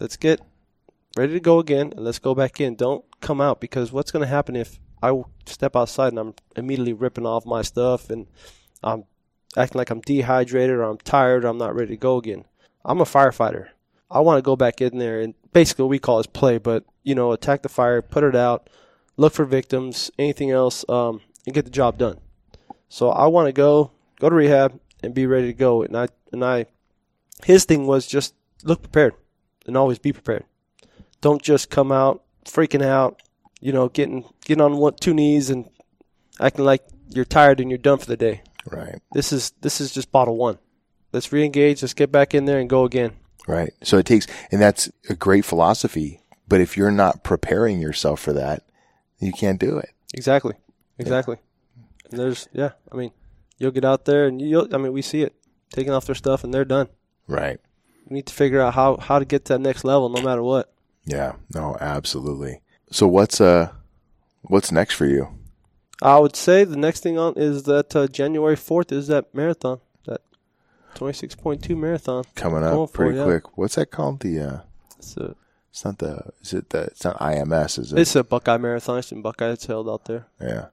let's 0.00 0.16
get 0.16 0.40
ready 1.16 1.32
to 1.32 1.40
go 1.40 1.58
again 1.58 1.92
and 1.96 2.04
let's 2.04 2.18
go 2.18 2.34
back 2.34 2.60
in. 2.60 2.76
Don't 2.76 3.04
come 3.20 3.40
out 3.40 3.60
because 3.60 3.92
what's 3.92 4.10
going 4.10 4.22
to 4.22 4.28
happen 4.28 4.56
if 4.56 4.78
I 5.02 5.22
step 5.46 5.76
outside 5.76 6.12
and 6.12 6.18
I'm 6.18 6.34
immediately 6.56 6.92
ripping 6.92 7.26
off 7.26 7.46
my 7.46 7.62
stuff 7.62 8.10
and 8.10 8.26
I'm 8.82 9.04
acting 9.56 9.78
like 9.78 9.90
I'm 9.90 10.00
dehydrated 10.00 10.76
or 10.76 10.82
I'm 10.82 10.98
tired 10.98 11.44
or 11.44 11.48
I'm 11.48 11.58
not 11.58 11.74
ready 11.74 11.94
to 11.94 11.96
go 11.96 12.16
again. 12.16 12.44
I'm 12.84 13.00
a 13.00 13.04
firefighter. 13.04 13.68
I 14.10 14.20
want 14.20 14.38
to 14.38 14.42
go 14.42 14.56
back 14.56 14.80
in 14.80 14.98
there 14.98 15.20
and 15.20 15.34
basically 15.52 15.84
what 15.84 15.90
we 15.90 15.98
call 15.98 16.20
is 16.20 16.26
play, 16.26 16.58
but 16.58 16.84
you 17.02 17.14
know, 17.14 17.32
attack 17.32 17.62
the 17.62 17.68
fire, 17.68 18.02
put 18.02 18.24
it 18.24 18.36
out, 18.36 18.68
look 19.16 19.32
for 19.32 19.44
victims, 19.44 20.10
anything 20.18 20.50
else, 20.50 20.84
um, 20.88 21.20
and 21.46 21.54
get 21.54 21.64
the 21.64 21.70
job 21.70 21.98
done. 21.98 22.18
So 22.88 23.10
I 23.10 23.26
want 23.26 23.46
to 23.46 23.52
go, 23.52 23.92
go 24.18 24.28
to 24.28 24.34
rehab 24.34 24.78
and 25.02 25.14
be 25.14 25.26
ready 25.26 25.46
to 25.48 25.52
go. 25.52 25.82
And 25.82 25.96
I, 25.96 26.08
and 26.32 26.44
I, 26.44 26.66
his 27.44 27.64
thing 27.64 27.86
was 27.86 28.06
just 28.06 28.34
look 28.64 28.82
prepared 28.82 29.14
and 29.66 29.76
always 29.76 29.98
be 29.98 30.12
prepared. 30.12 30.44
Don't 31.20 31.42
just 31.42 31.70
come 31.70 31.92
out 31.92 32.22
freaking 32.44 32.84
out, 32.84 33.22
you 33.60 33.72
know, 33.72 33.88
getting 33.88 34.24
getting 34.44 34.62
on 34.62 34.76
one 34.76 34.94
two 34.94 35.14
knees 35.14 35.50
and 35.50 35.68
acting 36.40 36.64
like 36.64 36.82
you're 37.10 37.24
tired 37.24 37.60
and 37.60 37.70
you're 37.70 37.78
done 37.78 37.98
for 37.98 38.06
the 38.06 38.16
day. 38.16 38.42
Right. 38.66 39.00
This 39.12 39.32
is 39.32 39.52
this 39.60 39.80
is 39.80 39.92
just 39.92 40.12
bottle 40.12 40.36
one. 40.36 40.58
Let's 41.12 41.32
re-engage. 41.32 41.82
Let's 41.82 41.94
get 41.94 42.12
back 42.12 42.34
in 42.34 42.44
there 42.44 42.60
and 42.60 42.70
go 42.70 42.84
again. 42.84 43.12
Right. 43.48 43.72
So 43.82 43.98
it 43.98 44.06
takes, 44.06 44.26
and 44.52 44.60
that's 44.60 44.90
a 45.08 45.14
great 45.14 45.44
philosophy. 45.44 46.20
But 46.46 46.60
if 46.60 46.76
you're 46.76 46.90
not 46.90 47.24
preparing 47.24 47.80
yourself 47.80 48.20
for 48.20 48.32
that, 48.32 48.64
you 49.18 49.32
can't 49.32 49.58
do 49.58 49.78
it. 49.78 49.90
Exactly, 50.14 50.54
exactly. 50.98 51.36
And 52.10 52.18
there's 52.18 52.48
yeah. 52.52 52.72
I 52.92 52.96
mean, 52.96 53.12
you'll 53.58 53.70
get 53.70 53.84
out 53.84 54.04
there 54.04 54.26
and 54.26 54.40
you'll. 54.40 54.72
I 54.74 54.78
mean, 54.78 54.92
we 54.92 55.02
see 55.02 55.22
it 55.22 55.34
taking 55.72 55.92
off 55.92 56.06
their 56.06 56.14
stuff 56.14 56.44
and 56.44 56.52
they're 56.52 56.64
done. 56.64 56.88
Right. 57.26 57.58
We 58.08 58.14
need 58.14 58.26
to 58.26 58.34
figure 58.34 58.60
out 58.60 58.74
how 58.74 58.96
how 58.96 59.18
to 59.18 59.24
get 59.24 59.44
to 59.46 59.54
that 59.54 59.60
next 59.60 59.84
level, 59.84 60.08
no 60.08 60.22
matter 60.22 60.42
what. 60.42 60.72
Yeah. 61.04 61.34
No, 61.54 61.76
absolutely. 61.80 62.60
So 62.90 63.06
what's, 63.06 63.40
uh, 63.40 63.70
what's 64.42 64.70
next 64.72 64.94
for 64.94 65.06
you? 65.06 65.28
I 66.02 66.18
would 66.18 66.34
say 66.36 66.64
the 66.64 66.76
next 66.76 67.00
thing 67.02 67.18
on 67.18 67.34
is 67.36 67.64
that 67.64 67.94
uh, 67.94 68.06
January 68.06 68.56
fourth 68.56 68.90
is 68.90 69.08
that 69.08 69.34
marathon, 69.34 69.80
that 70.06 70.22
twenty 70.94 71.12
six 71.12 71.34
point 71.34 71.62
two 71.62 71.76
marathon. 71.76 72.24
Coming 72.34 72.60
Going 72.62 72.84
up 72.84 72.90
for 72.90 72.94
pretty 73.04 73.18
yeah. 73.18 73.24
quick. 73.24 73.58
What's 73.58 73.74
that 73.74 73.90
called? 73.90 74.20
The, 74.20 74.40
uh, 74.40 74.60
It's 74.98 75.16
a 75.18 75.36
it's 75.70 75.84
not 75.84 75.98
the, 75.98 76.30
is 76.40 76.54
it 76.54 76.70
the, 76.70 76.84
it's 76.84 77.04
not 77.04 77.18
IMS, 77.18 77.78
is 77.78 77.92
it? 77.92 77.98
it's 77.98 78.16
a 78.16 78.24
Buckeye 78.24 78.56
marathon. 78.56 78.98
It's 78.98 79.12
in 79.12 79.20
Buckeye. 79.22 79.50
It's 79.50 79.66
held 79.66 79.88
out 79.88 80.06
there. 80.06 80.26
yeah. 80.40 80.66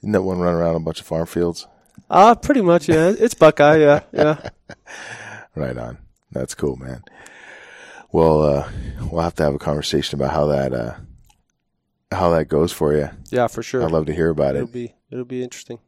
Isn't 0.00 0.12
that 0.12 0.22
one 0.22 0.38
running 0.40 0.60
around 0.60 0.74
a 0.74 0.80
bunch 0.80 1.00
of 1.00 1.06
farm 1.06 1.26
fields? 1.26 1.66
Ah, 2.10 2.34
pretty 2.34 2.60
much. 2.60 2.88
Yeah, 2.88 3.14
it's 3.18 3.34
Buckeye. 3.34 3.76
Yeah, 3.76 4.00
yeah. 4.12 4.48
Right 5.54 5.76
on. 5.78 5.96
That's 6.32 6.54
cool, 6.54 6.76
man. 6.76 7.02
Well, 8.16 8.40
uh, 8.42 8.70
we'll 9.12 9.20
have 9.20 9.34
to 9.34 9.42
have 9.42 9.54
a 9.54 9.58
conversation 9.58 10.18
about 10.18 10.32
how 10.32 10.46
that, 10.46 10.72
uh, 10.72 10.94
how 12.10 12.30
that 12.30 12.46
goes 12.48 12.72
for 12.72 12.94
you. 12.96 13.10
Yeah, 13.30 13.46
for 13.46 13.62
sure. 13.62 13.84
I'd 13.84 13.90
love 13.92 14.06
to 14.06 14.14
hear 14.14 14.30
about 14.30 14.56
It'll 14.56 14.66
it. 14.68 14.72
be 14.72 14.94
it'll 15.10 15.26
be 15.26 15.42
interesting. 15.42 15.80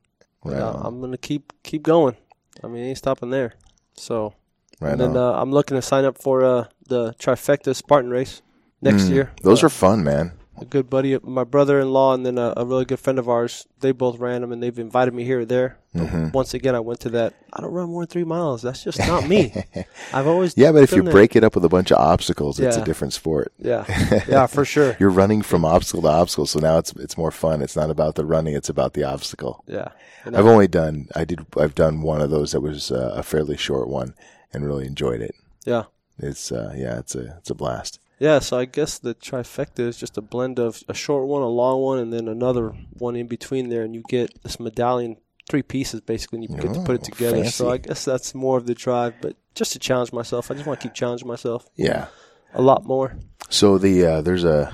Right 0.45 0.61
on. 0.61 0.85
I'm 0.85 1.01
gonna 1.01 1.17
keep 1.17 1.55
keep 1.62 1.83
going. 1.83 2.17
I 2.62 2.67
mean, 2.67 2.85
ain't 2.85 2.99
stopping 2.99 3.31
there. 3.31 3.55
So 3.97 4.35
Right 4.79 4.93
and 4.93 5.01
then 5.01 5.17
uh, 5.17 5.33
I'm 5.41 5.53
looking 5.53 5.77
to 5.79 5.81
sign 5.83 6.05
up 6.05 6.21
for 6.21 6.45
uh, 6.45 6.67
the 6.87 7.14
trifecta 7.14 7.75
Spartan 7.75 8.11
race 8.11 8.43
next 8.83 9.05
Mm, 9.05 9.11
year. 9.11 9.33
Those 9.43 9.62
Uh, 9.62 9.67
are 9.69 9.71
fun, 9.71 10.05
man. 10.05 10.33
A 10.61 10.64
good 10.64 10.88
buddy, 10.90 11.12
of 11.12 11.25
my 11.25 11.44
brother-in-law, 11.44 12.14
and 12.14 12.25
then 12.27 12.38
a, 12.38 12.53
a 12.57 12.64
really 12.64 12.85
good 12.85 12.99
friend 13.01 13.18
of 13.18 13.29
ours. 13.29 13.66
They 13.81 13.92
both 13.92 14.18
ran 14.18 14.40
them, 14.40 14.53
and 14.53 14.62
they've 14.62 14.79
invited 14.79 15.14
me 15.14 15.25
here 15.25 15.40
or 15.40 15.44
there. 15.44 15.79
Mhm. 15.94 16.33
Once 16.33 16.55
again, 16.55 16.75
I 16.75 16.81
went 16.81 17.01
to 17.01 17.09
that. 17.11 17.35
I 17.53 17.61
don't 17.61 17.73
run 17.73 17.88
more 17.88 18.03
than 18.03 18.09
three 18.09 18.25
miles. 18.25 18.62
That's 18.62 18.85
just 18.85 18.99
not 18.99 19.27
me. 19.29 19.53
I've 20.12 20.27
always 20.27 20.55
Yeah, 20.57 20.73
but 20.73 20.83
if 20.83 20.92
you 20.92 21.03
that. 21.03 21.11
break 21.11 21.35
it 21.37 21.42
up 21.44 21.55
with 21.55 21.64
a 21.64 21.68
bunch 21.68 21.90
of 21.90 21.99
obstacles, 21.99 22.61
it's 22.61 22.77
a 22.77 22.85
different 22.85 23.12
sport. 23.14 23.53
yeah, 23.59 23.85
yeah, 24.29 24.47
for 24.47 24.64
sure. 24.64 24.97
You're 25.01 25.11
running 25.11 25.42
from 25.42 25.64
obstacle 25.64 26.03
to 26.03 26.09
obstacle, 26.09 26.47
so 26.47 26.59
now 26.61 26.79
it's 26.79 26.92
it's 26.92 27.16
more 27.16 27.31
fun. 27.31 27.62
It's 27.62 27.75
not 27.77 27.90
about 27.90 28.14
the 28.16 28.25
running; 28.25 28.55
it's 28.55 28.68
about 28.68 28.92
the 28.94 29.05
obstacle. 29.05 29.64
Yeah, 29.66 29.89
and 30.24 30.37
I've 30.37 30.47
I- 30.47 30.51
only 30.51 30.68
done 30.68 31.09
I 31.16 31.24
did 31.24 31.47
I've 31.57 31.74
done 31.74 32.03
one 32.03 32.20
of 32.20 32.30
those 32.30 32.53
that 32.53 32.61
was 32.61 32.91
uh, 32.93 33.12
a 33.16 33.22
fairly 33.22 33.57
short 33.57 33.89
one 33.89 34.14
and 34.53 34.64
really 34.66 34.87
enjoyed 34.87 35.20
it. 35.20 35.35
yeah, 35.64 35.85
It's 36.18 36.53
uh, 36.53 36.74
yeah, 36.76 36.99
it's 36.99 37.14
a 37.14 37.37
it's 37.39 37.51
a 37.51 37.55
blast. 37.55 37.99
Yeah. 38.19 38.39
So 38.41 38.59
I 38.59 38.64
guess 38.64 38.99
the 38.99 39.14
trifecta 39.14 39.81
is 39.81 39.97
just 39.97 40.19
a 40.19 40.23
blend 40.23 40.59
of 40.59 40.83
a 40.89 40.95
short 40.95 41.27
one, 41.27 41.43
a 41.43 41.49
long 41.49 41.81
one, 41.81 41.99
and 41.99 42.12
then 42.12 42.29
another 42.29 42.71
one 42.99 43.16
in 43.16 43.27
between 43.27 43.69
there, 43.69 43.83
and 43.83 43.95
you 43.95 44.03
get 44.09 44.43
this 44.43 44.59
medallion, 44.61 45.16
three 45.51 45.62
pieces 45.62 46.01
basically, 46.01 46.41
and 46.41 46.51
you 46.51 46.57
get 46.57 46.75
to 46.75 46.81
put 46.81 46.97
it 46.97 47.01
Oh, 47.03 47.11
together. 47.14 47.45
So. 47.47 47.71
I 47.71 47.79
guess 47.79 48.05
that's 48.05 48.35
more 48.35 48.59
of 48.59 48.66
the 48.66 48.75
drive, 48.75 49.14
but 49.21 49.37
just 49.55 49.73
to 49.73 49.79
challenge 49.79 50.12
myself. 50.12 50.51
I 50.51 50.55
just 50.55 50.66
want 50.66 50.81
to 50.81 50.89
keep 50.89 50.95
challenging 50.95 51.27
myself 51.29 51.66
Yeah. 51.77 52.07
a 52.55 52.62
lot 52.62 52.85
more. 52.85 53.16
So 53.51 53.79
the 53.79 54.05
uh, 54.05 54.21
there's 54.21 54.45
a 54.45 54.73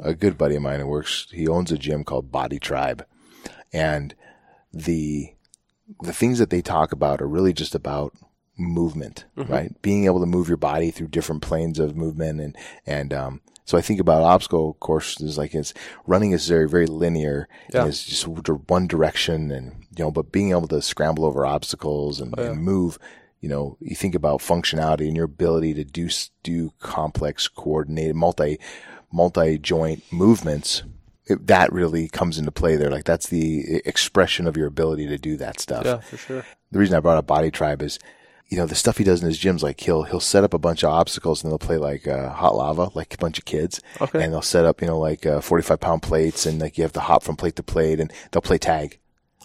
a 0.00 0.14
good 0.14 0.36
buddy 0.38 0.54
of 0.56 0.62
mine 0.62 0.80
who 0.80 0.86
works. 0.86 1.26
He 1.32 1.46
owns 1.48 1.72
a 1.72 1.78
gym 1.78 2.04
called 2.04 2.30
Body 2.32 2.58
Tribe, 2.58 3.04
and 3.72 4.14
the 4.72 5.34
the 6.02 6.12
things 6.12 6.38
that 6.38 6.50
they 6.50 6.60
talk 6.62 6.92
about 6.92 7.22
are 7.22 7.28
really 7.28 7.52
just 7.52 7.74
about 7.74 8.12
movement, 8.58 9.24
right? 9.36 9.70
Being 9.82 10.04
able 10.06 10.20
to 10.20 10.26
move 10.26 10.48
your 10.48 10.56
body 10.56 10.90
through 10.90 11.08
different 11.08 11.42
planes 11.42 11.78
of 11.78 11.96
movement 11.96 12.40
and 12.40 12.56
and 12.86 13.12
um, 13.14 13.40
So 13.64 13.78
I 13.78 13.82
think 13.82 14.00
about 14.00 14.22
obstacle 14.22 14.74
courses 14.80 15.38
like 15.38 15.54
it's 15.54 15.74
running 16.06 16.32
is 16.32 16.48
very, 16.48 16.68
very 16.68 16.86
linear. 16.86 17.48
Yeah. 17.72 17.80
And 17.82 17.88
it's 17.90 18.04
just 18.04 18.26
one 18.26 18.86
direction 18.86 19.50
and, 19.50 19.84
you 19.96 20.04
know, 20.04 20.10
but 20.10 20.32
being 20.32 20.50
able 20.50 20.68
to 20.68 20.80
scramble 20.82 21.24
over 21.24 21.44
obstacles 21.46 22.20
and, 22.20 22.34
Oh, 22.38 22.42
yeah. 22.42 22.50
and 22.50 22.62
move, 22.62 22.98
you 23.40 23.48
know, 23.48 23.76
you 23.80 23.94
think 23.94 24.14
about 24.14 24.40
functionality 24.40 25.06
and 25.06 25.14
your 25.16 25.26
ability 25.26 25.74
to 25.74 25.84
do, 25.84 26.08
do 26.42 26.72
complex 26.80 27.46
coordinated 27.46 28.16
multi, 28.16 28.58
multi 29.12 29.58
joint 29.58 30.02
movements. 30.10 30.82
It, 31.26 31.46
that 31.46 31.70
really 31.72 32.08
comes 32.08 32.38
into 32.38 32.50
play 32.50 32.76
there. 32.76 32.90
Like 32.90 33.04
that's 33.04 33.28
the 33.28 33.82
expression 33.84 34.46
of 34.46 34.56
your 34.56 34.66
ability 34.66 35.06
to 35.08 35.18
do 35.18 35.36
that 35.36 35.60
stuff 35.60 35.84
Yeah, 35.84 35.98
for 35.98 36.16
sure. 36.16 36.44
the 36.72 36.78
reason 36.78 36.96
I 36.96 37.00
brought 37.00 37.18
up 37.18 37.26
Body 37.26 37.50
Tribe 37.50 37.82
is, 37.82 37.98
you 38.48 38.56
know, 38.56 38.66
the 38.66 38.74
stuff 38.74 38.96
he 38.98 39.04
does 39.04 39.20
in 39.22 39.28
his 39.28 39.38
gyms, 39.38 39.62
like 39.62 39.80
he'll 39.80 40.04
he'll 40.04 40.20
set 40.20 40.42
up 40.44 40.54
a 40.54 40.58
bunch 40.58 40.82
of 40.82 40.90
obstacles 40.90 41.42
and 41.42 41.50
they'll 41.52 41.58
play 41.58 41.76
like 41.76 42.06
uh, 42.08 42.30
hot 42.30 42.54
lava, 42.56 42.90
like 42.94 43.12
a 43.14 43.18
bunch 43.18 43.38
of 43.38 43.44
kids, 43.44 43.80
Okay. 44.00 44.22
and 44.24 44.32
they'll 44.32 44.40
set 44.42 44.64
up, 44.64 44.80
you 44.80 44.86
know, 44.86 44.98
like 44.98 45.26
uh, 45.26 45.40
forty 45.40 45.62
five 45.62 45.80
pound 45.80 46.02
plates 46.02 46.46
and 46.46 46.58
like 46.60 46.78
you 46.78 46.82
have 46.82 46.92
to 46.94 47.00
hop 47.00 47.22
from 47.22 47.36
plate 47.36 47.56
to 47.56 47.62
plate, 47.62 48.00
and 48.00 48.12
they'll 48.32 48.40
play 48.42 48.58
tag, 48.58 48.98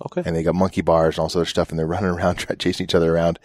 Okay. 0.05 0.23
and 0.25 0.35
they 0.35 0.43
got 0.43 0.55
monkey 0.55 0.81
bars 0.81 1.15
and 1.15 1.19
all 1.21 1.27
this 1.27 1.35
other 1.35 1.45
stuff, 1.45 1.69
and 1.69 1.77
they're 1.77 1.87
running 1.95 2.09
around 2.11 2.35
try, 2.37 2.55
chasing 2.55 2.85
each 2.85 2.95
other 2.95 3.13
around, 3.13 3.39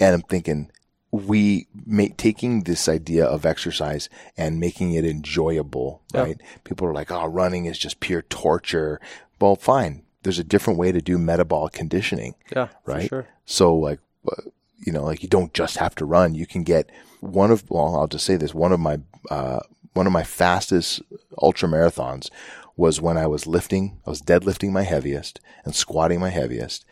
and 0.00 0.14
I'm 0.14 0.22
thinking. 0.22 0.70
We 1.12 1.68
make 1.86 2.16
taking 2.16 2.64
this 2.64 2.88
idea 2.88 3.24
of 3.24 3.46
exercise 3.46 4.08
and 4.36 4.58
making 4.58 4.94
it 4.94 5.04
enjoyable, 5.04 6.02
Yeah. 6.12 6.22
right? 6.22 6.40
People 6.64 6.88
are 6.88 6.92
like, 6.92 7.12
"Oh, 7.12 7.24
running 7.26 7.66
is 7.66 7.78
just 7.78 8.00
pure 8.00 8.22
torture." 8.22 9.00
Well, 9.40 9.54
fine. 9.54 10.02
There's 10.24 10.40
a 10.40 10.42
different 10.44 10.76
way 10.76 10.90
to 10.90 11.00
do 11.00 11.16
metabolic 11.16 11.72
conditioning. 11.72 12.34
Yeah, 12.50 12.66
Right. 12.84 13.08
Sure. 13.08 13.28
So 13.44 13.76
like, 13.76 14.00
uh, 14.28 14.42
you 14.84 14.92
know, 14.92 15.04
like 15.04 15.22
you 15.22 15.28
don't 15.28 15.54
just 15.54 15.78
have 15.78 15.94
to 15.96 16.04
run. 16.04 16.34
You 16.34 16.46
can 16.46 16.62
get 16.62 16.90
one 17.20 17.50
of, 17.50 17.68
well, 17.70 17.96
I'll 17.96 18.06
just 18.06 18.26
say 18.26 18.36
this. 18.36 18.54
One 18.54 18.72
of 18.72 18.80
my, 18.80 18.98
uh, 19.30 19.60
one 19.94 20.06
of 20.06 20.12
my 20.12 20.24
fastest 20.24 21.02
ultra 21.40 21.68
marathons 21.68 22.30
was 22.76 23.00
when 23.00 23.16
I 23.16 23.26
was 23.26 23.46
lifting, 23.46 24.00
I 24.06 24.10
was 24.10 24.20
deadlifting 24.20 24.72
my 24.72 24.82
heaviest 24.82 25.40
and 25.64 25.74
squatting 25.74 26.20
my 26.20 26.30
heaviest. 26.30 26.84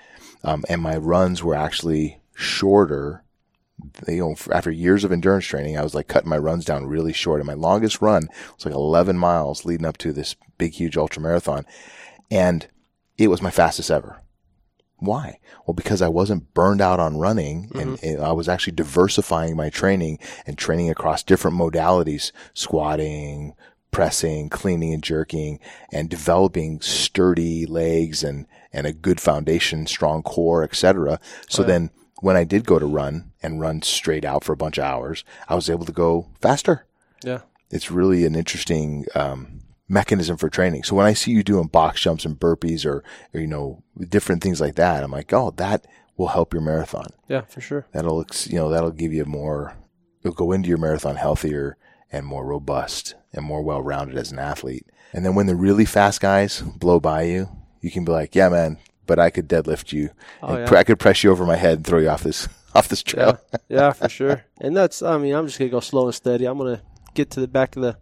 Um, 0.44 0.64
and 0.68 0.80
my 0.80 0.96
runs 0.96 1.42
were 1.42 1.54
actually 1.54 2.20
shorter. 2.34 3.24
You 4.08 4.20
know, 4.20 4.36
after 4.52 4.70
years 4.70 5.02
of 5.04 5.12
endurance 5.12 5.44
training, 5.44 5.76
I 5.76 5.82
was 5.82 5.94
like 5.94 6.08
cutting 6.08 6.30
my 6.30 6.38
runs 6.38 6.64
down 6.64 6.86
really 6.86 7.12
short. 7.12 7.40
And 7.40 7.46
my 7.46 7.54
longest 7.54 8.00
run 8.00 8.28
was 8.56 8.64
like 8.64 8.74
11 8.74 9.18
miles 9.18 9.64
leading 9.64 9.86
up 9.86 9.98
to 9.98 10.12
this 10.12 10.36
big, 10.56 10.74
huge 10.74 10.96
ultra 10.96 11.20
marathon. 11.20 11.66
And 12.30 12.66
it 13.18 13.28
was 13.28 13.42
my 13.42 13.50
fastest 13.50 13.90
ever. 13.90 14.22
Why? 15.02 15.38
Well, 15.66 15.74
because 15.74 16.00
I 16.00 16.08
wasn't 16.08 16.54
burned 16.54 16.80
out 16.80 17.00
on 17.00 17.18
running 17.18 17.70
and, 17.74 18.02
and 18.02 18.20
I 18.22 18.32
was 18.32 18.48
actually 18.48 18.74
diversifying 18.74 19.56
my 19.56 19.68
training 19.68 20.18
and 20.46 20.56
training 20.56 20.90
across 20.90 21.22
different 21.22 21.56
modalities, 21.56 22.30
squatting, 22.54 23.54
pressing, 23.90 24.48
cleaning 24.48 24.94
and 24.94 25.02
jerking 25.02 25.58
and 25.92 26.08
developing 26.08 26.80
sturdy 26.80 27.66
legs 27.66 28.22
and, 28.24 28.46
and 28.72 28.86
a 28.86 28.92
good 28.92 29.20
foundation, 29.20 29.86
strong 29.86 30.22
core, 30.22 30.62
etc. 30.64 31.18
So 31.48 31.62
then 31.68 31.90
when 32.20 32.36
I 32.36 32.44
did 32.44 32.64
go 32.64 32.78
to 32.78 32.86
run 32.86 33.32
and 33.42 33.60
run 33.60 33.82
straight 33.82 34.24
out 34.24 34.44
for 34.44 34.52
a 34.52 34.56
bunch 34.56 34.78
of 34.78 34.84
hours, 34.84 35.24
I 35.48 35.54
was 35.56 35.68
able 35.68 35.84
to 35.86 35.92
go 35.92 36.28
faster 36.40 36.86
Yeah. 37.24 37.40
it's 37.70 37.90
really 37.90 38.24
an 38.24 38.34
interesting 38.36 39.06
um, 39.14 39.61
mechanism 39.92 40.36
for 40.36 40.48
training. 40.48 40.82
So 40.82 40.96
when 40.96 41.06
I 41.06 41.12
see 41.12 41.30
you 41.30 41.42
doing 41.42 41.66
box 41.66 42.00
jumps 42.00 42.24
and 42.24 42.40
burpees 42.40 42.86
or, 42.86 43.04
or 43.34 43.40
you 43.40 43.46
know 43.46 43.82
different 44.08 44.42
things 44.42 44.60
like 44.60 44.74
that, 44.76 45.04
I'm 45.04 45.12
like, 45.12 45.32
oh, 45.32 45.52
that 45.56 45.86
will 46.16 46.28
help 46.28 46.52
your 46.52 46.62
marathon. 46.62 47.06
Yeah, 47.28 47.42
for 47.42 47.60
sure. 47.60 47.86
That'll 47.92 48.24
you 48.44 48.56
know 48.56 48.70
that'll 48.70 48.90
give 48.90 49.12
you 49.12 49.24
more. 49.24 49.76
You'll 50.22 50.34
go 50.34 50.52
into 50.52 50.68
your 50.68 50.78
marathon 50.78 51.16
healthier 51.16 51.76
and 52.10 52.26
more 52.26 52.46
robust 52.46 53.14
and 53.32 53.44
more 53.44 53.62
well 53.62 53.82
rounded 53.82 54.16
as 54.16 54.32
an 54.32 54.38
athlete. 54.38 54.86
And 55.12 55.24
then 55.24 55.34
when 55.34 55.46
the 55.46 55.56
really 55.56 55.84
fast 55.84 56.20
guys 56.20 56.60
blow 56.62 57.00
by 57.00 57.22
you, 57.22 57.48
you 57.80 57.90
can 57.90 58.04
be 58.04 58.12
like, 58.12 58.34
yeah, 58.34 58.48
man, 58.48 58.78
but 59.06 59.18
I 59.18 59.30
could 59.30 59.48
deadlift 59.48 59.92
you. 59.92 60.10
Oh, 60.42 60.54
and 60.54 60.70
yeah. 60.70 60.78
I 60.78 60.84
could 60.84 60.98
press 60.98 61.22
you 61.22 61.30
over 61.30 61.44
my 61.44 61.56
head 61.56 61.78
and 61.78 61.86
throw 61.86 61.98
you 61.98 62.08
off 62.08 62.22
this 62.22 62.48
off 62.74 62.88
this 62.88 63.02
trail. 63.02 63.38
Yeah, 63.52 63.58
yeah, 63.68 63.92
for 63.92 64.08
sure. 64.08 64.44
And 64.60 64.74
that's, 64.74 65.02
I 65.02 65.18
mean, 65.18 65.34
I'm 65.34 65.46
just 65.46 65.58
gonna 65.58 65.70
go 65.70 65.80
slow 65.80 66.06
and 66.06 66.14
steady. 66.14 66.46
I'm 66.46 66.56
gonna 66.56 66.82
get 67.14 67.30
to 67.32 67.40
the 67.40 67.48
back 67.48 67.76
of 67.76 67.82
the 67.82 67.98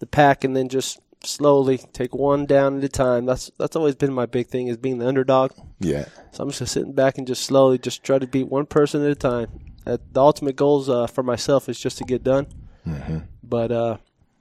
the 0.00 0.06
pack 0.06 0.44
and 0.44 0.56
then 0.56 0.68
just 0.68 1.00
slowly 1.24 1.78
take 1.92 2.14
one 2.14 2.46
down 2.46 2.78
at 2.78 2.84
a 2.84 2.88
time. 2.88 3.26
That's 3.26 3.50
that's 3.58 3.76
always 3.76 3.94
been 3.94 4.12
my 4.12 4.26
big 4.26 4.48
thing 4.48 4.68
is 4.68 4.76
being 4.76 4.98
the 4.98 5.06
underdog. 5.08 5.52
Yeah. 5.80 6.06
So 6.32 6.42
I'm 6.42 6.50
just 6.50 6.72
sitting 6.72 6.92
back 6.92 7.18
and 7.18 7.26
just 7.26 7.44
slowly 7.44 7.78
just 7.78 8.04
try 8.04 8.18
to 8.18 8.26
beat 8.26 8.48
one 8.48 8.66
person 8.66 9.04
at 9.04 9.10
a 9.10 9.14
time. 9.14 9.48
Uh, 9.86 9.98
the 10.12 10.20
ultimate 10.20 10.56
goals 10.56 10.88
uh, 10.88 11.06
for 11.06 11.22
myself 11.22 11.68
is 11.68 11.80
just 11.80 11.98
to 11.98 12.04
get 12.04 12.22
done. 12.22 12.46
hmm 12.84 13.18
But 13.42 13.72
uh, 13.72 13.96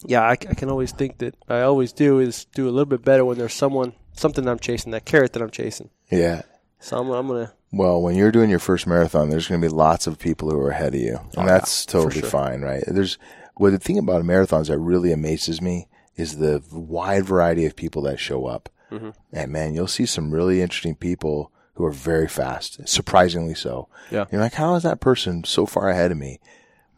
yeah, 0.06 0.28
I 0.28 0.36
can 0.36 0.70
always 0.70 0.92
think 0.92 1.18
that 1.20 1.36
I 1.48 1.62
always 1.62 1.92
do 1.94 2.20
is 2.20 2.46
do 2.54 2.66
a 2.68 2.72
little 2.72 2.86
bit 2.86 3.04
better 3.04 3.26
when 3.26 3.38
there's 3.38 3.54
someone 3.54 3.94
something 4.14 4.48
I'm 4.48 4.60
chasing, 4.60 4.92
that 4.92 5.06
carrot 5.06 5.34
that 5.34 5.42
I'm 5.42 5.50
chasing. 5.52 5.90
Yeah. 6.12 6.42
So 6.80 6.98
I'm, 7.00 7.10
I'm 7.10 7.28
gonna 7.28 7.54
Well, 7.72 8.02
when 8.02 8.16
you're 8.16 8.32
doing 8.32 8.50
your 8.50 8.60
first 8.60 8.86
marathon, 8.86 9.30
there's 9.30 9.48
going 9.48 9.60
to 9.62 9.68
be 9.68 9.74
lots 9.74 10.06
of 10.06 10.20
people 10.20 10.50
who 10.52 10.60
are 10.60 10.70
ahead 10.70 10.94
of 10.94 11.02
you, 11.02 11.18
and 11.36 11.38
Oh, 11.38 11.46
that's 11.46 11.86
for 11.86 11.92
totally 11.92 12.22
sure. 12.22 12.30
fine, 12.30 12.62
right? 12.62 12.84
There's 12.88 13.18
well, 13.58 13.72
the 13.72 13.80
thing 13.80 13.98
about 13.98 14.24
marathons 14.24 14.68
that 14.68 14.78
really 14.78 15.12
amazes 15.12 15.62
me 15.62 15.88
is 16.18 16.38
the 16.38 16.62
wide 16.72 17.24
variety 17.26 17.66
of 17.66 17.76
people 17.76 18.02
that 18.02 18.20
show 18.20 18.46
up, 18.46 18.70
Mhm. 18.92 19.14
and 19.32 19.52
man, 19.52 19.74
you'll 19.74 19.88
see 19.88 20.06
some 20.06 20.32
really 20.32 20.62
interesting 20.62 20.96
people 20.96 21.52
who 21.76 21.86
are 21.86 21.92
very 21.92 22.28
fast, 22.28 22.88
surprisingly 22.88 23.54
so. 23.54 23.88
Yeah. 24.12 24.26
you're 24.32 24.42
like, 24.42 24.56
how 24.56 24.76
is 24.76 24.84
that 24.84 25.00
person 25.00 25.44
so 25.44 25.66
far 25.66 25.90
ahead 25.90 26.12
of 26.12 26.18
me? 26.18 26.40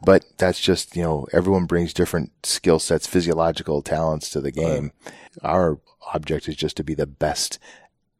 But 0.01 0.23
that's 0.37 0.61
just 0.61 0.95
you 0.95 1.03
know, 1.03 1.27
everyone 1.33 1.65
brings 1.65 1.93
different 1.93 2.31
skill 2.43 2.79
sets, 2.79 3.05
physiological 3.05 3.81
talents 3.81 4.29
to 4.29 4.39
the 4.41 4.51
game. 4.51 4.93
Our 5.43 5.79
object 6.13 6.47
is 6.47 6.55
just 6.55 6.77
to 6.77 6.83
be 6.85 6.93
the 6.95 7.05
best 7.05 7.59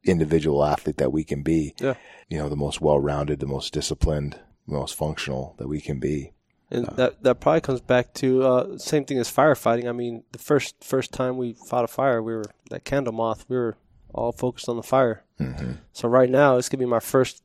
individual 0.04 0.64
athlete 0.64 0.97
that 0.97 1.12
we 1.12 1.24
can 1.24 1.41
be 1.43 1.74
yeah. 1.80 1.93
you 2.30 2.38
know, 2.38 2.50
the 2.50 2.56
most 2.56 2.82
well-rounded, 2.82 3.39
the 3.39 3.45
most 3.45 3.74
disciplined, 3.74 4.39
the 4.68 4.74
most 4.76 4.95
functional 4.95 5.56
that 5.60 5.68
we 5.68 5.80
can 5.82 6.00
be. 6.00 6.34
And 6.72 6.86
that 6.97 7.24
that 7.24 7.39
probably 7.39 7.61
comes 7.61 7.82
back 7.82 8.13
to 8.15 8.43
uh, 8.43 8.78
same 8.78 9.05
thing 9.05 9.17
as 9.17 9.32
firefighting. 9.32 9.89
I 9.89 9.91
mean, 9.91 10.24
the 10.32 10.39
first 10.39 10.84
first 10.84 11.11
time 11.11 11.38
we 11.38 11.53
fought 11.53 11.84
a 11.84 11.88
fire, 11.88 12.22
we 12.22 12.36
were 12.36 12.45
that 12.70 12.86
candle 12.86 13.13
moth. 13.13 13.45
We 13.49 13.57
were 13.57 13.76
all 14.13 14.32
focused 14.32 14.70
on 14.70 14.78
the 14.78 14.84
fire. 14.84 15.24
Mm-hmm. 15.39 15.74
So 15.93 16.07
right 16.07 16.30
now, 16.30 16.57
it's 16.57 16.70
gonna 16.70 16.84
be 16.84 16.86
my 16.86 16.99
first. 16.99 17.41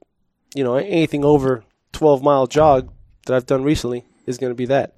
You 0.54 0.62
know, 0.62 0.74
anything 0.74 1.24
over 1.24 1.64
twelve 1.92 2.22
mile 2.22 2.46
jog 2.46 2.92
that 3.26 3.34
I've 3.34 3.46
done 3.46 3.64
recently 3.64 4.04
is 4.26 4.36
gonna 4.36 4.54
be 4.54 4.66
that. 4.66 4.94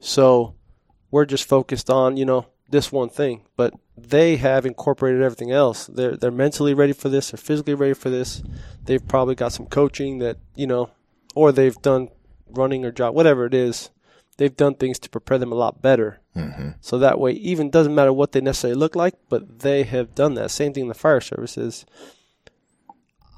So 0.00 0.54
we're 1.10 1.26
just 1.26 1.44
focused 1.44 1.90
on 1.90 2.16
you 2.16 2.24
know 2.24 2.46
this 2.70 2.90
one 2.90 3.10
thing, 3.10 3.42
but 3.54 3.74
they 3.96 4.36
have 4.36 4.64
incorporated 4.64 5.22
everything 5.22 5.52
else. 5.52 5.86
They're 5.86 6.16
they're 6.16 6.30
mentally 6.30 6.72
ready 6.72 6.94
for 6.94 7.10
this. 7.10 7.30
They're 7.30 7.38
physically 7.38 7.74
ready 7.74 7.94
for 7.94 8.08
this. 8.08 8.42
They've 8.82 9.06
probably 9.06 9.34
got 9.34 9.52
some 9.52 9.66
coaching 9.66 10.18
that 10.18 10.38
you 10.56 10.66
know, 10.66 10.90
or 11.34 11.52
they've 11.52 11.80
done 11.82 12.08
running 12.56 12.84
or 12.84 12.92
jog, 12.92 13.14
whatever 13.14 13.46
it 13.46 13.54
is. 13.54 13.90
They've 14.38 14.56
done 14.56 14.74
things 14.74 14.98
to 15.00 15.10
prepare 15.10 15.38
them 15.38 15.52
a 15.52 15.56
lot 15.56 15.82
better. 15.82 16.20
Mm-hmm. 16.34 16.70
So 16.80 16.98
that 16.98 17.20
way, 17.20 17.32
even 17.32 17.70
doesn't 17.70 17.94
matter 17.94 18.12
what 18.12 18.32
they 18.32 18.40
necessarily 18.40 18.78
look 18.78 18.96
like, 18.96 19.14
but 19.28 19.60
they 19.60 19.82
have 19.82 20.14
done 20.14 20.34
that. 20.34 20.50
Same 20.50 20.72
thing 20.72 20.84
in 20.84 20.88
the 20.88 20.94
fire 20.94 21.20
services. 21.20 21.84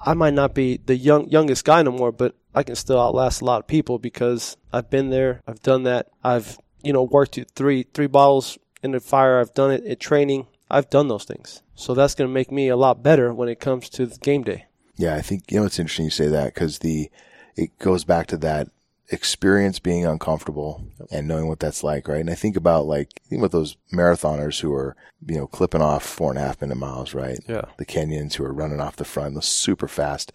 I 0.07 0.15
might 0.15 0.35
not 0.35 0.55
be 0.55 0.77
the 0.77 0.97
young 0.97 1.29
youngest 1.29 1.65
guy 1.65 1.83
no 1.83 1.91
more, 1.91 2.13
but 2.13 2.37
I 2.55 2.63
can 2.63 2.77
still 2.77 3.01
outlast 3.01 3.41
a 3.41 3.45
lot 3.45 3.61
of 3.61 3.67
people 3.67 3.99
because 3.99 4.57
I've 4.73 4.91
been 4.91 5.11
there. 5.11 5.43
I've 5.49 5.63
done 5.63 5.83
that. 5.85 6.09
I've 6.23 6.59
you 6.83 6.93
know 6.93 7.03
worked 7.03 7.35
through 7.35 7.47
three 7.55 7.85
three 7.95 8.07
bottles 8.07 8.59
in 8.83 8.93
the 8.93 9.01
fire. 9.01 9.41
I've 9.41 9.55
done 9.55 9.73
it 9.73 9.85
at 9.85 9.99
training. 9.99 10.47
I've 10.71 10.91
done 10.91 11.09
those 11.09 11.25
things. 11.25 11.63
So 11.75 11.95
that's 11.95 12.15
going 12.15 12.29
to 12.29 12.33
make 12.35 12.53
me 12.53 12.69
a 12.69 12.77
lot 12.77 13.03
better 13.03 13.33
when 13.33 13.49
it 13.49 13.61
comes 13.61 13.89
to 13.91 14.07
the 14.07 14.19
game 14.19 14.43
day. 14.43 14.67
Yeah, 14.97 15.17
I 15.17 15.23
think 15.23 15.51
you 15.51 15.59
know 15.59 15.67
it's 15.67 15.79
interesting 15.79 16.05
you 16.05 16.11
say 16.11 16.29
that 16.29 16.55
because 16.55 16.79
the 16.79 17.11
it 17.57 17.77
goes 17.79 18.05
back 18.05 18.27
to 18.29 18.37
that 18.39 18.69
experience 19.11 19.79
being 19.79 20.07
uncomfortable 20.07 20.83
and 21.11 21.29
knowing 21.29 21.49
what 21.49 21.61
that's 21.61 21.85
like, 21.85 22.09
right? 22.09 22.21
And 22.21 22.31
I 22.31 22.35
think 22.35 22.57
about 22.57 22.87
like 22.87 23.09
think 23.29 23.41
about 23.41 23.53
those 23.53 23.77
marathoners 23.93 24.61
who 24.61 24.73
are 24.73 24.97
you 25.27 25.37
know 25.37 25.47
clipping 25.47 25.83
off 25.83 26.05
four 26.05 26.31
and 26.31 26.39
a 26.39 26.43
half 26.43 26.61
minute 26.61 26.77
miles, 26.77 27.15
right? 27.15 27.39
Yeah. 27.49 27.67
The 27.79 27.87
Kenyans 27.87 28.35
who 28.35 28.45
are 28.45 28.53
running 28.53 28.81
off 28.81 28.97
the 28.97 29.05
front, 29.05 29.35
those 29.35 29.47
super 29.47 29.89
fast, 29.89 30.33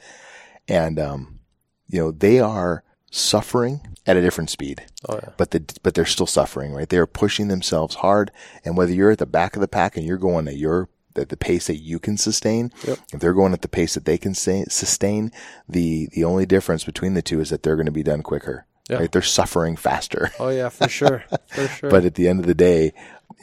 and 0.67 0.99
um, 0.99 1.39
you 1.87 1.99
know 1.99 2.11
they 2.11 2.39
are 2.39 2.83
suffering 3.11 3.95
at 4.05 4.17
a 4.17 4.21
different 4.21 4.49
speed. 4.49 4.85
Oh 5.07 5.15
yeah. 5.21 5.29
but 5.37 5.51
the 5.51 5.63
but 5.81 5.95
they're 5.95 6.05
still 6.05 6.27
suffering, 6.27 6.73
right? 6.73 6.89
They're 6.89 7.07
pushing 7.07 7.47
themselves 7.47 7.95
hard, 7.95 8.31
and 8.63 8.77
whether 8.77 8.93
you're 8.93 9.11
at 9.11 9.19
the 9.19 9.25
back 9.25 9.55
of 9.55 9.61
the 9.61 9.67
pack 9.67 9.97
and 9.97 10.05
you're 10.05 10.17
going 10.17 10.47
at 10.47 10.57
your 10.57 10.89
at 11.15 11.29
the 11.29 11.37
pace 11.37 11.67
that 11.67 11.77
you 11.77 11.99
can 11.99 12.17
sustain, 12.17 12.71
Yep. 12.87 12.99
if 13.13 13.19
they're 13.19 13.33
going 13.33 13.53
at 13.53 13.61
the 13.61 13.67
pace 13.67 13.93
that 13.95 14.05
they 14.05 14.17
can 14.17 14.33
sa- 14.33 14.63
sustain, 14.69 15.31
the 15.67 16.07
the 16.13 16.23
only 16.23 16.45
difference 16.45 16.83
between 16.83 17.13
the 17.13 17.21
two 17.21 17.39
is 17.41 17.49
that 17.49 17.63
they're 17.63 17.75
going 17.75 17.85
to 17.87 17.91
be 17.91 18.03
done 18.03 18.21
quicker. 18.21 18.65
Yeah. 18.89 18.97
Right? 18.97 19.11
They're 19.11 19.21
suffering 19.21 19.75
faster. 19.75 20.31
Oh 20.39 20.49
yeah, 20.49 20.69
for 20.69 20.87
sure, 20.99 21.23
for 21.47 21.67
sure. 21.67 21.89
But 21.91 22.05
at 22.05 22.15
the 22.15 22.27
end 22.27 22.39
of 22.39 22.45
the 22.47 22.55
day, 22.55 22.93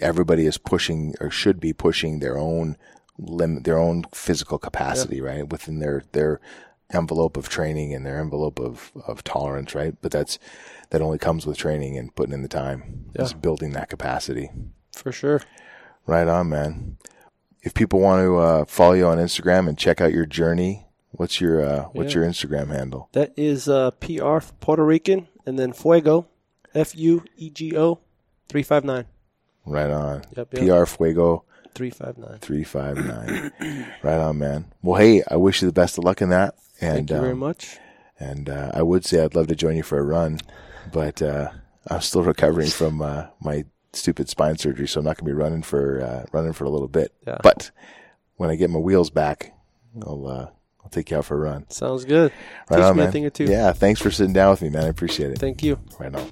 everybody 0.01 0.45
is 0.47 0.59
pushing 0.59 1.14
or 1.21 1.31
should 1.31 1.61
be 1.61 1.73
pushing 1.73 2.19
their 2.21 2.37
own 2.39 2.77
limit, 3.19 3.64
their 3.64 3.79
own 3.79 4.05
physical 4.12 4.59
capacity, 4.59 5.21
right? 5.21 5.49
Within 5.49 5.79
their, 5.79 6.03
their 6.12 6.41
envelope 6.93 7.37
of 7.37 7.49
training 7.49 7.95
and 7.95 8.05
their 8.05 8.21
envelope 8.21 8.61
of, 8.61 8.93
of 9.07 9.25
tolerance, 9.25 9.75
right? 9.75 9.95
But 10.03 10.12
that's, 10.12 10.39
that 10.91 11.01
only 11.01 11.19
comes 11.19 11.47
with 11.47 11.57
training 11.57 11.97
and 11.97 12.14
putting 12.14 12.35
in 12.35 12.43
the 12.43 12.49
time, 12.49 13.07
Yeah. 13.14 13.23
just 13.23 13.41
building 13.41 13.71
that 13.73 13.89
capacity. 13.89 14.51
For 14.93 15.12
sure. 15.12 15.41
Right 16.07 16.29
on, 16.29 16.49
man. 16.51 16.97
If 17.67 17.75
people 17.75 17.99
want 17.99 18.23
to 18.25 18.37
uh, 18.37 18.64
follow 18.64 18.93
you 18.93 19.09
on 19.09 19.19
Instagram 19.19 19.69
and 19.69 19.77
check 19.77 20.01
out 20.01 20.12
your 20.12 20.25
journey, 20.25 20.87
what's 21.11 21.41
your 21.41 21.61
uh, 21.67 21.83
what's 21.95 22.14
Yeah. 22.14 22.21
your 22.21 22.31
Instagram 22.31 22.69
handle? 22.69 23.09
That 23.11 23.33
is 23.37 23.69
uh, 23.69 23.91
PR 23.91 24.39
Puerto 24.61 24.85
Rican, 24.85 25.27
and 25.45 25.59
then 25.59 25.73
Fuego, 25.73 26.29
F 26.77 26.95
U 26.95 27.25
E 27.37 27.51
G 27.51 27.77
O, 27.77 27.99
three 28.49 28.62
five 28.62 28.85
nine. 28.85 29.07
Right 29.64 29.91
on. 29.91 30.23
Yep, 30.37 30.55
yep. 30.55 30.85
PR 30.87 30.87
Fuego 30.87 31.43
Three 31.75 31.91
five 31.91 32.17
nine. 32.17 32.39
three 32.39 32.62
five 32.62 32.99
nine. 32.99 33.51
right 34.05 34.21
on, 34.21 34.39
man. 34.39 34.67
Well, 34.83 35.01
hey, 35.01 35.25
I 35.29 35.35
wish 35.35 35.61
you 35.61 35.67
the 35.67 35.73
best 35.73 35.99
of 35.99 36.05
luck 36.05 36.23
in 36.23 36.29
that. 36.29 36.55
And 36.81 37.09
Thank 37.09 37.11
you 37.11 37.17
very 37.17 37.33
um, 37.33 37.41
much. 37.41 37.79
And 38.21 38.49
uh, 38.49 38.71
I 38.73 38.83
would 38.83 39.05
say 39.05 39.25
I'd 39.25 39.35
love 39.35 39.49
to 39.49 39.57
join 39.57 39.75
you 39.75 39.83
for 39.83 39.99
a 39.99 40.05
run, 40.05 40.39
but 40.93 41.21
uh, 41.21 41.51
I'm 41.89 42.01
still 42.01 42.23
recovering 42.23 42.69
from 42.69 43.03
uh, 43.03 43.27
my 43.41 43.64
stupid 43.97 44.29
spine 44.29 44.59
surgery, 44.59 44.87
so 44.87 45.01
I'm 45.01 45.05
not 45.05 45.17
going 45.17 45.27
to 45.29 45.35
be 45.35 45.43
running 45.43 45.63
for 45.63 46.03
uh, 46.03 46.27
running 46.33 46.53
for 46.53 46.65
a 46.65 46.71
little 46.71 46.89
bit. 46.89 47.13
Yeah. 47.27 47.39
But 47.43 47.71
when 48.37 48.51
I 48.51 48.57
get 48.57 48.71
my 48.71 48.79
wheels 48.79 49.11
back, 49.11 49.53
I'll 50.03 50.27
uh, 50.27 50.51
I'll 50.83 50.91
take 50.91 51.11
you 51.11 51.19
out 51.19 51.25
for 51.25 51.35
a 51.37 51.41
run. 51.41 51.69
Sounds 51.71 52.05
good. 52.05 52.33
Right 52.71 52.77
Teach 52.77 52.85
on, 52.85 52.97
me 52.97 53.01
man. 53.01 53.09
a 53.09 53.13
thing 53.13 53.27
or 53.27 53.31
two. 53.31 53.45
Yeah, 53.45 53.73
thanks 53.73 54.01
for 54.01 54.11
sitting 54.11 54.33
down 54.33 54.51
with 54.51 54.63
me, 54.63 54.69
man. 54.69 54.85
I 54.85 54.89
appreciate 54.89 55.33
it. 55.33 55.39
Thank 55.39 55.63
you. 55.63 55.81
Right 55.99 56.15
on. 56.15 56.31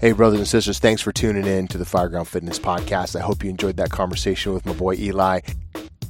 Hey, 0.00 0.12
brothers 0.12 0.38
and 0.38 0.46
sisters, 0.46 0.78
thanks 0.78 1.02
for 1.02 1.10
tuning 1.10 1.44
in 1.44 1.66
to 1.68 1.78
the 1.78 1.84
Fireground 1.84 2.28
Fitness 2.28 2.60
Podcast. 2.60 3.16
I 3.16 3.20
hope 3.20 3.42
you 3.42 3.50
enjoyed 3.50 3.78
that 3.78 3.90
conversation 3.90 4.54
with 4.54 4.64
my 4.64 4.72
boy 4.72 4.94
Ely. 4.94 5.40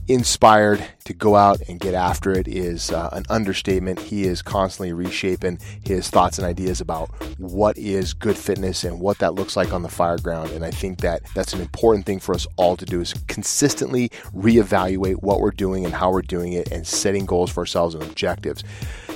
Inspired 0.09 0.83
to 1.05 1.13
go 1.13 1.37
out 1.37 1.61
and 1.69 1.79
get 1.79 1.93
after 1.93 2.33
it 2.33 2.49
is 2.49 2.91
uh, 2.91 3.11
an 3.13 3.25
understatement. 3.29 4.01
He 4.01 4.25
is 4.25 4.41
constantly 4.41 4.95
reshaping 4.95 5.59
his 5.85 6.09
thoughts 6.09 6.39
and 6.39 6.47
ideas 6.47 6.81
about 6.81 7.11
what 7.37 7.77
is 7.77 8.15
good 8.15 8.39
fitness 8.39 8.85
and 8.85 9.01
what 9.01 9.19
that 9.19 9.35
looks 9.35 9.55
like 9.55 9.75
on 9.75 9.83
the 9.83 9.91
fire 9.91 10.17
ground. 10.17 10.51
And 10.53 10.65
I 10.65 10.71
think 10.71 11.03
that 11.03 11.21
that's 11.35 11.53
an 11.53 11.61
important 11.61 12.07
thing 12.07 12.21
for 12.21 12.35
us 12.35 12.47
all 12.57 12.75
to 12.79 12.87
do 12.87 13.03
is 13.03 13.13
consistently 13.27 14.09
reevaluate 14.35 15.17
what 15.17 15.41
we're 15.41 15.51
doing 15.51 15.85
and 15.85 15.93
how 15.93 16.11
we're 16.11 16.23
doing 16.23 16.55
it 16.55 16.73
and 16.73 16.87
setting 16.87 17.27
goals 17.27 17.51
for 17.51 17.61
ourselves 17.61 17.95
and 17.95 18.03
objectives. 18.03 18.65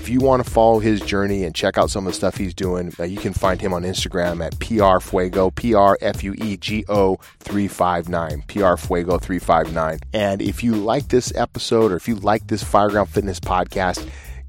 If 0.02 0.08
you 0.08 0.18
want 0.18 0.44
to 0.44 0.50
follow 0.50 0.80
his 0.80 1.00
journey 1.00 1.44
and 1.44 1.54
check 1.54 1.78
out 1.78 1.88
some 1.88 2.08
of 2.08 2.12
the 2.12 2.16
stuff 2.16 2.36
he's 2.36 2.54
doing, 2.54 2.92
uh, 2.98 3.04
you 3.04 3.18
can 3.18 3.32
find 3.32 3.60
him 3.60 3.72
on 3.72 3.84
Instagram 3.84 4.44
at 4.44 4.52
prfuego, 4.56 5.54
P 5.54 5.74
R 5.74 5.96
F 6.00 6.24
U 6.24 6.34
E 6.38 6.56
G 6.56 6.84
O 6.88 7.20
359, 7.38 8.42
prfuego 8.48 9.20
359. 9.20 10.00
And 10.12 10.42
if 10.42 10.64
you 10.64 10.74
like 10.74 11.06
this 11.06 11.32
episode 11.36 11.92
or 11.92 11.96
if 11.96 12.08
you 12.08 12.16
like 12.16 12.48
this 12.48 12.64
Fireground 12.64 13.10
Fitness 13.10 13.38
podcast, 13.38 14.04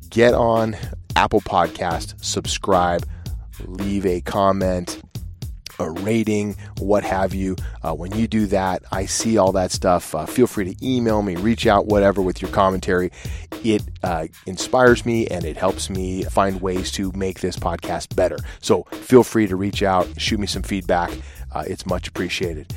get 0.10 0.34
on 0.34 0.76
Apple 1.16 1.42
Podcast, 1.42 2.16
subscribe, 2.26 3.08
leave 3.68 4.08
a 4.08 4.22
comment, 4.22 5.04
a 5.80 5.90
rating, 5.90 6.56
what 6.78 7.04
have 7.04 7.34
you. 7.34 7.56
Uh, 7.82 7.94
when 7.94 8.12
you 8.14 8.28
do 8.28 8.46
that, 8.48 8.84
I 8.92 9.06
see 9.06 9.38
all 9.38 9.52
that 9.54 9.72
stuff. 9.72 10.14
Uh, 10.14 10.26
feel 10.26 10.48
free 10.48 10.74
to 10.74 10.86
email 10.86 11.22
me, 11.22 11.36
reach 11.36 11.68
out, 11.68 11.86
whatever, 11.86 12.22
with 12.22 12.42
your 12.42 12.52
commentary. 12.52 13.12
It 13.64 13.84
uh, 14.04 14.28
inspires 14.46 15.06
me 15.06 15.28
and 15.28 15.46
it 15.46 15.58
helps 15.58 15.90
me 15.90 16.24
find 16.24 16.62
ways 16.62 16.92
to 16.94 17.12
make 17.14 17.40
this 17.40 17.58
podcast 17.58 18.16
better. 18.16 18.38
So 18.62 18.84
feel 18.92 19.24
free 19.24 19.48
to 19.48 19.56
reach 19.56 19.84
out, 19.84 20.08
shoot 20.20 20.40
me 20.40 20.48
some 20.48 20.64
feedback. 20.64 21.12
Uh, 21.52 21.64
it's 21.68 21.86
much 21.86 22.08
appreciated. 22.08 22.74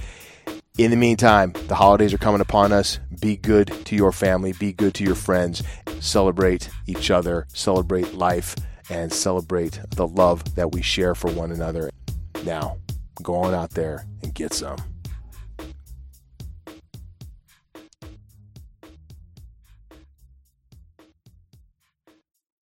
In 0.78 0.90
the 0.90 0.96
meantime, 0.96 1.54
the 1.68 1.74
holidays 1.74 2.12
are 2.12 2.18
coming 2.18 2.42
upon 2.42 2.70
us. 2.70 3.00
Be 3.18 3.36
good 3.36 3.72
to 3.86 3.96
your 3.96 4.12
family, 4.12 4.52
be 4.52 4.74
good 4.74 4.94
to 4.96 5.04
your 5.04 5.14
friends, 5.14 5.62
celebrate 6.00 6.68
each 6.86 7.10
other, 7.10 7.46
celebrate 7.48 8.12
life, 8.12 8.54
and 8.90 9.10
celebrate 9.10 9.80
the 9.96 10.06
love 10.06 10.54
that 10.54 10.72
we 10.72 10.82
share 10.82 11.14
for 11.14 11.30
one 11.30 11.50
another. 11.50 11.90
Now, 12.44 12.76
go 13.22 13.34
on 13.36 13.54
out 13.54 13.70
there 13.70 14.06
and 14.22 14.34
get 14.34 14.52
some. 14.52 14.78